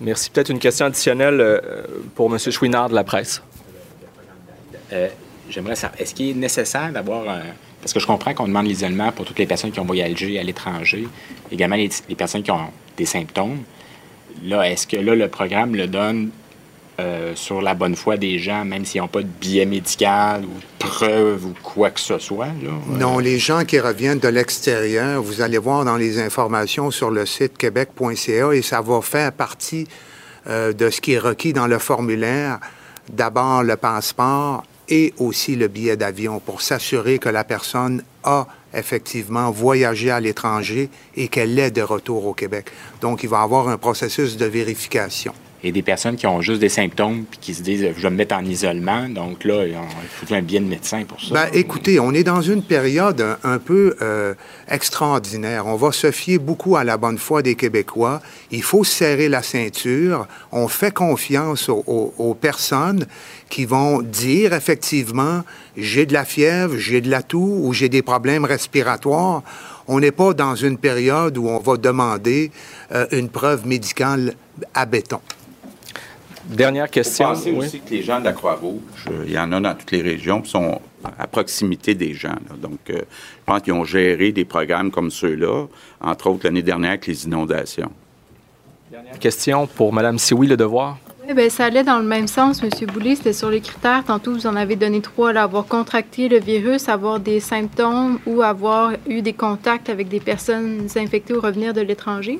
Merci. 0.00 0.30
Peut-être 0.30 0.50
une 0.50 0.60
question 0.60 0.86
additionnelle 0.86 1.60
pour 2.14 2.32
M. 2.32 2.38
Chouinard 2.38 2.90
de 2.90 2.94
la 2.94 3.02
presse. 3.02 3.42
J'aimerais 5.50 5.76
savoir, 5.76 6.00
est-ce 6.00 6.14
qu'il 6.14 6.30
est 6.30 6.34
nécessaire 6.34 6.92
d'avoir 6.92 7.28
un... 7.28 7.42
Parce 7.80 7.92
que 7.92 8.00
je 8.00 8.06
comprends 8.06 8.34
qu'on 8.34 8.48
demande 8.48 8.66
l'isolement 8.66 9.12
pour 9.12 9.24
toutes 9.24 9.38
les 9.38 9.46
personnes 9.46 9.70
qui 9.70 9.80
ont 9.80 9.84
voyagé 9.84 10.38
à 10.38 10.42
l'étranger, 10.42 11.06
également 11.52 11.76
les, 11.76 11.90
personnes 12.16 12.42
qui 12.42 12.50
ont 12.50 12.68
des 12.96 13.06
symptômes. 13.06 13.58
Là, 14.42 14.68
est-ce 14.68 14.86
que 14.86 14.96
là, 14.96 15.14
le 15.14 15.28
programme 15.28 15.76
le 15.76 15.86
donne 15.86 16.30
euh, 16.98 17.32
sur 17.36 17.62
la 17.62 17.74
bonne 17.74 17.94
foi 17.94 18.16
des 18.16 18.38
gens, 18.38 18.64
même 18.64 18.84
s'ils 18.84 19.00
n'ont 19.00 19.08
pas 19.08 19.22
de 19.22 19.28
billet 19.28 19.66
médical 19.66 20.44
ou 20.44 20.58
de 20.58 20.64
preuve 20.78 21.44
ou 21.44 21.54
quoi 21.62 21.90
que 21.90 22.00
ce 22.00 22.18
soit? 22.18 22.48
Non, 22.88 23.18
les 23.18 23.38
gens 23.38 23.64
qui 23.64 23.78
reviennent 23.78 24.18
de 24.18 24.28
l'extérieur, 24.28 25.22
vous 25.22 25.42
allez 25.42 25.58
voir 25.58 25.84
dans 25.84 25.96
les 25.96 26.18
informations 26.18 26.90
sur 26.90 27.10
le 27.10 27.24
site 27.24 27.56
québec.ca 27.56 28.52
et 28.52 28.62
ça 28.62 28.80
va 28.80 29.00
faire 29.00 29.32
partie 29.32 29.86
euh, 30.48 30.72
de 30.72 30.90
ce 30.90 31.00
qui 31.00 31.12
est 31.12 31.18
requis 31.18 31.52
dans 31.52 31.66
le 31.66 31.78
formulaire. 31.78 32.58
D'abord 33.10 33.62
le 33.62 33.76
passeport 33.76 34.64
et 34.88 35.14
aussi 35.18 35.56
le 35.56 35.68
billet 35.68 35.96
d'avion 35.96 36.40
pour 36.40 36.60
s'assurer 36.60 37.18
que 37.18 37.28
la 37.28 37.44
personne 37.44 38.02
a 38.24 38.46
effectivement 38.72 39.50
voyagé 39.50 40.10
à 40.10 40.20
l'étranger 40.20 40.90
et 41.16 41.28
qu'elle 41.28 41.58
est 41.58 41.70
de 41.70 41.82
retour 41.82 42.26
au 42.26 42.34
Québec. 42.34 42.70
Donc, 43.00 43.22
il 43.22 43.28
va 43.28 43.40
y 43.40 43.42
avoir 43.42 43.68
un 43.68 43.78
processus 43.78 44.36
de 44.36 44.46
vérification. 44.46 45.34
Et 45.62 45.72
des 45.72 45.82
personnes 45.82 46.16
qui 46.16 46.26
ont 46.26 46.40
juste 46.40 46.60
des 46.60 46.68
symptômes 46.68 47.24
puis 47.28 47.38
qui 47.40 47.54
se 47.54 47.62
disent 47.62 47.88
je 47.96 48.02
vais 48.02 48.10
me 48.10 48.16
mettre 48.16 48.34
en 48.34 48.44
isolement, 48.44 49.08
donc 49.08 49.44
là, 49.44 49.66
il 49.66 49.74
faut 50.08 50.34
un 50.34 50.42
billet 50.42 50.60
de 50.60 50.66
médecin 50.66 51.04
pour 51.04 51.20
ça. 51.20 51.34
Ben, 51.34 51.48
écoutez, 51.52 51.98
on 51.98 52.12
est 52.12 52.24
dans 52.24 52.42
une 52.42 52.62
période 52.62 53.24
un, 53.42 53.58
peu 53.58 53.96
euh, 54.02 54.34
extraordinaire. 54.68 55.66
On 55.66 55.76
va 55.76 55.92
se 55.92 56.10
fier 56.10 56.38
beaucoup 56.38 56.76
à 56.76 56.84
la 56.84 56.96
bonne 56.96 57.18
foi 57.18 57.42
des 57.42 57.54
Québécois. 57.54 58.20
Il 58.50 58.62
faut 58.62 58.84
serrer 58.84 59.28
la 59.28 59.42
ceinture. 59.42 60.26
On 60.52 60.68
fait 60.68 60.92
confiance 60.92 61.68
aux 61.68 62.36
personnes 62.40 63.06
qui 63.48 63.64
vont 63.64 64.02
dire 64.02 64.52
effectivement 64.52 65.42
j'ai 65.76 66.06
de 66.06 66.12
la 66.12 66.24
fièvre, 66.24 66.76
j'ai 66.76 67.00
de 67.00 67.10
la 67.10 67.22
toux 67.22 67.60
ou 67.62 67.72
j'ai 67.72 67.88
des 67.88 68.02
problèmes 68.02 68.44
respiratoires. 68.44 69.42
On 69.88 70.00
n'est 70.00 70.12
pas 70.12 70.34
dans 70.34 70.54
une 70.54 70.78
période 70.78 71.38
où 71.38 71.48
on 71.48 71.58
va 71.58 71.76
demander 71.76 72.50
euh, 72.92 73.06
une 73.12 73.28
preuve 73.28 73.66
médicale 73.66 74.34
à 74.74 74.86
béton. 74.86 75.20
Dernière 76.48 76.90
question. 76.90 77.26
Pensez 77.26 77.52
aussi 77.52 77.80
que 77.80 77.90
les 77.90 78.02
gens 78.02 78.20
de 78.20 78.24
la 78.24 78.32
Croix-Rouge, 78.32 78.80
il 79.26 79.32
y 79.32 79.38
en 79.38 79.50
a 79.52 79.60
dans 79.60 79.74
toutes 79.74 79.90
les 79.90 80.02
régions, 80.02 80.42
qui 80.42 80.50
sont 80.50 80.80
à 81.18 81.26
proximité 81.26 81.94
des 81.94 82.14
gens. 82.14 82.28
là. 82.28 82.56
Donc, 82.60 82.78
euh, 82.90 83.00
je 83.00 83.44
pense 83.44 83.62
qu'ils 83.62 83.72
ont 83.72 83.84
géré 83.84 84.32
des 84.32 84.44
programmes 84.44 84.90
comme 84.90 85.10
ceux-là, 85.10 85.66
entre 86.00 86.28
autres 86.30 86.44
l'année 86.44 86.62
dernière 86.62 86.90
avec 86.90 87.06
les 87.06 87.24
inondations. 87.24 87.90
Question 89.20 89.66
pour 89.66 89.92
Mme 89.92 90.18
Sioui, 90.18 90.46
Le 90.46 90.56
Devoir. 90.56 90.98
Oui, 91.26 91.34
bien, 91.34 91.48
ça 91.50 91.64
allait 91.64 91.82
dans 91.82 91.98
le 91.98 92.04
même 92.04 92.28
sens, 92.28 92.62
M. 92.62 92.70
Boulay. 92.92 93.16
C'était 93.16 93.32
sur 93.32 93.50
les 93.50 93.60
critères. 93.60 94.04
Tantôt, 94.04 94.32
vous 94.32 94.46
en 94.46 94.54
avez 94.54 94.76
donné 94.76 95.00
trois. 95.00 95.32
là, 95.32 95.42
avoir 95.42 95.66
contracté 95.66 96.28
le 96.28 96.38
virus, 96.38 96.88
avoir 96.88 97.18
des 97.18 97.40
symptômes 97.40 98.20
ou 98.26 98.42
avoir 98.42 98.92
eu 99.08 99.22
des 99.22 99.32
contacts 99.32 99.88
avec 99.88 100.08
des 100.08 100.20
personnes 100.20 100.86
infectées 100.94 101.34
ou 101.34 101.40
revenir 101.40 101.74
de 101.74 101.80
l'étranger. 101.80 102.38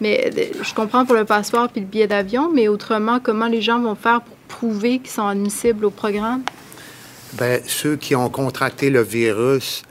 Mais 0.00 0.30
euh, 0.36 0.62
je 0.62 0.74
comprends 0.74 1.04
pour 1.04 1.14
le 1.14 1.24
passeport 1.24 1.68
puis 1.68 1.80
le 1.80 1.86
billet 1.86 2.06
d'avion, 2.06 2.50
mais 2.52 2.68
autrement, 2.68 3.20
comment 3.20 3.46
les 3.46 3.62
gens 3.62 3.80
vont 3.80 3.94
faire 3.94 4.20
pour 4.22 4.36
prouver 4.48 4.98
qu'ils 4.98 5.10
sont 5.10 5.26
admissibles 5.26 5.84
au 5.84 5.90
programme? 5.90 6.42
Bien, 7.34 7.58
ceux 7.66 7.96
qui 7.96 8.14
ont 8.16 8.30
contracté 8.30 8.90
le 8.90 9.02
virus, 9.02 9.82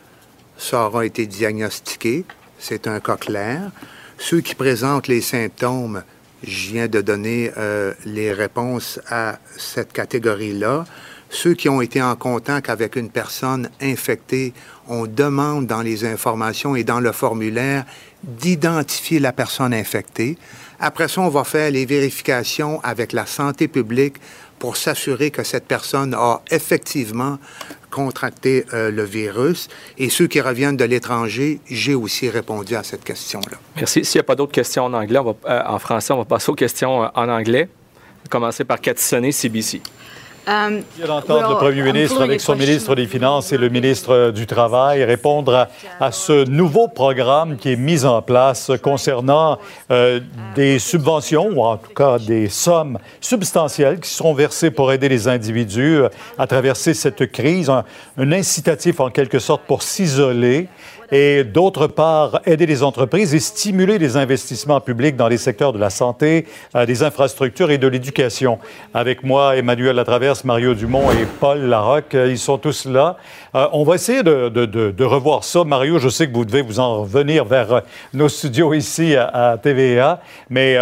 ça 0.57 0.87
aura 0.87 1.05
été 1.05 1.25
diagnostiqué. 1.27 2.25
C'est 2.57 2.87
un 2.87 2.99
cas 2.99 3.17
clair. 3.17 3.71
Ceux 4.17 4.41
qui 4.41 4.55
présentent 4.55 5.07
les 5.07 5.21
symptômes, 5.21 6.03
je 6.43 6.69
viens 6.69 6.87
de 6.87 7.01
donner 7.01 7.51
euh, 7.57 7.93
les 8.05 8.33
réponses 8.33 8.99
à 9.09 9.37
cette 9.57 9.93
catégorie-là. 9.93 10.85
Ceux 11.29 11.53
qui 11.53 11.69
ont 11.69 11.81
été 11.81 12.01
en 12.01 12.15
contact 12.15 12.69
avec 12.69 12.95
une 12.95 13.09
personne 13.09 13.69
infectée, 13.81 14.53
on 14.87 15.05
demande 15.05 15.67
dans 15.67 15.81
les 15.81 16.05
informations 16.05 16.75
et 16.75 16.83
dans 16.83 16.99
le 16.99 17.11
formulaire 17.11 17.85
d'identifier 18.23 19.19
la 19.19 19.31
personne 19.31 19.73
infectée. 19.73 20.37
Après 20.79 21.07
ça, 21.07 21.21
on 21.21 21.29
va 21.29 21.43
faire 21.43 21.71
les 21.71 21.85
vérifications 21.85 22.79
avec 22.83 23.13
la 23.13 23.25
santé 23.25 23.67
publique 23.67 24.17
pour 24.59 24.77
s'assurer 24.77 25.31
que 25.31 25.43
cette 25.43 25.65
personne 25.65 26.13
a 26.13 26.41
effectivement 26.51 27.37
contracté 27.89 28.65
euh, 28.73 28.91
le 28.91 29.03
virus. 29.03 29.69
Et 29.97 30.09
ceux 30.09 30.27
qui 30.27 30.41
reviennent 30.41 30.77
de 30.77 30.85
l'étranger, 30.85 31.59
j'ai 31.69 31.95
aussi 31.95 32.29
répondu 32.29 32.75
à 32.75 32.83
cette 32.83 33.03
question-là. 33.03 33.57
Merci. 33.75 34.03
S'il 34.03 34.19
n'y 34.19 34.21
a 34.21 34.23
pas 34.23 34.35
d'autres 34.35 34.51
questions 34.51 34.85
en 34.85 34.93
anglais, 34.93 35.19
euh, 35.19 35.61
en 35.65 35.79
français, 35.79 36.13
on 36.13 36.17
va 36.17 36.25
passer 36.25 36.51
aux 36.51 36.55
questions 36.55 37.09
en 37.13 37.29
anglais. 37.29 37.69
On 37.95 38.23
va 38.23 38.29
commencer 38.29 38.63
par 38.63 38.81
Cathy 38.81 39.31
CBC. 39.31 39.81
Um, 40.49 40.81
d'entendre 41.05 41.49
le 41.49 41.55
Premier 41.57 41.83
ministre 41.83 42.21
avec 42.21 42.39
son 42.39 42.55
ministre 42.55 42.95
des 42.95 43.05
Finances 43.05 43.51
et 43.51 43.57
le 43.57 43.67
ministre 43.67 44.31
du 44.31 44.47
Travail 44.47 45.03
répondre 45.03 45.67
à, 45.99 46.11
ce 46.13 46.47
nouveau 46.47 46.87
programme 46.87 47.57
qui 47.57 47.73
est 47.73 47.75
mis 47.75 48.05
en 48.05 48.21
place 48.21 48.71
concernant 48.81 49.59
euh, 49.91 50.21
des 50.55 50.79
subventions, 50.79 51.49
ou 51.49 51.61
en 51.61 51.75
tout 51.75 51.93
cas 51.93 52.17
des 52.17 52.47
sommes 52.47 52.97
substantielles 53.19 53.99
qui 53.99 54.09
seront 54.09 54.33
versées 54.33 54.71
pour 54.71 54.93
aider 54.93 55.09
les 55.09 55.27
individus 55.27 56.03
à 56.37 56.47
traverser 56.47 56.93
cette 56.93 57.29
crise, 57.29 57.69
un 57.69 58.31
incitatif 58.31 59.01
en 59.01 59.09
quelque 59.09 59.39
sorte 59.39 59.63
pour 59.67 59.83
s'isoler 59.83 60.69
et 61.11 61.43
d'autre 61.43 61.87
part, 61.87 62.41
aider 62.45 62.65
les 62.65 62.83
entreprises 62.83 63.33
et 63.33 63.39
stimuler 63.39 63.97
les 63.97 64.17
investissements 64.17 64.81
publics 64.81 65.15
dans 65.15 65.27
les 65.27 65.37
secteurs 65.37 65.73
de 65.73 65.79
la 65.79 65.89
santé, 65.89 66.45
euh, 66.75 66.85
des 66.85 67.03
infrastructures 67.03 67.71
et 67.71 67.77
de 67.77 67.87
l'éducation. 67.87 68.59
Avec 68.93 69.23
moi, 69.23 69.55
Emmanuel 69.55 69.95
Latraverse, 69.95 70.43
Mario 70.43 70.73
Dumont 70.73 71.09
et 71.11 71.25
Paul 71.39 71.59
Larocque, 71.59 72.15
euh, 72.15 72.29
ils 72.29 72.37
sont 72.37 72.57
tous 72.57 72.85
là. 72.85 73.17
Euh, 73.55 73.67
on 73.71 73.83
va 73.83 73.95
essayer 73.95 74.23
de, 74.23 75.03
revoir 75.03 75.43
ça. 75.43 75.63
Mario, 75.63 75.99
je 75.99 76.09
sais 76.09 76.27
que 76.27 76.33
vous 76.33 76.45
devez 76.45 76.61
vous 76.61 76.79
en 76.79 77.01
revenir 77.01 77.45
vers 77.45 77.81
nos 78.13 78.27
studios 78.27 78.73
ici 78.73 79.15
à, 79.15 79.57
TVA, 79.61 80.19
mais 80.49 80.77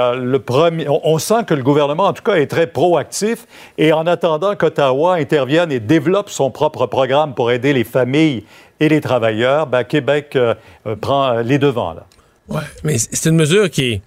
on, 0.88 1.20
sent 1.20 1.44
que 1.46 1.54
le 1.54 1.62
gouvernement, 1.62 2.06
en 2.06 2.14
tout 2.14 2.24
cas, 2.24 2.36
est 2.36 2.48
très 2.48 2.68
proactif 2.68 3.46
et 3.78 3.94
en 3.94 4.08
attendant 4.08 4.56
qu'Ottawa 4.56 5.16
intervienne 5.16 5.72
et 5.72 5.80
développe 5.80 6.30
son 6.30 6.50
propre 6.50 6.88
programme 6.88 7.36
pour 7.36 7.52
aider 7.52 7.72
les 7.72 7.84
familles 7.84 8.44
et 8.80 8.90
les 8.90 9.02
travailleurs, 9.02 9.68
ben, 9.68 9.84
Québec 9.84 10.34
euh, 10.36 10.54
euh, 10.86 10.96
prend 10.96 11.40
les 11.40 11.58
devants. 11.58 11.94
Là. 11.94 12.06
Oui, 12.48 12.62
mais 12.84 12.98
c'est 12.98 13.30
une 13.30 13.36
mesure 13.36 13.70
qui, 13.70 14.02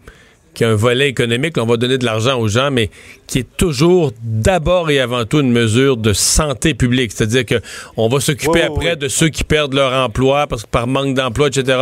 qui 0.55 0.65
a 0.65 0.71
un 0.71 0.75
volet 0.75 1.09
économique. 1.09 1.57
on 1.59 1.67
va 1.67 1.77
donner 1.77 1.99
de 1.99 2.05
l'argent 2.05 2.39
aux 2.39 2.49
gens, 2.49 2.71
mais 2.71 2.91
qui 3.27 3.41
est 3.41 3.57
toujours 3.57 4.13
d'abord 4.23 4.91
et 4.91 5.01
avant 5.01 5.25
tout 5.25 5.41
une 5.41 5.53
mesure 5.53 5.97
de 5.97 6.13
santé 6.13 6.75
publique. 6.75 7.13
C'est-à-dire 7.13 7.45
qu'on 7.47 8.09
va 8.09 8.21
s'occuper 8.21 8.63
après 8.63 8.97
de 8.97 9.09
ceux 9.09 9.29
qui 9.29 9.45
perdent 9.45 9.75
leur 9.75 9.93
emploi 9.93 10.47
parce 10.47 10.65
que 10.65 10.69
par 10.69 10.87
manque 10.87 11.15
d'emploi, 11.15 11.49
etc. 11.49 11.79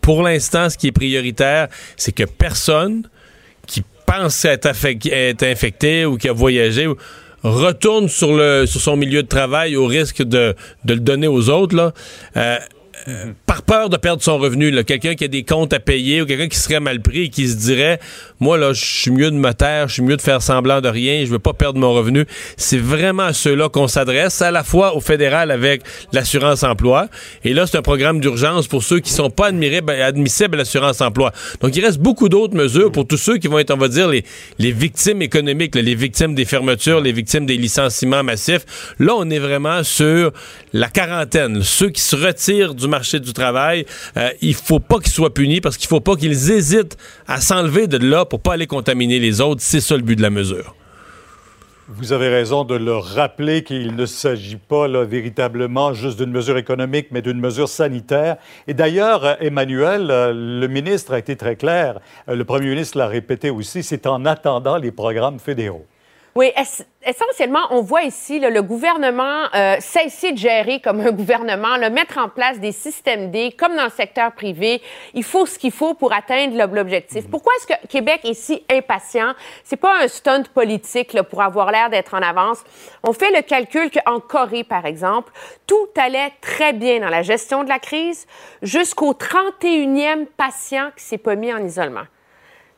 Pour 0.00 0.22
l'instant, 0.22 0.70
ce 0.70 0.78
qui 0.78 0.88
est 0.88 0.92
prioritaire, 0.92 1.68
c'est 1.96 2.12
que 2.12 2.24
personne 2.24 3.08
qui 3.66 3.82
pense 4.06 4.44
être, 4.46 4.70
être 5.12 5.42
infecté 5.42 6.06
ou 6.06 6.16
qui 6.16 6.28
a 6.28 6.32
voyagé 6.32 6.88
retourne 7.42 8.08
sur, 8.08 8.34
le, 8.34 8.66
sur 8.66 8.80
son 8.80 8.96
milieu 8.96 9.22
de 9.22 9.28
travail 9.28 9.76
au 9.76 9.86
risque 9.86 10.22
de, 10.22 10.54
de 10.84 10.94
le 10.94 11.00
donner 11.00 11.26
aux 11.28 11.50
autres, 11.50 11.76
là, 11.76 11.92
euh, 13.08 13.32
par 13.46 13.62
peur 13.62 13.88
de 13.88 13.96
perdre 13.96 14.22
son 14.22 14.36
revenu, 14.36 14.84
quelqu'un 14.84 15.14
qui 15.14 15.24
a 15.24 15.28
des 15.28 15.42
comptes 15.42 15.72
à 15.72 15.80
payer 15.80 16.20
ou 16.20 16.26
quelqu'un 16.26 16.48
qui 16.48 16.58
serait 16.58 16.80
mal 16.80 17.00
pris 17.00 17.24
et 17.24 17.28
qui 17.30 17.48
se 17.48 17.56
dirait 17.56 17.98
Moi, 18.38 18.58
là, 18.58 18.74
je 18.74 18.84
suis 18.84 19.10
mieux 19.10 19.30
de 19.30 19.36
me 19.36 19.52
taire, 19.52 19.88
je 19.88 19.94
suis 19.94 20.02
mieux 20.02 20.16
de 20.16 20.22
faire 20.22 20.42
semblant 20.42 20.82
de 20.82 20.88
rien, 20.88 21.24
je 21.24 21.30
veux 21.30 21.38
pas 21.38 21.54
perdre 21.54 21.78
mon 21.80 21.94
revenu. 21.94 22.26
C'est 22.58 22.78
vraiment 22.78 23.24
à 23.24 23.32
ceux-là 23.32 23.70
qu'on 23.70 23.88
s'adresse, 23.88 24.42
à 24.42 24.50
la 24.50 24.62
fois 24.62 24.94
au 24.94 25.00
fédéral 25.00 25.50
avec 25.50 25.82
l'assurance 26.12 26.64
emploi. 26.64 27.08
Et 27.44 27.54
là, 27.54 27.66
c'est 27.66 27.78
un 27.78 27.82
programme 27.82 28.20
d'urgence 28.20 28.66
pour 28.66 28.82
ceux 28.82 29.00
qui 29.00 29.10
sont 29.10 29.30
pas 29.30 29.46
admissibles, 29.46 29.90
admissibles 29.90 30.54
à 30.56 30.58
l'assurance 30.58 31.00
emploi. 31.00 31.32
Donc, 31.62 31.74
il 31.74 31.82
reste 31.82 31.98
beaucoup 31.98 32.28
d'autres 32.28 32.56
mesures 32.56 32.92
pour 32.92 33.06
tous 33.06 33.16
ceux 33.16 33.38
qui 33.38 33.48
vont 33.48 33.58
être, 33.58 33.72
on 33.72 33.78
va 33.78 33.88
dire, 33.88 34.08
les, 34.08 34.24
les 34.58 34.72
victimes 34.72 35.22
économiques, 35.22 35.74
les 35.74 35.94
victimes 35.94 36.34
des 36.34 36.44
fermetures, 36.44 37.00
les 37.00 37.12
victimes 37.12 37.46
des 37.46 37.56
licenciements 37.56 38.22
massifs. 38.22 38.94
Là, 38.98 39.14
on 39.16 39.30
est 39.30 39.38
vraiment 39.38 39.82
sur 39.82 40.32
la 40.74 40.88
quarantaine, 40.88 41.62
ceux 41.62 41.88
qui 41.88 42.02
se 42.02 42.14
retirent 42.14 42.74
du 42.74 42.86
marché 42.86 42.97
du 43.20 43.32
travail, 43.32 43.86
euh, 44.16 44.30
il 44.40 44.54
faut 44.54 44.80
pas 44.80 44.98
qu'ils 44.98 45.12
soient 45.12 45.32
punis 45.32 45.60
parce 45.60 45.76
qu'il 45.76 45.88
faut 45.88 46.00
pas 46.00 46.16
qu'ils 46.16 46.50
hésitent 46.50 46.96
à 47.26 47.40
s'enlever 47.40 47.86
de 47.86 47.98
là 47.98 48.24
pour 48.24 48.40
pas 48.40 48.54
aller 48.54 48.66
contaminer 48.66 49.18
les 49.18 49.40
autres. 49.40 49.60
C'est 49.62 49.80
ça 49.80 49.96
le 49.96 50.02
but 50.02 50.16
de 50.16 50.22
la 50.22 50.30
mesure. 50.30 50.74
Vous 51.90 52.12
avez 52.12 52.28
raison 52.28 52.64
de 52.64 52.74
le 52.74 52.94
rappeler 52.94 53.62
qu'il 53.64 53.96
ne 53.96 54.04
s'agit 54.04 54.56
pas 54.58 54.86
là, 54.88 55.04
véritablement 55.04 55.94
juste 55.94 56.18
d'une 56.18 56.30
mesure 56.30 56.58
économique, 56.58 57.06
mais 57.12 57.22
d'une 57.22 57.40
mesure 57.40 57.66
sanitaire. 57.66 58.36
Et 58.66 58.74
d'ailleurs, 58.74 59.42
Emmanuel, 59.42 60.10
euh, 60.10 60.34
le 60.34 60.66
ministre 60.66 61.14
a 61.14 61.18
été 61.18 61.34
très 61.34 61.56
clair, 61.56 61.98
euh, 62.28 62.36
le 62.36 62.44
premier 62.44 62.68
ministre 62.68 62.98
l'a 62.98 63.06
répété 63.06 63.48
aussi, 63.48 63.82
c'est 63.82 64.06
en 64.06 64.26
attendant 64.26 64.76
les 64.76 64.92
programmes 64.92 65.38
fédéraux. 65.38 65.86
Oui, 66.34 66.52
essentiellement, 67.04 67.66
on 67.70 67.80
voit 67.80 68.02
ici 68.02 68.38
le 68.38 68.62
gouvernement 68.62 69.46
euh, 69.54 69.76
cesser 69.80 70.32
de 70.32 70.38
gérer 70.38 70.80
comme 70.80 71.00
un 71.00 71.10
gouvernement, 71.10 71.76
le 71.76 71.90
mettre 71.90 72.18
en 72.18 72.28
place 72.28 72.60
des 72.60 72.72
systèmes 72.72 73.30
D, 73.30 73.54
comme 73.58 73.74
dans 73.74 73.84
le 73.84 73.90
secteur 73.90 74.32
privé. 74.32 74.80
Il 75.14 75.24
faut 75.24 75.46
ce 75.46 75.58
qu'il 75.58 75.72
faut 75.72 75.94
pour 75.94 76.12
atteindre 76.12 76.56
l'objectif. 76.72 77.24
Mhm. 77.24 77.30
Pourquoi 77.30 77.52
est-ce 77.56 77.66
que 77.66 77.86
Québec 77.88 78.20
est 78.24 78.34
si 78.34 78.62
impatient? 78.70 79.34
C'est 79.64 79.76
pas 79.76 80.00
un 80.02 80.08
stunt 80.08 80.44
politique 80.54 81.12
là, 81.12 81.22
pour 81.22 81.42
avoir 81.42 81.72
l'air 81.72 81.90
d'être 81.90 82.14
en 82.14 82.22
avance. 82.22 82.62
On 83.02 83.12
fait 83.12 83.30
le 83.34 83.42
calcul 83.42 83.90
qu'en 83.90 84.20
Corée, 84.20 84.64
par 84.64 84.86
exemple, 84.86 85.32
tout 85.66 85.88
allait 85.96 86.32
très 86.40 86.72
bien 86.72 87.00
dans 87.00 87.10
la 87.10 87.22
gestion 87.22 87.64
de 87.64 87.68
la 87.68 87.78
crise 87.78 88.26
jusqu'au 88.62 89.12
31e 89.12 90.26
patient 90.36 90.90
qui 90.96 91.04
s'est 91.04 91.18
pas 91.18 91.34
mis 91.34 91.52
en 91.52 91.64
isolement. 91.64 92.04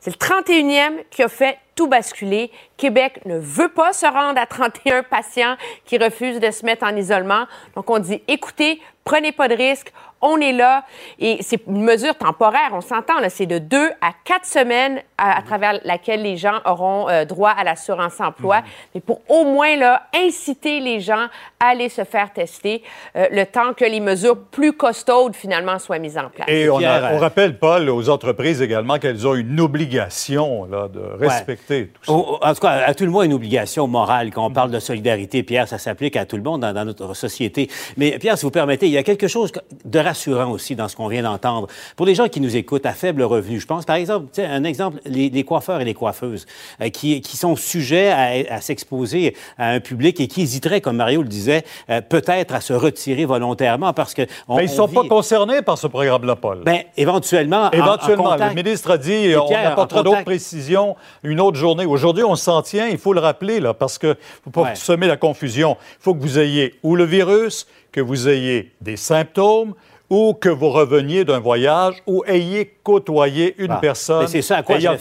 C'est 0.01 0.11
le 0.11 0.17
31e 0.17 1.05
qui 1.11 1.23
a 1.23 1.29
fait 1.29 1.59
tout 1.75 1.87
basculer. 1.87 2.51
Québec 2.81 3.21
ne 3.27 3.39
veut 3.39 3.69
pas 3.69 3.93
se 3.93 4.07
rendre 4.07 4.41
à 4.41 4.47
31 4.47 5.03
patients 5.03 5.57
qui 5.85 5.99
refusent 5.99 6.41
de 6.41 6.51
se 6.51 6.65
mettre 6.65 6.87
en 6.87 6.97
isolement. 6.97 7.45
Donc, 7.77 7.91
on 7.91 7.99
dit, 7.99 8.23
écoutez, 8.27 8.81
prenez 9.05 9.33
pas 9.33 9.49
de 9.49 9.55
risques, 9.55 9.93
on 10.23 10.39
est 10.39 10.53
là. 10.53 10.85
Et 11.19 11.39
c'est 11.41 11.67
une 11.67 11.83
mesure 11.83 12.15
temporaire, 12.15 12.71
on 12.73 12.81
s'entend, 12.81 13.15
c'est 13.29 13.47
de 13.47 13.59
deux 13.59 13.91
à 14.01 14.11
quatre 14.25 14.45
semaines 14.45 15.01
à, 15.19 15.43
travers 15.43 15.81
laquelle 15.85 16.23
les 16.23 16.37
gens 16.37 16.61
auront 16.65 17.09
euh, 17.09 17.25
droit 17.25 17.51
à 17.51 17.65
l'assurance 17.65 18.21
emploi, 18.21 18.59
mhm. 18.59 18.65
mais 18.95 19.01
pour 19.01 19.21
au 19.29 19.45
moins 19.45 19.77
là, 19.77 20.03
inciter 20.15 20.81
les 20.81 21.01
gens 21.01 21.27
à 21.59 21.69
aller 21.71 21.89
se 21.89 22.05
faire 22.05 22.33
tester 22.33 22.83
euh, 23.17 23.27
le 23.31 23.45
temps 23.45 23.75
que 23.75 23.85
les 23.85 24.01
mesures 24.01 24.39
plus 24.39 24.73
costaudes 24.73 25.35
finalement 25.35 25.79
soient 25.79 25.99
mises 25.99 26.19
en 26.19 26.29
place. 26.29 26.49
Et 26.49 26.69
on, 26.71 26.79
rappelle, 27.19 27.59
Paul, 27.59 27.89
aux 27.91 28.09
entreprises 28.09 28.63
également 28.63 28.99
qu'elles 28.99 29.27
ont 29.27 29.35
une 29.35 29.61
obligation 29.61 30.65
là, 30.65 30.89
de 30.89 31.01
respecter 31.19 31.89
tout 31.89 32.05
ça. 32.05 32.13
en 32.49 32.55
tout 32.55 32.61
cas, 32.61 32.70
à 32.71 32.95
tout 32.95 33.05
le 33.05 33.11
monde, 33.11 33.25
une 33.25 33.33
obligation 33.33 33.87
morale. 33.87 34.31
Quand 34.31 34.47
on 34.47 34.51
parle 34.51 34.71
de 34.71 34.81
solidarité, 34.81 35.43
Pierre, 35.43 35.69
ça 35.69 35.79
s'applique 35.79 36.17
à 36.17 36.25
tout 36.25 36.37
le 36.37 36.43
monde 36.43 36.61
dans, 36.61 36.73
dans, 36.73 36.85
notre 36.85 37.15
société. 37.15 37.69
Mais 37.97 38.19
Pierre, 38.19 38.39
si 38.39 38.45
vous 38.45 38.51
permettez, 38.51 38.87
il 38.87 38.93
y 38.93 38.99
a 38.99 39.03
quelque 39.03 39.29
chose 39.29 39.53
de 39.85 39.99
rassurant 39.99 40.51
aussi 40.51 40.77
dans 40.77 40.89
ce 40.89 40.97
qu'on 40.97 41.09
vient 41.09 41.23
d'entendre. 41.23 41.69
Pour 41.97 42.07
les 42.07 42.15
gens 42.15 42.29
qui 42.29 42.41
nous 42.41 42.57
écoutent 42.57 42.87
à 42.87 42.93
faible 42.93 43.23
revenu, 43.23 43.61
je 43.61 43.67
pense, 43.67 43.85
par 43.85 43.97
exemple, 43.97 44.29
un 44.41 44.65
exemple, 44.65 44.99
les, 45.05 45.45
coiffeurs 45.45 45.81
et 45.81 45.85
les 45.85 45.95
coiffeuses 45.95 46.47
euh, 46.81 46.89
qui, 46.91 47.21
qui, 47.21 47.37
sont 47.37 47.57
sujets 47.57 48.11
à, 48.11 48.55
à 48.55 48.61
s'exposer 48.61 49.35
à 49.59 49.71
un 49.71 49.81
public 49.81 50.21
et 50.21 50.29
qui 50.29 50.43
hésiteraient, 50.43 50.81
comme 50.81 50.97
Mario 50.97 51.23
le 51.23 51.29
disait, 51.29 51.65
euh, 51.89 52.01
peut-être 52.01 52.55
à 52.55 52.61
se 52.61 52.73
retirer 52.73 53.25
volontairement 53.25 53.93
parce 53.93 54.15
que... 54.15 54.23
On, 54.49 54.59
ils 54.59 54.65
ne 54.65 54.69
sont 54.69 54.89
pas 54.89 55.05
concernés 55.05 55.63
par 55.63 55.79
ce 55.79 55.87
programme-là, 55.87 56.37
Paul. 56.37 56.63
Bien, 56.65 56.83
éventuellement... 56.97 57.71
Éventuellement. 57.71 58.37
le 58.37 58.55
ministre 58.55 58.93
a 58.93 58.99
dit, 58.99 59.35
on 59.37 59.55
apportera 59.55 60.03
d'autres 60.03 60.25
précisions 60.25 60.97
une 61.23 61.41
autre 61.41 61.57
journée. 61.57 61.87
Aujourd'hui, 61.87 62.25
on 62.25 62.37
s'en 62.37 62.60
il 62.73 62.99
faut 62.99 63.13
le 63.13 63.21
rappeler, 63.21 63.61
là, 63.61 63.75
parce 63.75 63.99
que 63.99 64.17
pas 64.53 64.75
semer 64.75 65.07
la 65.07 65.17
confusion. 65.17 65.77
Il 65.81 66.03
faut 66.03 66.15
que 66.15 66.21
vous 66.21 66.39
ayez 66.39 66.75
ou 66.83 66.97
le 66.97 67.05
virus, 67.05 67.67
que 67.93 68.01
vous 68.01 68.29
ayez 68.29 68.73
des 68.81 68.97
symptômes, 68.97 69.75
ou 70.11 70.35
que 70.35 70.49
vous 70.49 70.71
reveniez 70.71 71.25
d'un 71.25 71.39
voyage 71.39 72.03
ou 72.07 72.25
ayez 72.27 72.75
côtoyé 72.83 73.55
une 73.59 73.71
ah, 73.71 73.79
personne. 73.81 74.27
C'est 74.27 74.43
ça 74.43 74.59
à 74.59 74.63
quoi 74.65 74.77
ayant 74.77 74.97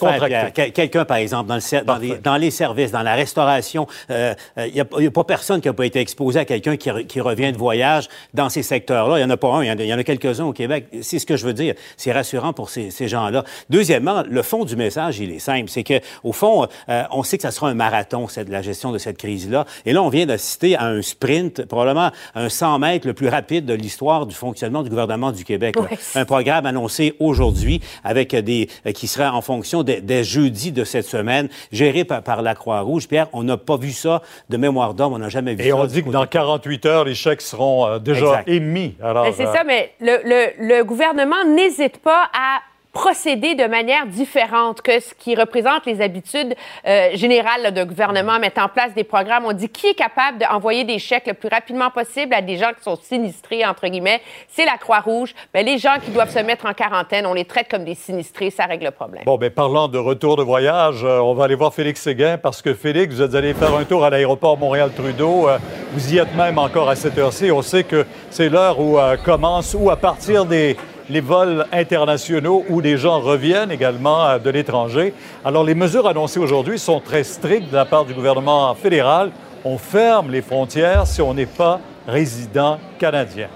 Quelqu'un, 0.54 1.04
par 1.04 1.18
exemple, 1.18 1.50
dans, 1.50 1.56
le, 1.56 2.22
dans, 2.22 2.38
les, 2.38 2.52
services, 2.52 2.92
dans 2.92 3.02
la 3.02 3.16
restauration, 3.16 3.88
il 4.08 4.14
euh, 4.16 4.34
n'y 4.58 4.80
euh, 4.80 5.08
a, 5.08 5.12
pas 5.12 5.24
personne 5.24 5.62
qui 5.62 5.68
n'a 5.68 5.74
pas 5.74 5.88
été 5.88 6.00
exposé 6.00 6.40
à 6.40 6.46
quelqu'un 6.46 6.78
qui, 6.78 6.92
qui, 7.08 7.22
revient 7.22 7.52
de 7.52 7.58
voyage 7.58 8.08
dans 8.36 8.50
ces 8.50 8.62
secteurs-là. 8.62 9.18
Il 9.18 9.26
n'y 9.26 9.26
en 9.26 9.34
a 9.34 9.38
pas 9.38 9.50
un, 9.50 9.64
il 9.64 9.86
y 9.86 9.94
en 9.94 9.98
a, 9.98 10.04
quelques-uns 10.04 10.46
au 10.46 10.54
Québec. 10.54 10.86
C'est 11.02 11.18
ce 11.18 11.26
que 11.26 11.36
je 11.36 11.46
veux 11.46 11.54
dire. 11.54 11.74
C'est 11.98 12.12
rassurant 12.12 12.54
pour 12.54 12.70
ces, 12.70 12.92
ces 12.92 13.08
gens-là. 13.08 13.44
Deuxièmement, 13.70 14.24
le 14.30 14.44
fond 14.44 14.64
du 14.64 14.76
message, 14.76 15.20
il 15.20 15.32
est 15.32 15.40
simple. 15.40 15.70
C'est 15.70 15.84
que 15.84 16.00
au 16.24 16.34
fond, 16.34 16.68
euh, 16.90 17.04
on 17.12 17.24
sait 17.24 17.38
que 17.38 17.44
ça 17.44 17.52
sera 17.52 17.70
un 17.70 17.74
marathon, 17.74 18.28
cette, 18.28 18.50
la 18.50 18.62
gestion 18.62 18.92
de 18.92 19.00
cette 19.00 19.18
crise-là. 19.18 19.66
Et 19.88 19.94
là, 19.94 20.04
on 20.04 20.10
vient 20.10 20.28
d'assister 20.28 20.76
à 20.76 20.86
un 20.86 21.02
sprint, 21.02 21.66
probablement 21.66 22.12
un 22.36 22.50
100 22.50 22.80
mètres 22.80 23.08
le 23.08 23.14
plus 23.14 23.28
rapide 23.28 23.66
de 23.66 23.74
l'histoire 23.74 24.28
du 24.28 24.36
fonctionnement 24.36 24.84
du 24.84 24.90
gouvernement 24.90 24.99
gouvernement 25.00 25.32
du 25.32 25.44
Québec. 25.44 25.76
Un 26.16 26.26
programme 26.26 26.66
annoncé 26.66 27.16
aujourd'hui 27.20 27.82
avec 28.04 28.36
des 28.36 28.68
euh, 28.86 28.92
qui 28.92 29.08
sera 29.08 29.34
en 29.34 29.42
fonction 29.42 29.84
des, 29.84 30.24
jeudis 30.24 30.72
de 30.72 30.84
cette 30.84 31.06
semaine, 31.06 31.50
géré 31.72 32.04
par, 32.04 32.42
la 32.42 32.56
Croix-Rouge. 32.56 33.08
Pierre, 33.08 33.28
on 33.34 33.44
n'a 33.44 33.58
pas 33.58 33.78
vu 33.78 33.92
ça 33.92 34.22
de 34.50 34.58
mémoire 34.58 34.94
d'homme, 34.94 35.14
on 35.14 35.20
n'a 35.20 35.30
jamais 35.30 35.56
vu 35.56 35.64
ça. 35.64 35.70
Et 35.70 35.74
on 35.74 35.86
dit 35.86 36.04
que 36.04 36.10
dans 36.10 36.26
48 36.26 36.86
heures, 36.86 37.06
les 37.06 37.16
chèques 37.16 37.42
seront 37.42 37.88
euh, 37.88 38.00
déjà 38.00 38.44
émis. 38.48 38.96
Ben, 39.00 39.32
c'est 39.36 39.48
euh, 39.48 39.54
ça, 39.54 39.64
mais 39.64 39.94
le, 40.00 40.20
le 40.60 40.84
gouvernement 40.84 41.44
n'hésite 41.46 42.00
pas 42.00 42.30
à 42.34 42.60
procéder 42.92 43.54
de 43.54 43.66
manière 43.66 44.08
différente 44.08 44.82
que 44.82 45.00
ce 45.00 45.14
qui 45.14 45.36
représente 45.36 45.86
les 45.86 46.02
habitudes 46.02 46.56
euh, 46.88 47.10
générales 47.14 47.72
de 47.74 47.84
gouvernement, 47.84 48.40
mettre 48.40 48.62
en 48.62 48.68
place 48.68 48.94
des 48.96 49.04
programmes. 49.04 49.46
On 49.46 49.54
dit 49.54 49.70
qui 49.70 49.88
est 49.88 49.94
capable 49.94 50.40
d'envoyer 50.40 50.84
des 50.84 50.98
chèques 50.98 51.28
le 51.28 51.36
plus 51.36 51.50
rapidement 51.50 51.92
possible 51.92 52.34
à 52.34 52.42
des 52.42 52.58
gens 52.58 52.72
qui 52.76 52.84
sont 52.84 52.96
sinistrés, 52.96 53.66
entre 53.66 53.88
guillemets. 53.88 54.22
C'est 54.48 54.66
la 54.66 54.78
Croix-Rouge. 54.78 55.36
Mais 55.54 55.64
les 55.64 55.78
gens 55.78 55.96
qui 56.04 56.10
doivent 56.10 56.32
se 56.32 56.40
mettre 56.40 56.66
en 56.66 56.74
quarantaine, 56.74 57.28
on 57.28 57.34
les 57.34 57.46
traite 57.46 57.70
comme 57.70 57.86
des 57.86 57.96
sinistrés. 57.96 58.50
Ça 58.50 58.66
règle 58.66 58.86
le 58.86 58.92
problème. 58.92 59.24
Bon, 59.26 59.38
bien, 59.38 59.52
parlant 59.52 59.88
de 59.88 60.00
retour 60.00 60.36
de 60.36 60.44
voyage, 60.44 61.04
euh, 61.04 61.20
on 61.20 61.36
va 61.36 61.44
aller 61.44 61.56
voir 61.56 61.74
Félix 61.74 62.02
Séguin 62.02 62.38
parce 62.38 62.62
que 62.62 62.74
Félix, 62.74 63.16
vous 63.16 63.22
êtes 63.22 63.36
allé 63.36 63.54
faire 63.54 63.76
un 63.76 63.84
tour 63.84 64.04
à 64.04 64.10
l'aéroport 64.10 64.58
Montréal-Trudeau. 64.58 65.48
Euh, 65.48 65.60
vous 65.94 66.14
y 66.14 66.18
êtes 66.18 66.36
même 66.36 66.58
encore 66.58 66.90
à 66.90 66.96
cette 66.96 67.18
heure-ci. 67.18 67.52
On 67.52 67.62
sait 67.62 67.84
que 67.84 68.06
c'est 68.32 68.50
l'heure 68.50 68.80
où 68.80 68.98
commence 69.24 69.76
ou 69.78 69.90
à 69.90 69.96
partir 69.96 70.46
des 70.46 70.76
les 71.10 71.22
vols 71.22 71.66
internationaux 71.72 72.64
où 72.70 72.82
des 72.82 72.98
gens 72.98 73.20
reviennent 73.20 73.72
également 73.72 74.26
euh, 74.26 74.38
de 74.38 74.50
l'étranger. 74.50 75.14
Alors, 75.44 75.64
les 75.64 75.76
mesures 75.76 76.08
annoncées 76.08 76.40
aujourd'hui 76.40 76.80
sont 76.80 77.00
très 77.00 77.24
strictes 77.24 77.72
de 77.72 77.76
la 77.76 77.86
part 77.86 78.06
du 78.06 78.14
gouvernement 78.14 78.74
fédéral. 78.76 79.32
On 79.66 79.78
ferme 79.78 80.32
les 80.32 80.42
frontières 80.42 81.08
si 81.08 81.22
on 81.22 81.34
n'est 81.34 81.46
pas 81.46 81.82
résident 82.08 82.80
canadien 83.00 83.48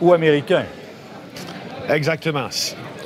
ou 0.00 0.12
américain. 0.12 0.64
Exactement 1.88 2.48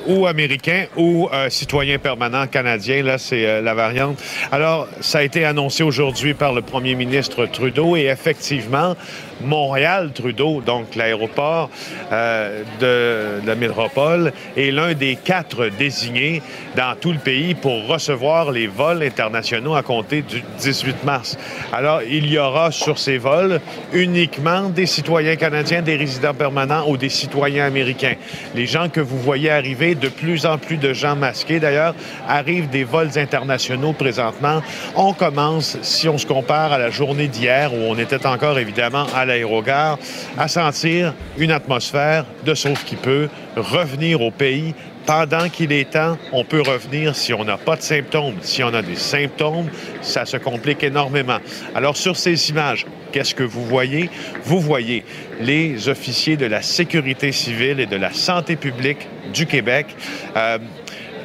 ou 0.07 0.25
américain 0.25 0.85
ou 0.95 1.29
euh, 1.31 1.49
citoyen 1.49 1.99
permanent 1.99 2.47
canadien. 2.47 3.03
Là, 3.03 3.17
c'est 3.17 3.45
euh, 3.45 3.61
la 3.61 3.73
variante. 3.73 4.17
Alors, 4.51 4.87
ça 4.99 5.19
a 5.19 5.23
été 5.23 5.45
annoncé 5.45 5.83
aujourd'hui 5.83 6.33
par 6.33 6.53
le 6.53 6.61
premier 6.61 6.95
ministre 6.95 7.45
Trudeau 7.45 7.95
et 7.95 8.05
effectivement, 8.05 8.95
Montréal-Trudeau, 9.43 10.61
donc 10.61 10.95
l'aéroport 10.95 11.69
euh, 12.11 12.63
de, 12.79 13.45
la 13.45 13.55
métropole, 13.55 14.33
est 14.57 14.71
l'un 14.71 14.93
des 14.93 15.15
quatre 15.15 15.67
désignés 15.67 16.41
dans 16.75 16.95
tout 16.99 17.11
le 17.11 17.19
pays 17.19 17.53
pour 17.53 17.87
recevoir 17.87 18.51
les 18.51 18.67
vols 18.67 19.03
internationaux 19.03 19.75
à 19.75 19.83
compter 19.83 20.21
du 20.21 20.43
18 20.59 21.03
mars. 21.03 21.37
Alors, 21.73 22.01
il 22.03 22.31
y 22.31 22.37
aura 22.37 22.71
sur 22.71 22.97
ces 22.97 23.17
vols 23.17 23.59
uniquement 23.93 24.69
des 24.69 24.85
citoyens 24.85 25.35
canadiens, 25.35 25.81
des 25.81 25.95
résidents 25.95 26.33
permanents 26.33 26.85
ou 26.87 26.97
des 26.97 27.09
citoyens 27.09 27.65
américains. 27.65 28.15
Les 28.55 28.65
gens 28.65 28.89
que 28.89 29.01
vous 29.01 29.17
voyez 29.17 29.49
arriver, 29.49 29.95
de 29.95 30.09
plus 30.09 30.45
en 30.45 30.57
plus 30.57 30.77
de 30.77 30.93
gens 30.93 31.15
masqués 31.15 31.59
d'ailleurs, 31.59 31.95
arrivent 32.27 32.69
des 32.69 32.83
vols 32.83 33.17
internationaux 33.17 33.93
présentement. 33.93 34.61
On 34.95 35.13
commence, 35.13 35.77
si 35.81 36.07
on 36.07 36.17
se 36.17 36.25
compare 36.25 36.73
à 36.73 36.77
la 36.77 36.89
journée 36.89 37.27
d'hier 37.27 37.73
où 37.73 37.77
on 37.77 37.97
était 37.97 38.25
encore 38.25 38.59
évidemment 38.59 39.05
à 39.15 39.25
l'aérogare, 39.31 39.97
à 40.37 40.47
sentir 40.47 41.13
une 41.37 41.51
atmosphère 41.51 42.25
de 42.45 42.53
sauf 42.53 42.83
qui 42.83 42.95
peut 42.95 43.29
revenir 43.55 44.21
au 44.21 44.31
pays 44.31 44.73
pendant 45.05 45.49
qu'il 45.49 45.71
est 45.71 45.91
temps, 45.91 46.17
on 46.31 46.43
peut 46.43 46.61
revenir 46.61 47.15
si 47.15 47.33
on 47.33 47.43
n'a 47.43 47.57
pas 47.57 47.75
de 47.75 47.81
symptômes. 47.81 48.35
Si 48.41 48.63
on 48.63 48.73
a 48.73 48.81
des 48.81 48.95
symptômes, 48.95 49.67
ça 50.01 50.25
se 50.25 50.37
complique 50.37 50.83
énormément. 50.83 51.39
Alors 51.73 51.97
sur 51.97 52.15
ces 52.15 52.49
images, 52.49 52.85
qu'est-ce 53.11 53.33
que 53.33 53.43
vous 53.43 53.65
voyez? 53.65 54.09
Vous 54.43 54.59
voyez 54.59 55.03
les 55.39 55.89
officiers 55.89 56.37
de 56.37 56.45
la 56.45 56.61
sécurité 56.61 57.31
civile 57.31 57.79
et 57.79 57.87
de 57.87 57.95
la 57.95 58.13
santé 58.13 58.55
publique 58.55 59.07
du 59.33 59.47
Québec. 59.47 59.87
Euh, 60.35 60.59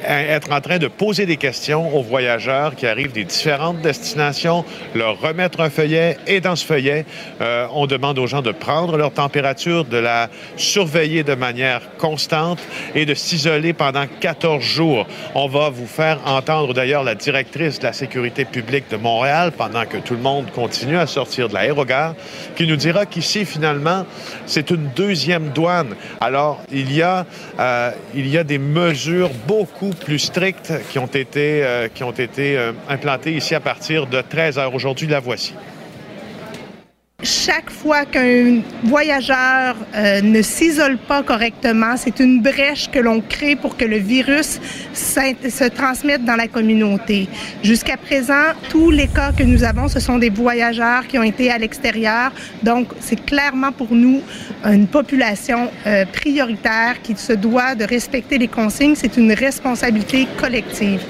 être 0.03 0.51
en 0.51 0.61
train 0.61 0.77
de 0.77 0.87
poser 0.87 1.25
des 1.25 1.37
questions 1.37 1.95
aux 1.95 2.01
voyageurs 2.01 2.75
qui 2.75 2.87
arrivent 2.87 3.11
des 3.11 3.23
différentes 3.23 3.81
destinations, 3.81 4.65
leur 4.95 5.19
remettre 5.19 5.61
un 5.61 5.69
feuillet 5.69 6.17
et 6.27 6.41
dans 6.41 6.55
ce 6.55 6.65
feuillet, 6.65 7.05
euh, 7.41 7.67
on 7.73 7.87
demande 7.87 8.19
aux 8.19 8.27
gens 8.27 8.41
de 8.41 8.51
prendre 8.51 8.97
leur 8.97 9.11
température, 9.11 9.85
de 9.85 9.97
la 9.97 10.29
surveiller 10.55 11.23
de 11.23 11.35
manière 11.35 11.81
constante 11.97 12.59
et 12.95 13.05
de 13.05 13.13
s'isoler 13.13 13.73
pendant 13.73 14.05
14 14.19 14.63
jours. 14.63 15.07
On 15.35 15.47
va 15.47 15.69
vous 15.69 15.87
faire 15.87 16.19
entendre 16.25 16.73
d'ailleurs 16.73 17.03
la 17.03 17.15
directrice 17.15 17.79
de 17.79 17.85
la 17.85 17.93
sécurité 17.93 18.45
publique 18.45 18.85
de 18.89 18.97
Montréal 18.97 19.51
pendant 19.57 19.85
que 19.85 19.97
tout 19.97 20.13
le 20.13 20.21
monde 20.21 20.51
continue 20.51 20.97
à 20.97 21.07
sortir 21.07 21.49
de 21.49 21.53
l'aérogare, 21.53 22.15
qui 22.55 22.67
nous 22.67 22.75
dira 22.75 23.05
qu'ici 23.05 23.45
finalement 23.45 24.05
c'est 24.45 24.69
une 24.69 24.89
deuxième 24.95 25.49
douane. 25.49 25.95
Alors 26.21 26.61
il 26.71 26.93
y 26.93 27.01
a 27.01 27.25
euh, 27.59 27.91
il 28.13 28.27
y 28.27 28.37
a 28.37 28.43
des 28.43 28.57
mesures 28.57 29.31
beaucoup 29.47 29.86
plus 29.91 30.19
strictes 30.19 30.73
qui 30.89 30.99
ont 30.99 31.07
été, 31.07 31.63
euh, 31.63 31.87
qui 31.93 32.03
ont 32.03 32.11
été 32.11 32.57
euh, 32.57 32.71
implantées 32.89 33.33
ici 33.33 33.55
à 33.55 33.59
partir 33.59 34.07
de 34.07 34.21
13 34.21 34.57
heures. 34.59 34.73
Aujourd'hui, 34.73 35.07
la 35.07 35.19
voici. 35.19 35.53
Chaque 37.27 37.69
fois 37.69 38.05
qu'un 38.05 38.61
voyageur 38.85 39.75
euh, 39.93 40.21
ne 40.21 40.41
s'isole 40.41 40.97
pas 40.97 41.23
correctement, 41.23 41.97
c'est 41.97 42.21
une 42.21 42.41
brèche 42.41 42.89
que 42.89 42.99
l'on 42.99 43.19
crée 43.19 43.57
pour 43.57 43.75
que 43.75 43.83
le 43.83 43.97
virus 43.97 44.61
se 44.93 45.67
transmette 45.67 46.23
dans 46.23 46.37
la 46.37 46.47
communauté. 46.47 47.27
Jusqu'à 47.61 47.97
présent, 47.97 48.53
tous 48.69 48.91
les 48.91 49.07
cas 49.07 49.33
que 49.33 49.43
nous 49.43 49.65
avons, 49.65 49.89
ce 49.89 49.99
sont 49.99 50.19
des 50.19 50.29
voyageurs 50.29 51.05
qui 51.05 51.19
ont 51.19 51.23
été 51.23 51.51
à 51.51 51.57
l'extérieur. 51.57 52.31
Donc, 52.63 52.87
c'est 53.01 53.25
clairement 53.25 53.73
pour 53.73 53.91
nous 53.91 54.21
une 54.63 54.87
population 54.87 55.69
euh, 55.85 56.05
prioritaire 56.05 57.01
qui 57.03 57.13
se 57.17 57.33
doit 57.33 57.75
de 57.75 57.83
respecter 57.83 58.37
les 58.37 58.47
consignes. 58.47 58.95
C'est 58.95 59.17
une 59.17 59.33
responsabilité 59.33 60.29
collective. 60.39 61.01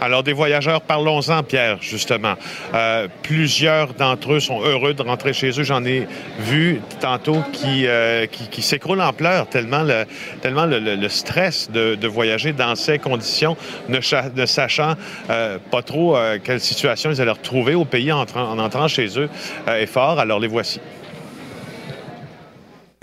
Alors, 0.00 0.22
des 0.22 0.32
voyageurs, 0.32 0.80
parlons-en, 0.80 1.42
Pierre, 1.42 1.78
justement. 1.80 2.34
Euh, 2.72 3.08
plusieurs 3.22 3.94
d'entre 3.94 4.34
eux 4.34 4.40
sont 4.40 4.60
heureux 4.62 4.94
de 4.94 5.02
rentrer 5.02 5.32
chez 5.32 5.48
eux. 5.58 5.64
J'en 5.64 5.84
ai 5.84 6.06
vu 6.38 6.80
tantôt 7.00 7.38
qui, 7.52 7.86
euh, 7.86 8.26
qui, 8.26 8.62
s'écroulent 8.62 9.00
en 9.00 9.12
pleurs 9.12 9.48
tellement 9.48 9.82
le, 9.82 10.04
tellement 10.40 10.66
le, 10.66 11.08
stress 11.08 11.70
de, 11.70 12.06
voyager 12.06 12.52
dans 12.52 12.76
ces 12.76 12.98
conditions, 12.98 13.56
ne, 13.88 14.00
sachant 14.46 14.94
euh, 15.30 15.58
pas 15.70 15.82
trop 15.82 16.16
quelle 16.44 16.60
situation 16.60 17.10
ils 17.10 17.20
allaient 17.20 17.30
retrouver 17.30 17.74
au 17.74 17.84
pays 17.84 18.12
en, 18.12 18.24
en 18.34 18.58
entrant 18.58 18.88
chez 18.88 19.18
eux 19.18 19.28
est 19.66 19.86
fort. 19.86 20.20
Alors, 20.20 20.38
les 20.38 20.48
voici. 20.48 20.80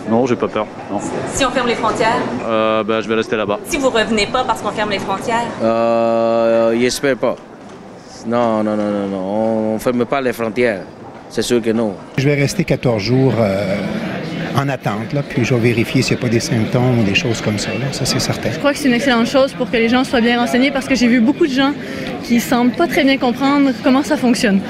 Non, 0.08 0.26
j'ai 0.26 0.36
pas 0.36 0.48
peur. 0.48 0.66
Non. 0.90 1.00
Si 1.34 1.44
on 1.44 1.50
ferme 1.50 1.66
les 1.68 1.74
frontières? 1.74 2.20
Euh, 2.46 2.84
ben, 2.84 3.00
je 3.00 3.08
vais 3.08 3.16
rester 3.16 3.36
là-bas. 3.36 3.58
Si 3.66 3.76
vous 3.76 3.90
revenez 3.90 4.26
pas 4.26 4.44
parce 4.44 4.60
qu'on 4.62 4.70
ferme 4.70 4.90
les 4.90 4.98
frontières? 4.98 5.46
Euh, 5.62 6.76
j'espère 6.78 7.16
pas. 7.16 7.36
Non, 8.26 8.62
non, 8.62 8.76
non, 8.76 8.90
non, 8.90 9.08
non. 9.08 9.18
On 9.18 9.74
ne 9.74 9.78
ferme 9.78 10.04
pas 10.04 10.20
les 10.20 10.32
frontières. 10.32 10.82
C'est 11.28 11.42
sûr 11.42 11.60
que 11.60 11.70
non. 11.70 11.94
Je 12.18 12.28
vais 12.28 12.34
rester 12.34 12.62
14 12.64 13.02
jours 13.02 13.34
euh, 13.38 13.76
en 14.56 14.68
attente, 14.68 15.12
là, 15.12 15.22
puis 15.28 15.44
je 15.44 15.54
vais 15.54 15.60
vérifier 15.70 16.02
s'il 16.02 16.16
n'y 16.16 16.20
a 16.20 16.22
pas 16.22 16.28
des 16.30 16.40
symptômes 16.40 17.00
ou 17.00 17.02
des 17.02 17.14
choses 17.14 17.40
comme 17.40 17.58
ça. 17.58 17.70
Ça, 17.92 18.04
c'est 18.04 18.20
certain. 18.20 18.50
Je 18.52 18.58
crois 18.58 18.72
que 18.72 18.78
c'est 18.78 18.88
une 18.88 18.94
excellente 18.94 19.26
chose 19.26 19.52
pour 19.52 19.70
que 19.70 19.76
les 19.76 19.88
gens 19.88 20.04
soient 20.04 20.20
bien 20.20 20.38
renseignés 20.38 20.70
parce 20.70 20.86
que 20.86 20.94
j'ai 20.94 21.08
vu 21.08 21.20
beaucoup 21.20 21.46
de 21.46 21.52
gens 21.52 21.72
qui 22.22 22.40
semblent 22.40 22.72
pas 22.72 22.86
très 22.86 23.02
bien 23.04 23.18
comprendre 23.18 23.70
comment 23.82 24.02
ça 24.04 24.16
fonctionne. 24.16 24.60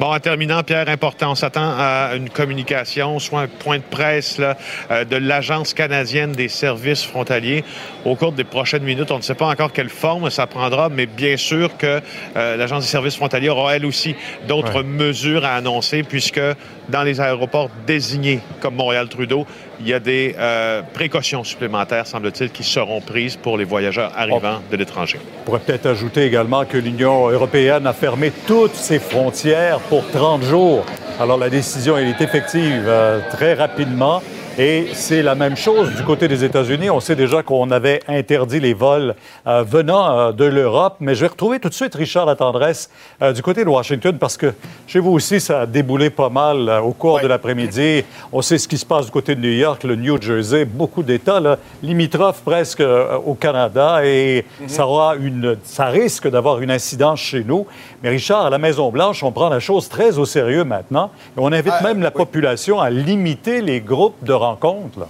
Bon, 0.00 0.14
en 0.14 0.18
terminant, 0.18 0.62
Pierre, 0.62 0.88
important, 0.88 1.32
on 1.32 1.34
s'attend 1.34 1.74
à 1.76 2.12
une 2.16 2.30
communication, 2.30 3.18
soit 3.18 3.42
un 3.42 3.48
point 3.48 3.76
de 3.76 3.82
presse 3.82 4.38
là, 4.38 4.56
euh, 4.90 5.04
de 5.04 5.16
l'Agence 5.16 5.74
canadienne 5.74 6.32
des 6.32 6.48
services 6.48 7.04
frontaliers 7.04 7.64
au 8.06 8.16
cours 8.16 8.32
des 8.32 8.44
prochaines 8.44 8.82
minutes. 8.82 9.10
On 9.10 9.18
ne 9.18 9.22
sait 9.22 9.34
pas 9.34 9.48
encore 9.48 9.74
quelle 9.74 9.90
forme 9.90 10.30
ça 10.30 10.46
prendra, 10.46 10.88
mais 10.88 11.04
bien 11.04 11.36
sûr 11.36 11.76
que 11.76 12.00
euh, 12.34 12.56
l'Agence 12.56 12.84
des 12.84 12.88
services 12.88 13.16
frontaliers 13.16 13.50
aura 13.50 13.76
elle 13.76 13.84
aussi 13.84 14.14
d'autres 14.48 14.82
mesures 14.82 15.44
à 15.44 15.50
annoncer, 15.50 16.02
puisque 16.02 16.40
dans 16.88 17.02
les 17.02 17.20
aéroports 17.20 17.68
désignés 17.86 18.40
comme 18.60 18.76
Montréal-Trudeau, 18.76 19.46
il 19.80 19.88
y 19.88 19.94
a 19.94 20.00
des 20.00 20.34
euh, 20.38 20.82
précautions 20.94 21.44
supplémentaires, 21.44 22.06
semble-t-il, 22.06 22.50
qui 22.50 22.64
seront 22.64 23.00
prises 23.00 23.36
pour 23.36 23.56
les 23.56 23.64
voyageurs 23.64 24.12
arrivant 24.16 24.60
de 24.70 24.76
l'étranger. 24.76 25.18
On 25.42 25.44
pourrait 25.44 25.60
peut-être 25.60 25.86
ajouter 25.86 26.24
également 26.24 26.64
que 26.64 26.76
l'Union 26.76 27.28
européenne 27.28 27.86
a 27.86 27.92
fermé 27.92 28.32
toutes 28.46 28.74
ses 28.74 28.98
frontières 28.98 29.80
pour 29.90 30.08
30 30.12 30.42
jours. 30.44 30.84
Alors 31.18 31.36
la 31.36 31.50
décision, 31.50 31.98
elle 31.98 32.06
est 32.06 32.20
effective 32.20 32.84
euh, 32.86 33.18
très 33.32 33.54
rapidement. 33.54 34.22
Et 34.58 34.88
c'est 34.92 35.22
la 35.22 35.34
même 35.34 35.56
chose 35.56 35.94
du 35.94 36.02
côté 36.02 36.28
des 36.28 36.44
États-Unis. 36.44 36.90
On 36.90 37.00
sait 37.00 37.16
déjà 37.16 37.42
qu'on 37.42 37.70
avait 37.70 38.02
interdit 38.08 38.60
les 38.60 38.74
vols 38.74 39.14
euh, 39.46 39.62
venant 39.62 40.10
euh, 40.10 40.32
de 40.32 40.44
l'Europe, 40.44 40.96
mais 41.00 41.14
je 41.14 41.22
vais 41.22 41.28
retrouver 41.28 41.60
tout 41.60 41.68
de 41.68 41.74
suite 41.74 41.94
Richard 41.94 42.26
Latendresse 42.26 42.90
euh, 43.22 43.32
du 43.32 43.42
côté 43.42 43.64
de 43.64 43.70
Washington 43.70 44.18
parce 44.18 44.36
que 44.36 44.52
chez 44.86 44.98
vous 44.98 45.12
aussi, 45.12 45.40
ça 45.40 45.62
a 45.62 45.66
déboulé 45.66 46.10
pas 46.10 46.28
mal 46.28 46.68
au 46.84 46.92
cours 46.92 47.20
de 47.20 47.26
l'après-midi. 47.26 48.04
On 48.32 48.42
sait 48.42 48.58
ce 48.58 48.66
qui 48.66 48.76
se 48.76 48.84
passe 48.84 49.06
du 49.06 49.12
côté 49.12 49.34
de 49.34 49.40
New 49.40 49.52
York, 49.52 49.84
le 49.84 49.96
New 49.96 50.20
Jersey, 50.20 50.66
beaucoup 50.66 51.02
d'États 51.02 51.40
limitrophes 51.82 52.42
presque 52.44 52.82
au 53.24 53.34
Canada 53.34 54.04
et 54.04 54.44
mhm. 54.60 54.68
ça, 54.68 54.86
aura 54.86 55.14
une, 55.14 55.56
ça 55.64 55.86
risque 55.86 56.28
d'avoir 56.28 56.60
une 56.60 56.70
incidence 56.70 57.20
chez 57.20 57.44
nous. 57.44 57.66
Mais 58.02 58.08
Richard, 58.08 58.46
à 58.46 58.50
la 58.50 58.56
Maison-Blanche, 58.56 59.22
on 59.22 59.30
prend 59.30 59.50
la 59.50 59.60
chose 59.60 59.90
très 59.90 60.16
au 60.16 60.24
sérieux 60.24 60.64
maintenant 60.64 61.10
et 61.36 61.40
on 61.40 61.52
invite 61.52 61.82
même 61.82 62.00
la 62.00 62.10
population 62.10 62.80
à 62.80 62.88
limiter 62.88 63.60
les 63.60 63.82
groupes 63.82 64.24
de 64.24 64.32
rencontre. 64.32 65.06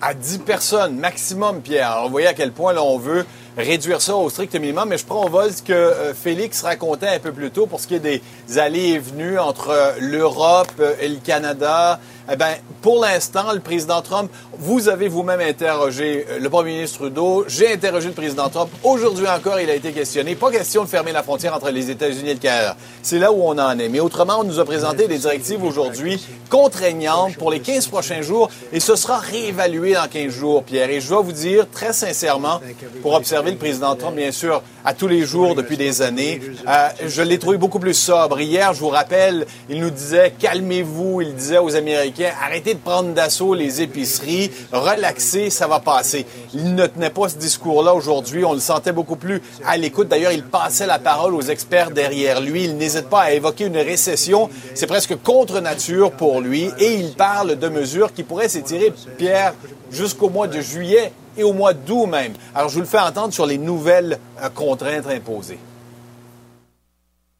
À 0.00 0.14
10 0.14 0.38
personnes 0.40 0.96
maximum, 0.96 1.60
Pierre. 1.60 1.90
Alors, 1.90 2.04
vous 2.04 2.12
voyez 2.12 2.28
à 2.28 2.34
quel 2.34 2.52
point 2.52 2.72
là, 2.72 2.84
on 2.84 2.98
veut 2.98 3.24
réduire 3.56 4.00
ça 4.00 4.14
au 4.14 4.30
strict 4.30 4.54
minimum, 4.54 4.88
mais 4.88 4.98
je 4.98 5.06
prends 5.06 5.24
au 5.24 5.28
vol 5.28 5.52
ce 5.52 5.62
que 5.62 5.72
euh, 5.72 6.14
Félix 6.14 6.62
racontait 6.62 7.08
un 7.08 7.18
peu 7.18 7.32
plus 7.32 7.50
tôt 7.50 7.66
pour 7.66 7.80
ce 7.80 7.86
qui 7.86 7.94
est 7.96 8.00
des 8.00 8.22
allées 8.58 8.90
et 8.90 8.98
venues 8.98 9.38
entre 9.38 9.70
euh, 9.70 9.92
l'Europe 10.00 10.72
euh, 10.78 10.94
et 11.00 11.08
le 11.08 11.16
Canada. 11.16 11.98
Eh 12.32 12.36
bien, 12.36 12.54
pour 12.80 13.02
l'instant, 13.02 13.52
le 13.52 13.60
président 13.60 14.00
Trump, 14.00 14.30
vous 14.58 14.88
avez 14.88 15.08
vous-même 15.08 15.40
interrogé 15.40 16.24
euh, 16.30 16.38
le 16.38 16.48
premier 16.48 16.72
ministre 16.72 17.00
Trudeau, 17.00 17.44
j'ai 17.46 17.74
interrogé 17.74 18.08
le 18.08 18.14
président 18.14 18.48
Trump. 18.48 18.70
Aujourd'hui 18.82 19.26
encore, 19.28 19.60
il 19.60 19.68
a 19.68 19.74
été 19.74 19.92
questionné. 19.92 20.34
Pas 20.34 20.50
question 20.50 20.84
de 20.84 20.88
fermer 20.88 21.12
la 21.12 21.22
frontière 21.22 21.54
entre 21.54 21.70
les 21.70 21.90
États-Unis 21.90 22.30
et 22.30 22.34
le 22.34 22.40
Canada. 22.40 22.76
C'est 23.02 23.18
là 23.18 23.30
où 23.30 23.42
on 23.42 23.58
en 23.58 23.78
est. 23.78 23.90
Mais 23.90 24.00
autrement, 24.00 24.40
on 24.40 24.44
nous 24.44 24.58
a 24.58 24.64
présenté 24.64 25.06
des 25.06 25.18
directives 25.18 25.62
aujourd'hui 25.62 26.24
contraignantes 26.48 27.36
pour 27.36 27.50
les 27.50 27.60
15 27.60 27.88
prochains 27.88 28.22
jours 28.22 28.48
et 28.72 28.80
ce 28.80 28.96
sera 28.96 29.18
réévalué 29.18 29.92
dans 29.92 30.08
15 30.08 30.32
jours, 30.32 30.64
Pierre. 30.64 30.88
Et 30.88 31.02
je 31.02 31.08
dois 31.08 31.20
vous 31.20 31.32
dire 31.32 31.66
très 31.70 31.92
sincèrement, 31.92 32.60
pour 33.02 33.12
observer 33.12 33.50
le 33.50 33.58
président 33.58 33.96
Trump, 33.96 34.16
bien 34.16 34.32
sûr, 34.32 34.62
à 34.82 34.94
tous 34.94 35.08
les 35.08 35.24
jours 35.26 35.54
depuis 35.54 35.76
des 35.76 36.00
années, 36.00 36.40
euh, 36.68 36.88
je 37.06 37.22
l'ai 37.22 37.38
trouvé 37.38 37.58
beaucoup 37.58 37.78
plus 37.78 37.94
sobre. 37.94 38.40
Hier, 38.40 38.72
je 38.72 38.80
vous 38.80 38.88
rappelle, 38.88 39.46
il 39.68 39.80
nous 39.80 39.90
disait 39.90 40.32
calmez-vous. 40.38 41.20
Il 41.20 41.34
disait 41.34 41.58
aux 41.58 41.74
Américains 41.74 42.13
arrêtez 42.22 42.74
de 42.74 42.78
prendre 42.78 43.12
d'assaut 43.12 43.54
les 43.54 43.82
épiceries, 43.82 44.50
relaxez, 44.72 45.50
ça 45.50 45.66
va 45.66 45.80
passer. 45.80 46.26
Il 46.54 46.74
ne 46.74 46.86
tenait 46.86 47.10
pas 47.10 47.28
ce 47.28 47.36
discours-là 47.36 47.94
aujourd'hui. 47.94 48.44
On 48.44 48.54
le 48.54 48.60
sentait 48.60 48.92
beaucoup 48.92 49.16
plus 49.16 49.42
à 49.66 49.76
l'écoute. 49.76 50.08
D'ailleurs, 50.08 50.32
il 50.32 50.44
passait 50.44 50.86
la 50.86 50.98
parole 50.98 51.34
aux 51.34 51.42
experts 51.42 51.90
derrière 51.90 52.40
lui. 52.40 52.64
Il 52.64 52.76
n'hésite 52.76 53.08
pas 53.08 53.22
à 53.22 53.32
évoquer 53.32 53.66
une 53.66 53.76
récession. 53.76 54.48
C'est 54.74 54.86
presque 54.86 55.16
contre 55.22 55.60
nature 55.60 56.12
pour 56.12 56.40
lui. 56.40 56.70
Et 56.78 56.94
il 56.94 57.14
parle 57.14 57.58
de 57.58 57.68
mesures 57.68 58.12
qui 58.12 58.22
pourraient 58.22 58.48
s'étirer, 58.48 58.92
Pierre, 59.18 59.54
jusqu'au 59.90 60.28
mois 60.28 60.46
de 60.46 60.60
juillet 60.60 61.12
et 61.36 61.42
au 61.42 61.52
mois 61.52 61.74
d'août 61.74 62.06
même. 62.06 62.32
Alors, 62.54 62.68
je 62.68 62.74
vous 62.74 62.80
le 62.80 62.86
fais 62.86 62.98
entendre 62.98 63.32
sur 63.32 63.46
les 63.46 63.58
nouvelles 63.58 64.18
euh, 64.42 64.48
contraintes 64.48 65.06
imposées. 65.08 65.58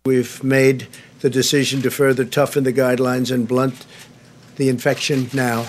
We've 0.07 0.43
made 0.43 0.89
the 1.23 1.31
decision 1.31 1.81
to 1.81 1.91
further 1.91 2.25
toughen 2.25 2.65
the 2.65 2.75
guidelines 2.75 3.33
and 3.33 3.47
blunt 3.47 3.87
the 4.57 4.69
infection 4.69 5.29
now. 5.33 5.67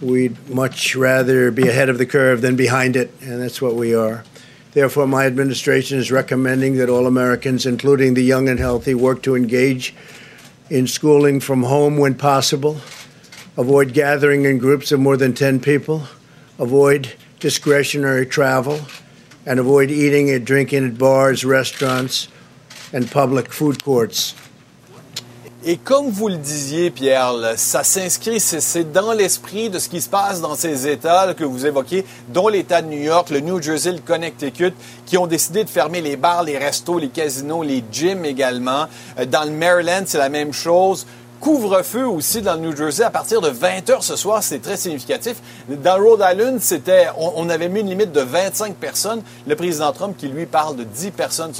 We'd 0.00 0.48
much 0.48 0.96
rather 0.96 1.50
be 1.50 1.68
ahead 1.68 1.88
of 1.88 1.98
the 1.98 2.06
curve 2.06 2.40
than 2.40 2.56
behind 2.56 2.96
it, 2.96 3.12
and 3.20 3.40
that's 3.40 3.60
what 3.60 3.74
we 3.74 3.94
are. 3.94 4.24
Therefore, 4.72 5.06
my 5.06 5.26
administration 5.26 5.98
is 5.98 6.12
recommending 6.12 6.76
that 6.76 6.88
all 6.88 7.06
Americans, 7.06 7.66
including 7.66 8.14
the 8.14 8.22
young 8.22 8.48
and 8.48 8.58
healthy, 8.58 8.94
work 8.94 9.22
to 9.22 9.34
engage 9.34 9.94
in 10.70 10.86
schooling 10.86 11.40
from 11.40 11.64
home 11.64 11.96
when 11.96 12.14
possible, 12.14 12.80
avoid 13.56 13.92
gathering 13.92 14.44
in 14.44 14.58
groups 14.58 14.92
of 14.92 15.00
more 15.00 15.16
than 15.16 15.34
10 15.34 15.60
people, 15.60 16.04
avoid 16.58 17.12
discretionary 17.40 18.24
travel, 18.24 18.80
and 19.44 19.58
avoid 19.58 19.90
eating 19.90 20.30
and 20.30 20.46
drinking 20.46 20.86
at 20.86 20.98
bars, 20.98 21.44
restaurants, 21.44 22.28
and 22.92 23.10
public 23.10 23.52
food 23.52 23.82
courts. 23.82 24.34
Et 25.62 25.76
comme 25.76 26.08
vous 26.08 26.28
le 26.28 26.38
disiez, 26.38 26.90
Pierre, 26.90 27.34
ça 27.56 27.84
s'inscrit, 27.84 28.40
c'est 28.40 28.92
dans 28.92 29.12
l'esprit 29.12 29.68
de 29.68 29.78
ce 29.78 29.90
qui 29.90 30.00
se 30.00 30.08
passe 30.08 30.40
dans 30.40 30.54
ces 30.54 30.88
États 30.88 31.34
que 31.34 31.44
vous 31.44 31.66
évoquez, 31.66 32.06
dont 32.28 32.48
l'État 32.48 32.80
de 32.80 32.88
New 32.88 33.02
York, 33.02 33.28
le 33.28 33.40
New 33.40 33.60
Jersey, 33.60 33.92
le 33.92 33.98
Connecticut, 33.98 34.72
qui 35.04 35.18
ont 35.18 35.26
décidé 35.26 35.64
de 35.64 35.68
fermer 35.68 36.00
les 36.00 36.16
bars, 36.16 36.44
les 36.44 36.56
restos, 36.56 36.98
les 36.98 37.10
casinos, 37.10 37.62
les 37.62 37.84
gyms 37.92 38.24
également. 38.24 38.86
Euh, 39.18 39.26
dans 39.26 39.44
le 39.44 39.50
Maryland, 39.50 40.04
c'est 40.06 40.16
la 40.16 40.30
même 40.30 40.54
chose. 40.54 41.06
Couvre-feu 41.40 42.06
aussi 42.06 42.40
dans 42.40 42.54
le 42.54 42.60
New 42.60 42.74
Jersey 42.74 43.04
à 43.04 43.10
partir 43.10 43.42
de 43.42 43.48
20 43.48 43.90
heures 43.90 44.02
ce 44.02 44.16
soir, 44.16 44.42
c'est 44.42 44.60
très 44.60 44.78
significatif. 44.78 45.36
Dans 45.68 45.96
Rhode 45.96 46.24
Island, 46.26 46.58
c'était, 46.60 47.08
on, 47.18 47.48
avait 47.50 47.68
mis 47.68 47.80
une 47.80 47.88
limite 47.88 48.12
de 48.12 48.20
25 48.20 48.76
personnes. 48.76 49.22
Le 49.46 49.56
président 49.56 49.92
Trump 49.92 50.16
qui 50.16 50.28
lui 50.28 50.46
parle 50.46 50.76
de 50.76 50.84
10 50.84 51.10
personnes 51.10 51.52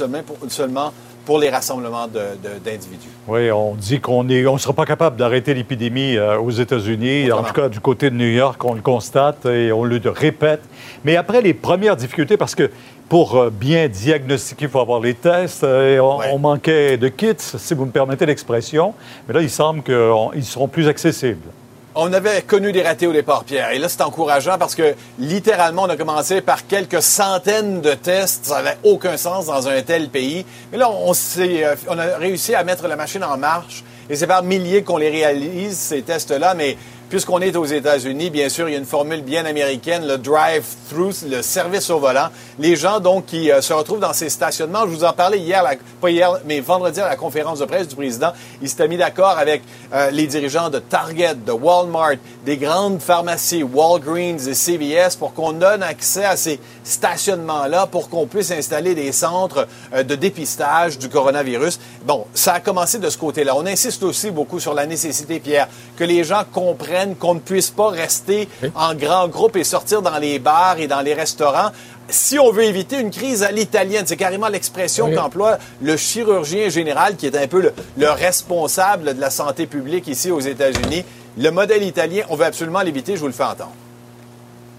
seulement 0.49 0.91
pour 1.31 1.39
les 1.39 1.49
rassemblements 1.49 2.09
d'individus. 2.09 3.07
oui, 3.25 3.49
on 3.53 3.75
dit 3.75 4.01
qu'on 4.01 4.25
ne 4.25 4.45
on 4.47 4.57
sera 4.57 4.73
pas 4.73 4.85
capable 4.85 5.15
d'arrêter 5.15 5.53
l'épidémie 5.53 6.17
euh, 6.17 6.37
aux 6.37 6.51
États-Unis. 6.51 7.31
En 7.31 7.41
tout 7.41 7.53
cas, 7.53 7.69
du 7.69 7.79
côté 7.79 8.09
de 8.09 8.15
New 8.17 8.27
York, 8.27 8.61
on 8.65 8.73
le 8.73 8.81
constate 8.81 9.45
et 9.45 9.71
on 9.71 9.85
le 9.85 10.01
répète. 10.07 10.59
Mais 11.05 11.15
après 11.15 11.41
les 11.41 11.53
premières 11.53 11.95
difficultés, 11.95 12.35
parce 12.35 12.53
que 12.53 12.69
pour 13.07 13.37
euh, 13.37 13.49
bien 13.49 13.87
diagnostiquer, 13.87 14.65
il 14.65 14.69
faut 14.69 14.81
avoir 14.81 14.99
les 14.99 15.13
tests. 15.13 15.63
Euh, 15.63 15.95
et 15.95 15.99
on, 16.01 16.37
manquait 16.37 16.97
de 16.97 17.07
kits, 17.07 17.35
si 17.37 17.73
vous 17.75 17.85
me 17.85 17.91
permettez 17.91 18.25
l'expression. 18.25 18.93
Mais 19.25 19.33
là, 19.33 19.41
il 19.41 19.49
semble 19.49 19.83
qu'ils 19.83 20.43
seront 20.43 20.67
plus 20.67 20.89
accessibles. 20.89 21.47
On 21.93 22.13
avait 22.13 22.41
connu 22.41 22.71
des 22.71 22.83
ratés 22.83 23.05
au 23.05 23.11
départ, 23.11 23.43
Pierre. 23.43 23.71
Et 23.71 23.77
là, 23.77 23.89
c'est 23.89 24.01
encourageant 24.01 24.57
parce 24.57 24.75
que 24.75 24.95
littéralement, 25.19 25.83
on 25.83 25.89
a 25.89 25.97
commencé 25.97 26.39
par 26.39 26.65
quelques 26.65 27.01
centaines 27.01 27.81
de 27.81 27.93
tests. 27.93 28.45
Ça 28.45 28.61
n'avait 28.61 28.77
aucun 28.83 29.17
sens 29.17 29.47
dans 29.47 29.67
un 29.67 29.81
tel 29.81 30.07
pays. 30.07 30.45
Mais 30.71 30.77
là, 30.77 30.89
on, 30.89 31.11
euh, 31.11 31.75
on 31.89 31.99
a 31.99 32.17
réussi 32.17 32.55
à 32.55 32.63
mettre 32.63 32.87
la 32.87 32.95
machine 32.95 33.25
en 33.25 33.35
marche. 33.35 33.83
Et 34.09 34.15
c'est 34.15 34.27
par 34.27 34.41
milliers 34.41 34.83
qu'on 34.83 34.95
les 34.95 35.09
réalise, 35.09 35.77
ces 35.77 36.01
tests-là. 36.01 36.53
Mais 36.53 36.77
Puisqu'on 37.11 37.41
est 37.41 37.57
aux 37.57 37.65
États-Unis, 37.65 38.29
bien 38.29 38.47
sûr, 38.47 38.69
il 38.69 38.71
y 38.71 38.75
a 38.75 38.77
une 38.77 38.85
formule 38.85 39.21
bien 39.21 39.43
américaine, 39.43 40.07
le 40.07 40.17
drive-through, 40.17 41.29
le 41.29 41.41
service 41.41 41.89
au 41.89 41.99
volant. 41.99 42.29
Les 42.57 42.77
gens, 42.77 43.01
donc, 43.01 43.25
qui 43.25 43.51
euh, 43.51 43.59
se 43.59 43.73
retrouvent 43.73 43.99
dans 43.99 44.13
ces 44.13 44.29
stationnements, 44.29 44.83
je 44.83 44.91
vous 44.91 45.03
en 45.03 45.11
parlais 45.11 45.37
hier, 45.37 45.61
pas 45.99 46.09
hier, 46.09 46.39
mais 46.45 46.61
vendredi 46.61 47.01
à 47.01 47.09
la 47.09 47.17
conférence 47.17 47.59
de 47.59 47.65
presse 47.65 47.89
du 47.89 47.97
président, 47.97 48.31
il 48.61 48.69
s'était 48.69 48.87
mis 48.87 48.95
d'accord 48.95 49.37
avec 49.37 49.61
euh, 49.93 50.09
les 50.11 50.25
dirigeants 50.25 50.69
de 50.69 50.79
Target, 50.79 51.35
de 51.45 51.51
Walmart, 51.51 52.15
des 52.45 52.55
grandes 52.55 53.01
pharmacies, 53.01 53.61
Walgreens 53.61 54.47
et 54.47 54.53
CVS, 54.53 55.17
pour 55.19 55.33
qu'on 55.33 55.51
donne 55.51 55.83
accès 55.83 56.23
à 56.23 56.37
ces 56.37 56.61
stationnements-là, 56.83 57.87
pour 57.87 58.09
qu'on 58.09 58.27
puisse 58.27 58.51
installer 58.51 58.95
des 58.95 59.11
centres 59.11 59.67
euh, 59.93 60.03
de 60.03 60.15
dépistage 60.15 60.97
du 60.97 61.09
coronavirus. 61.09 61.79
Bon, 62.05 62.25
ça 62.33 62.53
a 62.53 62.59
commencé 62.59 62.99
de 62.99 63.09
ce 63.09 63.17
côté-là. 63.17 63.55
On 63.55 63.65
insiste 63.65 64.03
aussi 64.03 64.31
beaucoup 64.31 64.59
sur 64.59 64.73
la 64.73 64.85
nécessité, 64.85 65.39
Pierre, 65.39 65.67
que 65.97 66.03
les 66.03 66.23
gens 66.23 66.43
comprennent 66.51 67.15
qu'on 67.15 67.35
ne 67.35 67.39
puisse 67.39 67.69
pas 67.69 67.89
rester 67.89 68.47
en 68.75 68.95
grand 68.95 69.27
groupe 69.27 69.55
et 69.55 69.63
sortir 69.63 70.01
dans 70.01 70.17
les 70.17 70.39
bars 70.39 70.79
et 70.79 70.87
dans 70.87 71.01
les 71.01 71.13
restaurants. 71.13 71.71
Si 72.09 72.37
on 72.39 72.51
veut 72.51 72.63
éviter 72.63 72.99
une 72.99 73.11
crise 73.11 73.41
à 73.41 73.51
l'italienne, 73.51 74.05
c'est 74.05 74.17
carrément 74.17 74.49
l'expression 74.49 75.13
qu'emploie 75.13 75.57
le 75.81 75.95
chirurgien 75.95 76.67
général, 76.67 77.15
qui 77.15 77.25
est 77.25 77.37
un 77.37 77.47
peu 77.47 77.71
le, 77.97 78.09
responsable 78.09 79.15
de 79.15 79.21
la 79.21 79.29
santé 79.29 79.65
publique 79.65 80.07
ici 80.07 80.29
aux 80.29 80.41
États-Unis. 80.41 81.05
Le 81.37 81.49
modèle 81.51 81.83
italien, 81.83 82.23
on 82.29 82.35
veut 82.35 82.45
absolument 82.45 82.81
l'éviter, 82.81 83.15
je 83.15 83.21
vous 83.21 83.27
le 83.27 83.33
fais 83.33 83.43
entendre. 83.43 83.71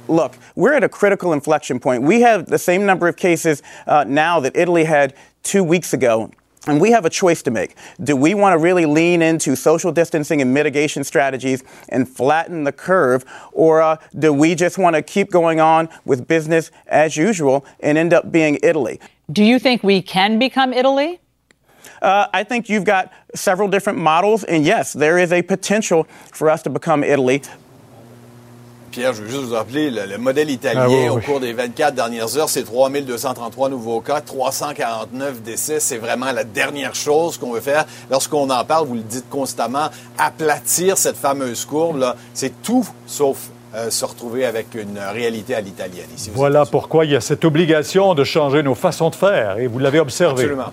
Look, 0.09 0.37
we're 0.55 0.75
at 0.75 0.85
a 0.85 0.89
critical 0.89 1.33
inflection 1.33 1.79
point. 1.81 2.03
We 2.03 2.21
have 2.23 2.47
the 2.47 2.59
same 2.59 2.85
number 2.87 3.09
of 3.09 3.17
cases 3.17 3.63
uh, 3.87 4.05
now 4.07 4.41
that 4.41 4.57
Italy 4.57 4.85
had 4.85 5.15
two 5.43 5.65
weeks 5.65 5.93
ago. 5.93 6.31
And 6.67 6.81
we 6.81 6.93
have 6.93 7.05
a 7.05 7.11
choice 7.11 7.43
to 7.43 7.51
make. 7.51 7.75
Do 8.01 8.15
we 8.15 8.35
want 8.35 8.55
to 8.55 8.59
really 8.59 8.87
lean 8.87 9.21
into 9.21 9.57
social 9.57 9.91
distancing 9.91 10.41
and 10.41 10.55
mitigation 10.55 11.03
strategies 11.03 11.65
and 11.89 12.09
flatten 12.09 12.63
the 12.63 12.71
curve? 12.71 13.25
Or 13.53 13.83
uh, 13.83 13.97
do 14.17 14.33
we 14.33 14.55
just 14.55 14.79
want 14.79 14.95
to 14.95 15.03
keep 15.03 15.33
going 15.33 15.59
on 15.59 15.89
with 16.05 16.29
business 16.29 16.71
as 16.87 17.17
usual 17.17 17.67
and 17.81 17.99
end 17.99 18.13
up 18.13 18.31
being 18.31 18.61
Italy? 18.63 19.01
Do 19.33 19.43
you 19.43 19.59
think 19.59 19.83
we 19.83 20.03
can 20.03 20.39
become 20.39 20.73
Italy? 20.73 21.19
Uh, 22.01 22.29
I 22.33 22.45
think 22.45 22.69
you've 22.69 22.85
got 22.85 23.13
several 23.35 23.69
different 23.69 23.99
models, 23.99 24.45
and 24.45 24.65
yes, 24.65 24.93
there 24.93 25.19
is 25.19 25.33
a 25.33 25.43
potential 25.43 26.05
for 26.33 26.49
us 26.49 26.63
to 26.63 26.71
become 26.71 27.03
Italy. 27.03 27.43
Pierre, 28.93 29.15
je 29.15 29.23
veux 29.23 29.29
juste 29.29 29.45
vous 29.45 29.55
rappeler, 29.55 29.91
le, 29.91 30.19
modèle 30.19 30.51
italien 30.51 30.87
ah 31.09 31.13
au 31.13 31.19
cours 31.19 31.41
des 31.41 31.55
24 31.55 31.95
dernières 31.95 32.37
heures, 32.37 32.51
c'est 32.51 32.63
3233 32.63 33.71
nouveaux 33.71 34.03
cas, 34.03 34.21
349 34.21 35.43
décès. 35.43 35.81
C'est 35.81 35.97
vraiment 35.97 36.31
la 36.31 36.45
dernière 36.45 36.95
chose 36.95 37.39
qu'on 37.39 37.53
veut 37.53 37.61
faire. 37.61 37.87
Lorsqu'on 38.11 38.51
en 38.51 38.65
parle, 38.65 38.87
vous 38.87 38.95
le 38.95 39.01
dites 39.01 39.29
constamment, 39.31 39.89
aplatir 40.19 40.99
cette 40.99 41.17
fameuse 41.17 41.65
courbe, 41.65 42.15
c'est 42.35 42.63
tout 42.63 42.87
sauf 43.07 43.39
euh, 43.75 43.89
se 43.89 44.05
retrouver 44.05 44.45
avec 44.45 44.75
une 44.75 44.99
réalité 44.99 45.55
à 45.55 45.63
l'italienne. 45.63 46.09
Ici 46.15 46.31
voilà 46.35 46.67
pourquoi 46.67 47.07
il 47.07 47.13
y 47.13 47.17
a 47.17 47.23
cette 47.23 47.47
obligation 47.47 48.15
de 48.15 48.25
changer 48.25 48.63
nos 48.63 48.75
façons 48.75 49.09
de 49.09 49.15
faire, 49.15 49.59
et 49.59 49.69
vous 49.69 49.79
l'avez 49.79 50.01
observé. 50.01 50.43
Absolument. 50.43 50.73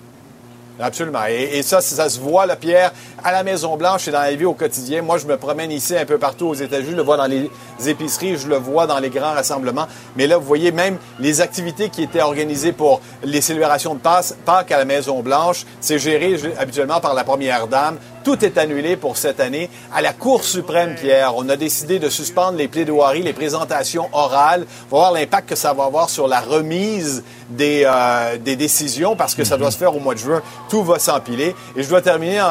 Absolument. 0.80 1.24
Et, 1.28 1.62
ça, 1.62 1.80
ça 1.80 2.08
se 2.08 2.18
voit, 2.18 2.46
la 2.46 2.56
Pierre, 2.56 2.92
à 3.22 3.32
la 3.32 3.42
Maison-Blanche 3.42 4.08
et 4.08 4.10
dans 4.10 4.20
la 4.20 4.34
vie 4.34 4.44
au 4.44 4.54
quotidien. 4.54 5.02
Moi, 5.02 5.18
je 5.18 5.26
me 5.26 5.36
promène 5.36 5.70
ici 5.70 5.96
un 5.96 6.06
peu 6.06 6.18
partout 6.18 6.46
aux 6.46 6.54
États-Unis. 6.54 6.92
Je 6.92 6.96
le 6.96 7.02
vois 7.02 7.16
dans 7.16 7.26
les 7.26 7.50
épiceries, 7.86 8.36
je 8.36 8.48
le 8.48 8.56
vois 8.56 8.86
dans 8.86 8.98
les 8.98 9.10
grands 9.10 9.32
rassemblements. 9.32 9.86
Mais 10.16 10.26
là, 10.26 10.38
vous 10.38 10.46
voyez 10.46 10.72
même 10.72 10.96
les 11.18 11.40
activités 11.40 11.90
qui 11.90 12.02
étaient 12.02 12.22
organisées 12.22 12.72
pour 12.72 13.00
les 13.22 13.40
célébrations 13.40 13.94
de 13.94 14.00
Pâques 14.00 14.72
à 14.72 14.78
la 14.78 14.84
Maison-Blanche, 14.84 15.66
c'est 15.80 15.98
géré 15.98 16.36
habituellement 16.58 17.00
par 17.00 17.14
la 17.14 17.24
première 17.24 17.66
dame. 17.66 17.98
Tout 18.22 18.44
est 18.44 18.58
annulé 18.58 18.96
pour 18.96 19.16
cette 19.16 19.40
année. 19.40 19.70
À 19.94 20.02
la 20.02 20.12
Cour 20.12 20.44
suprême, 20.44 20.94
Pierre, 20.94 21.34
on 21.36 21.48
a 21.48 21.56
décidé 21.56 21.98
de 21.98 22.10
suspendre 22.10 22.58
les 22.58 22.68
plaidoiries, 22.68 23.22
les 23.22 23.32
présentations 23.32 24.08
orales. 24.12 24.66
On 24.90 24.96
va 24.96 25.00
voir 25.00 25.12
l'impact 25.12 25.48
que 25.48 25.56
ça 25.56 25.72
va 25.72 25.84
avoir 25.84 26.10
sur 26.10 26.28
la 26.28 26.40
remise 26.40 27.24
des, 27.48 27.84
euh, 27.86 28.36
des 28.36 28.56
décisions 28.56 29.16
parce 29.16 29.34
que 29.34 29.42
ça 29.44 29.56
doit 29.56 29.70
se 29.70 29.78
faire 29.78 29.96
au 29.96 30.00
mois 30.00 30.12
de 30.12 30.18
juin. 30.18 30.42
Tout 30.68 30.84
va 30.84 30.98
s'empiler. 30.98 31.54
Et 31.76 31.82
je 31.82 31.88
dois 31.88 32.02
terminer 32.02 32.42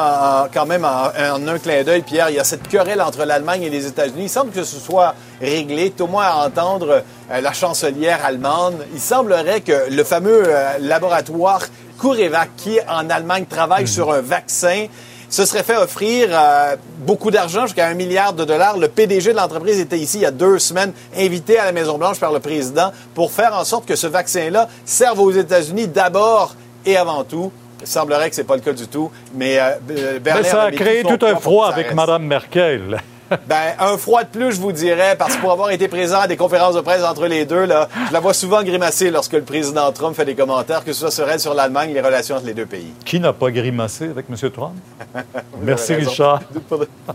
quand 0.52 0.66
même 0.66 0.84
en, 0.84 1.46
un 1.46 1.58
clin 1.58 1.84
d'œil, 1.84 2.02
Pierre. 2.02 2.30
Il 2.30 2.36
y 2.36 2.40
a 2.40 2.44
cette 2.44 2.66
querelle 2.66 3.00
entre 3.00 3.24
l'Allemagne 3.24 3.62
et 3.62 3.70
les 3.70 3.86
États-Unis. 3.86 4.24
Il 4.24 4.28
semble 4.28 4.50
que 4.50 4.64
ce 4.64 4.80
soit 4.80 5.14
réglé, 5.40 5.90
tout 5.90 6.04
au 6.04 6.06
moins 6.08 6.24
à 6.24 6.46
entendre 6.46 7.04
euh, 7.30 7.40
la 7.40 7.52
chancelière 7.52 8.24
allemande. 8.24 8.74
Il 8.92 9.00
semblerait 9.00 9.60
que 9.60 9.88
le 9.88 10.02
fameux 10.02 10.42
euh, 10.46 10.78
laboratoire 10.80 11.62
CureVac 12.00 12.50
qui, 12.56 12.78
en 12.88 13.08
Allemagne, 13.08 13.44
travaille 13.48 13.86
sur 13.86 14.12
un 14.12 14.20
vaccin 14.20 14.86
se 15.30 15.44
serait 15.44 15.62
fait 15.62 15.76
offrir 15.76 16.28
euh, 16.32 16.76
beaucoup 16.98 17.30
d'argent, 17.30 17.66
jusqu'à 17.66 17.86
un 17.86 17.94
milliard 17.94 18.32
de 18.32 18.44
dollars. 18.44 18.76
Le 18.76 18.88
PDG 18.88 19.32
de 19.32 19.36
l'entreprise 19.36 19.78
était 19.78 19.98
ici 19.98 20.18
il 20.18 20.22
y 20.22 20.26
a 20.26 20.32
deux 20.32 20.58
semaines, 20.58 20.92
invité 21.16 21.58
à 21.58 21.64
la 21.64 21.72
Maison-Blanche 21.72 22.18
par 22.18 22.32
le 22.32 22.40
président 22.40 22.92
pour 23.14 23.30
faire 23.30 23.54
en 23.54 23.64
sorte 23.64 23.86
que 23.86 23.96
ce 23.96 24.08
vaccin-là 24.08 24.68
serve 24.84 25.20
aux 25.20 25.30
États-Unis 25.30 25.86
d'abord 25.86 26.54
et 26.84 26.96
avant 26.96 27.24
tout. 27.24 27.52
Il 27.80 27.86
semblerait 27.86 28.28
que 28.28 28.36
ce 28.36 28.42
n'est 28.42 28.46
pas 28.46 28.56
le 28.56 28.60
cas 28.60 28.72
du 28.72 28.88
tout, 28.88 29.10
mais 29.34 29.58
euh, 29.58 30.18
Mais 30.22 30.42
ça 30.42 30.62
a 30.62 30.70
créé 30.72 31.02
tout 31.02 31.24
un 31.24 31.36
froid 31.36 31.68
avec 31.68 31.94
Mme 31.94 32.24
Merkel. 32.24 33.00
Ben, 33.46 33.74
un 33.78 33.96
froid 33.96 34.24
de 34.24 34.28
plus, 34.28 34.52
je 34.52 34.60
vous 34.60 34.72
dirais, 34.72 35.14
parce 35.16 35.36
que 35.36 35.40
pour 35.40 35.52
avoir 35.52 35.70
été 35.70 35.88
présent 35.88 36.20
à 36.20 36.26
des 36.26 36.36
conférences 36.36 36.74
de 36.74 36.80
presse 36.80 37.04
entre 37.04 37.26
les 37.26 37.44
deux, 37.44 37.64
là, 37.64 37.88
je 38.08 38.12
la 38.12 38.20
vois 38.20 38.34
souvent 38.34 38.62
grimacer 38.62 39.10
lorsque 39.10 39.34
le 39.34 39.42
président 39.42 39.90
Trump 39.92 40.16
fait 40.16 40.24
des 40.24 40.34
commentaires, 40.34 40.84
que 40.84 40.92
ce 40.92 41.00
soit 41.00 41.10
sur 41.10 41.28
elle, 41.28 41.40
sur 41.40 41.54
l'Allemagne, 41.54 41.92
les 41.92 42.00
relations 42.00 42.36
entre 42.36 42.46
les 42.46 42.54
deux 42.54 42.66
pays. 42.66 42.92
Qui 43.04 43.20
n'a 43.20 43.32
pas 43.32 43.50
grimacé 43.50 44.04
avec 44.04 44.26
M. 44.28 44.50
Trump? 44.50 44.74
Merci, 45.62 45.94
Richard. 45.94 46.42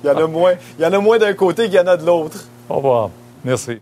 Il 0.04 0.08
y 0.08 0.10
en 0.10 0.18
a 0.18 0.28
moins, 0.28 0.54
il 0.80 0.84
y 0.84 0.88
en 0.88 0.94
a 0.94 1.00
moins 1.00 1.18
d'un 1.18 1.34
côté 1.34 1.66
qu'il 1.66 1.76
y 1.76 1.80
en 1.80 1.88
a 1.88 1.98
de 1.98 2.06
l'autre. 2.06 2.38
Au 2.70 2.76
revoir. 2.76 3.10
Merci. 3.44 3.82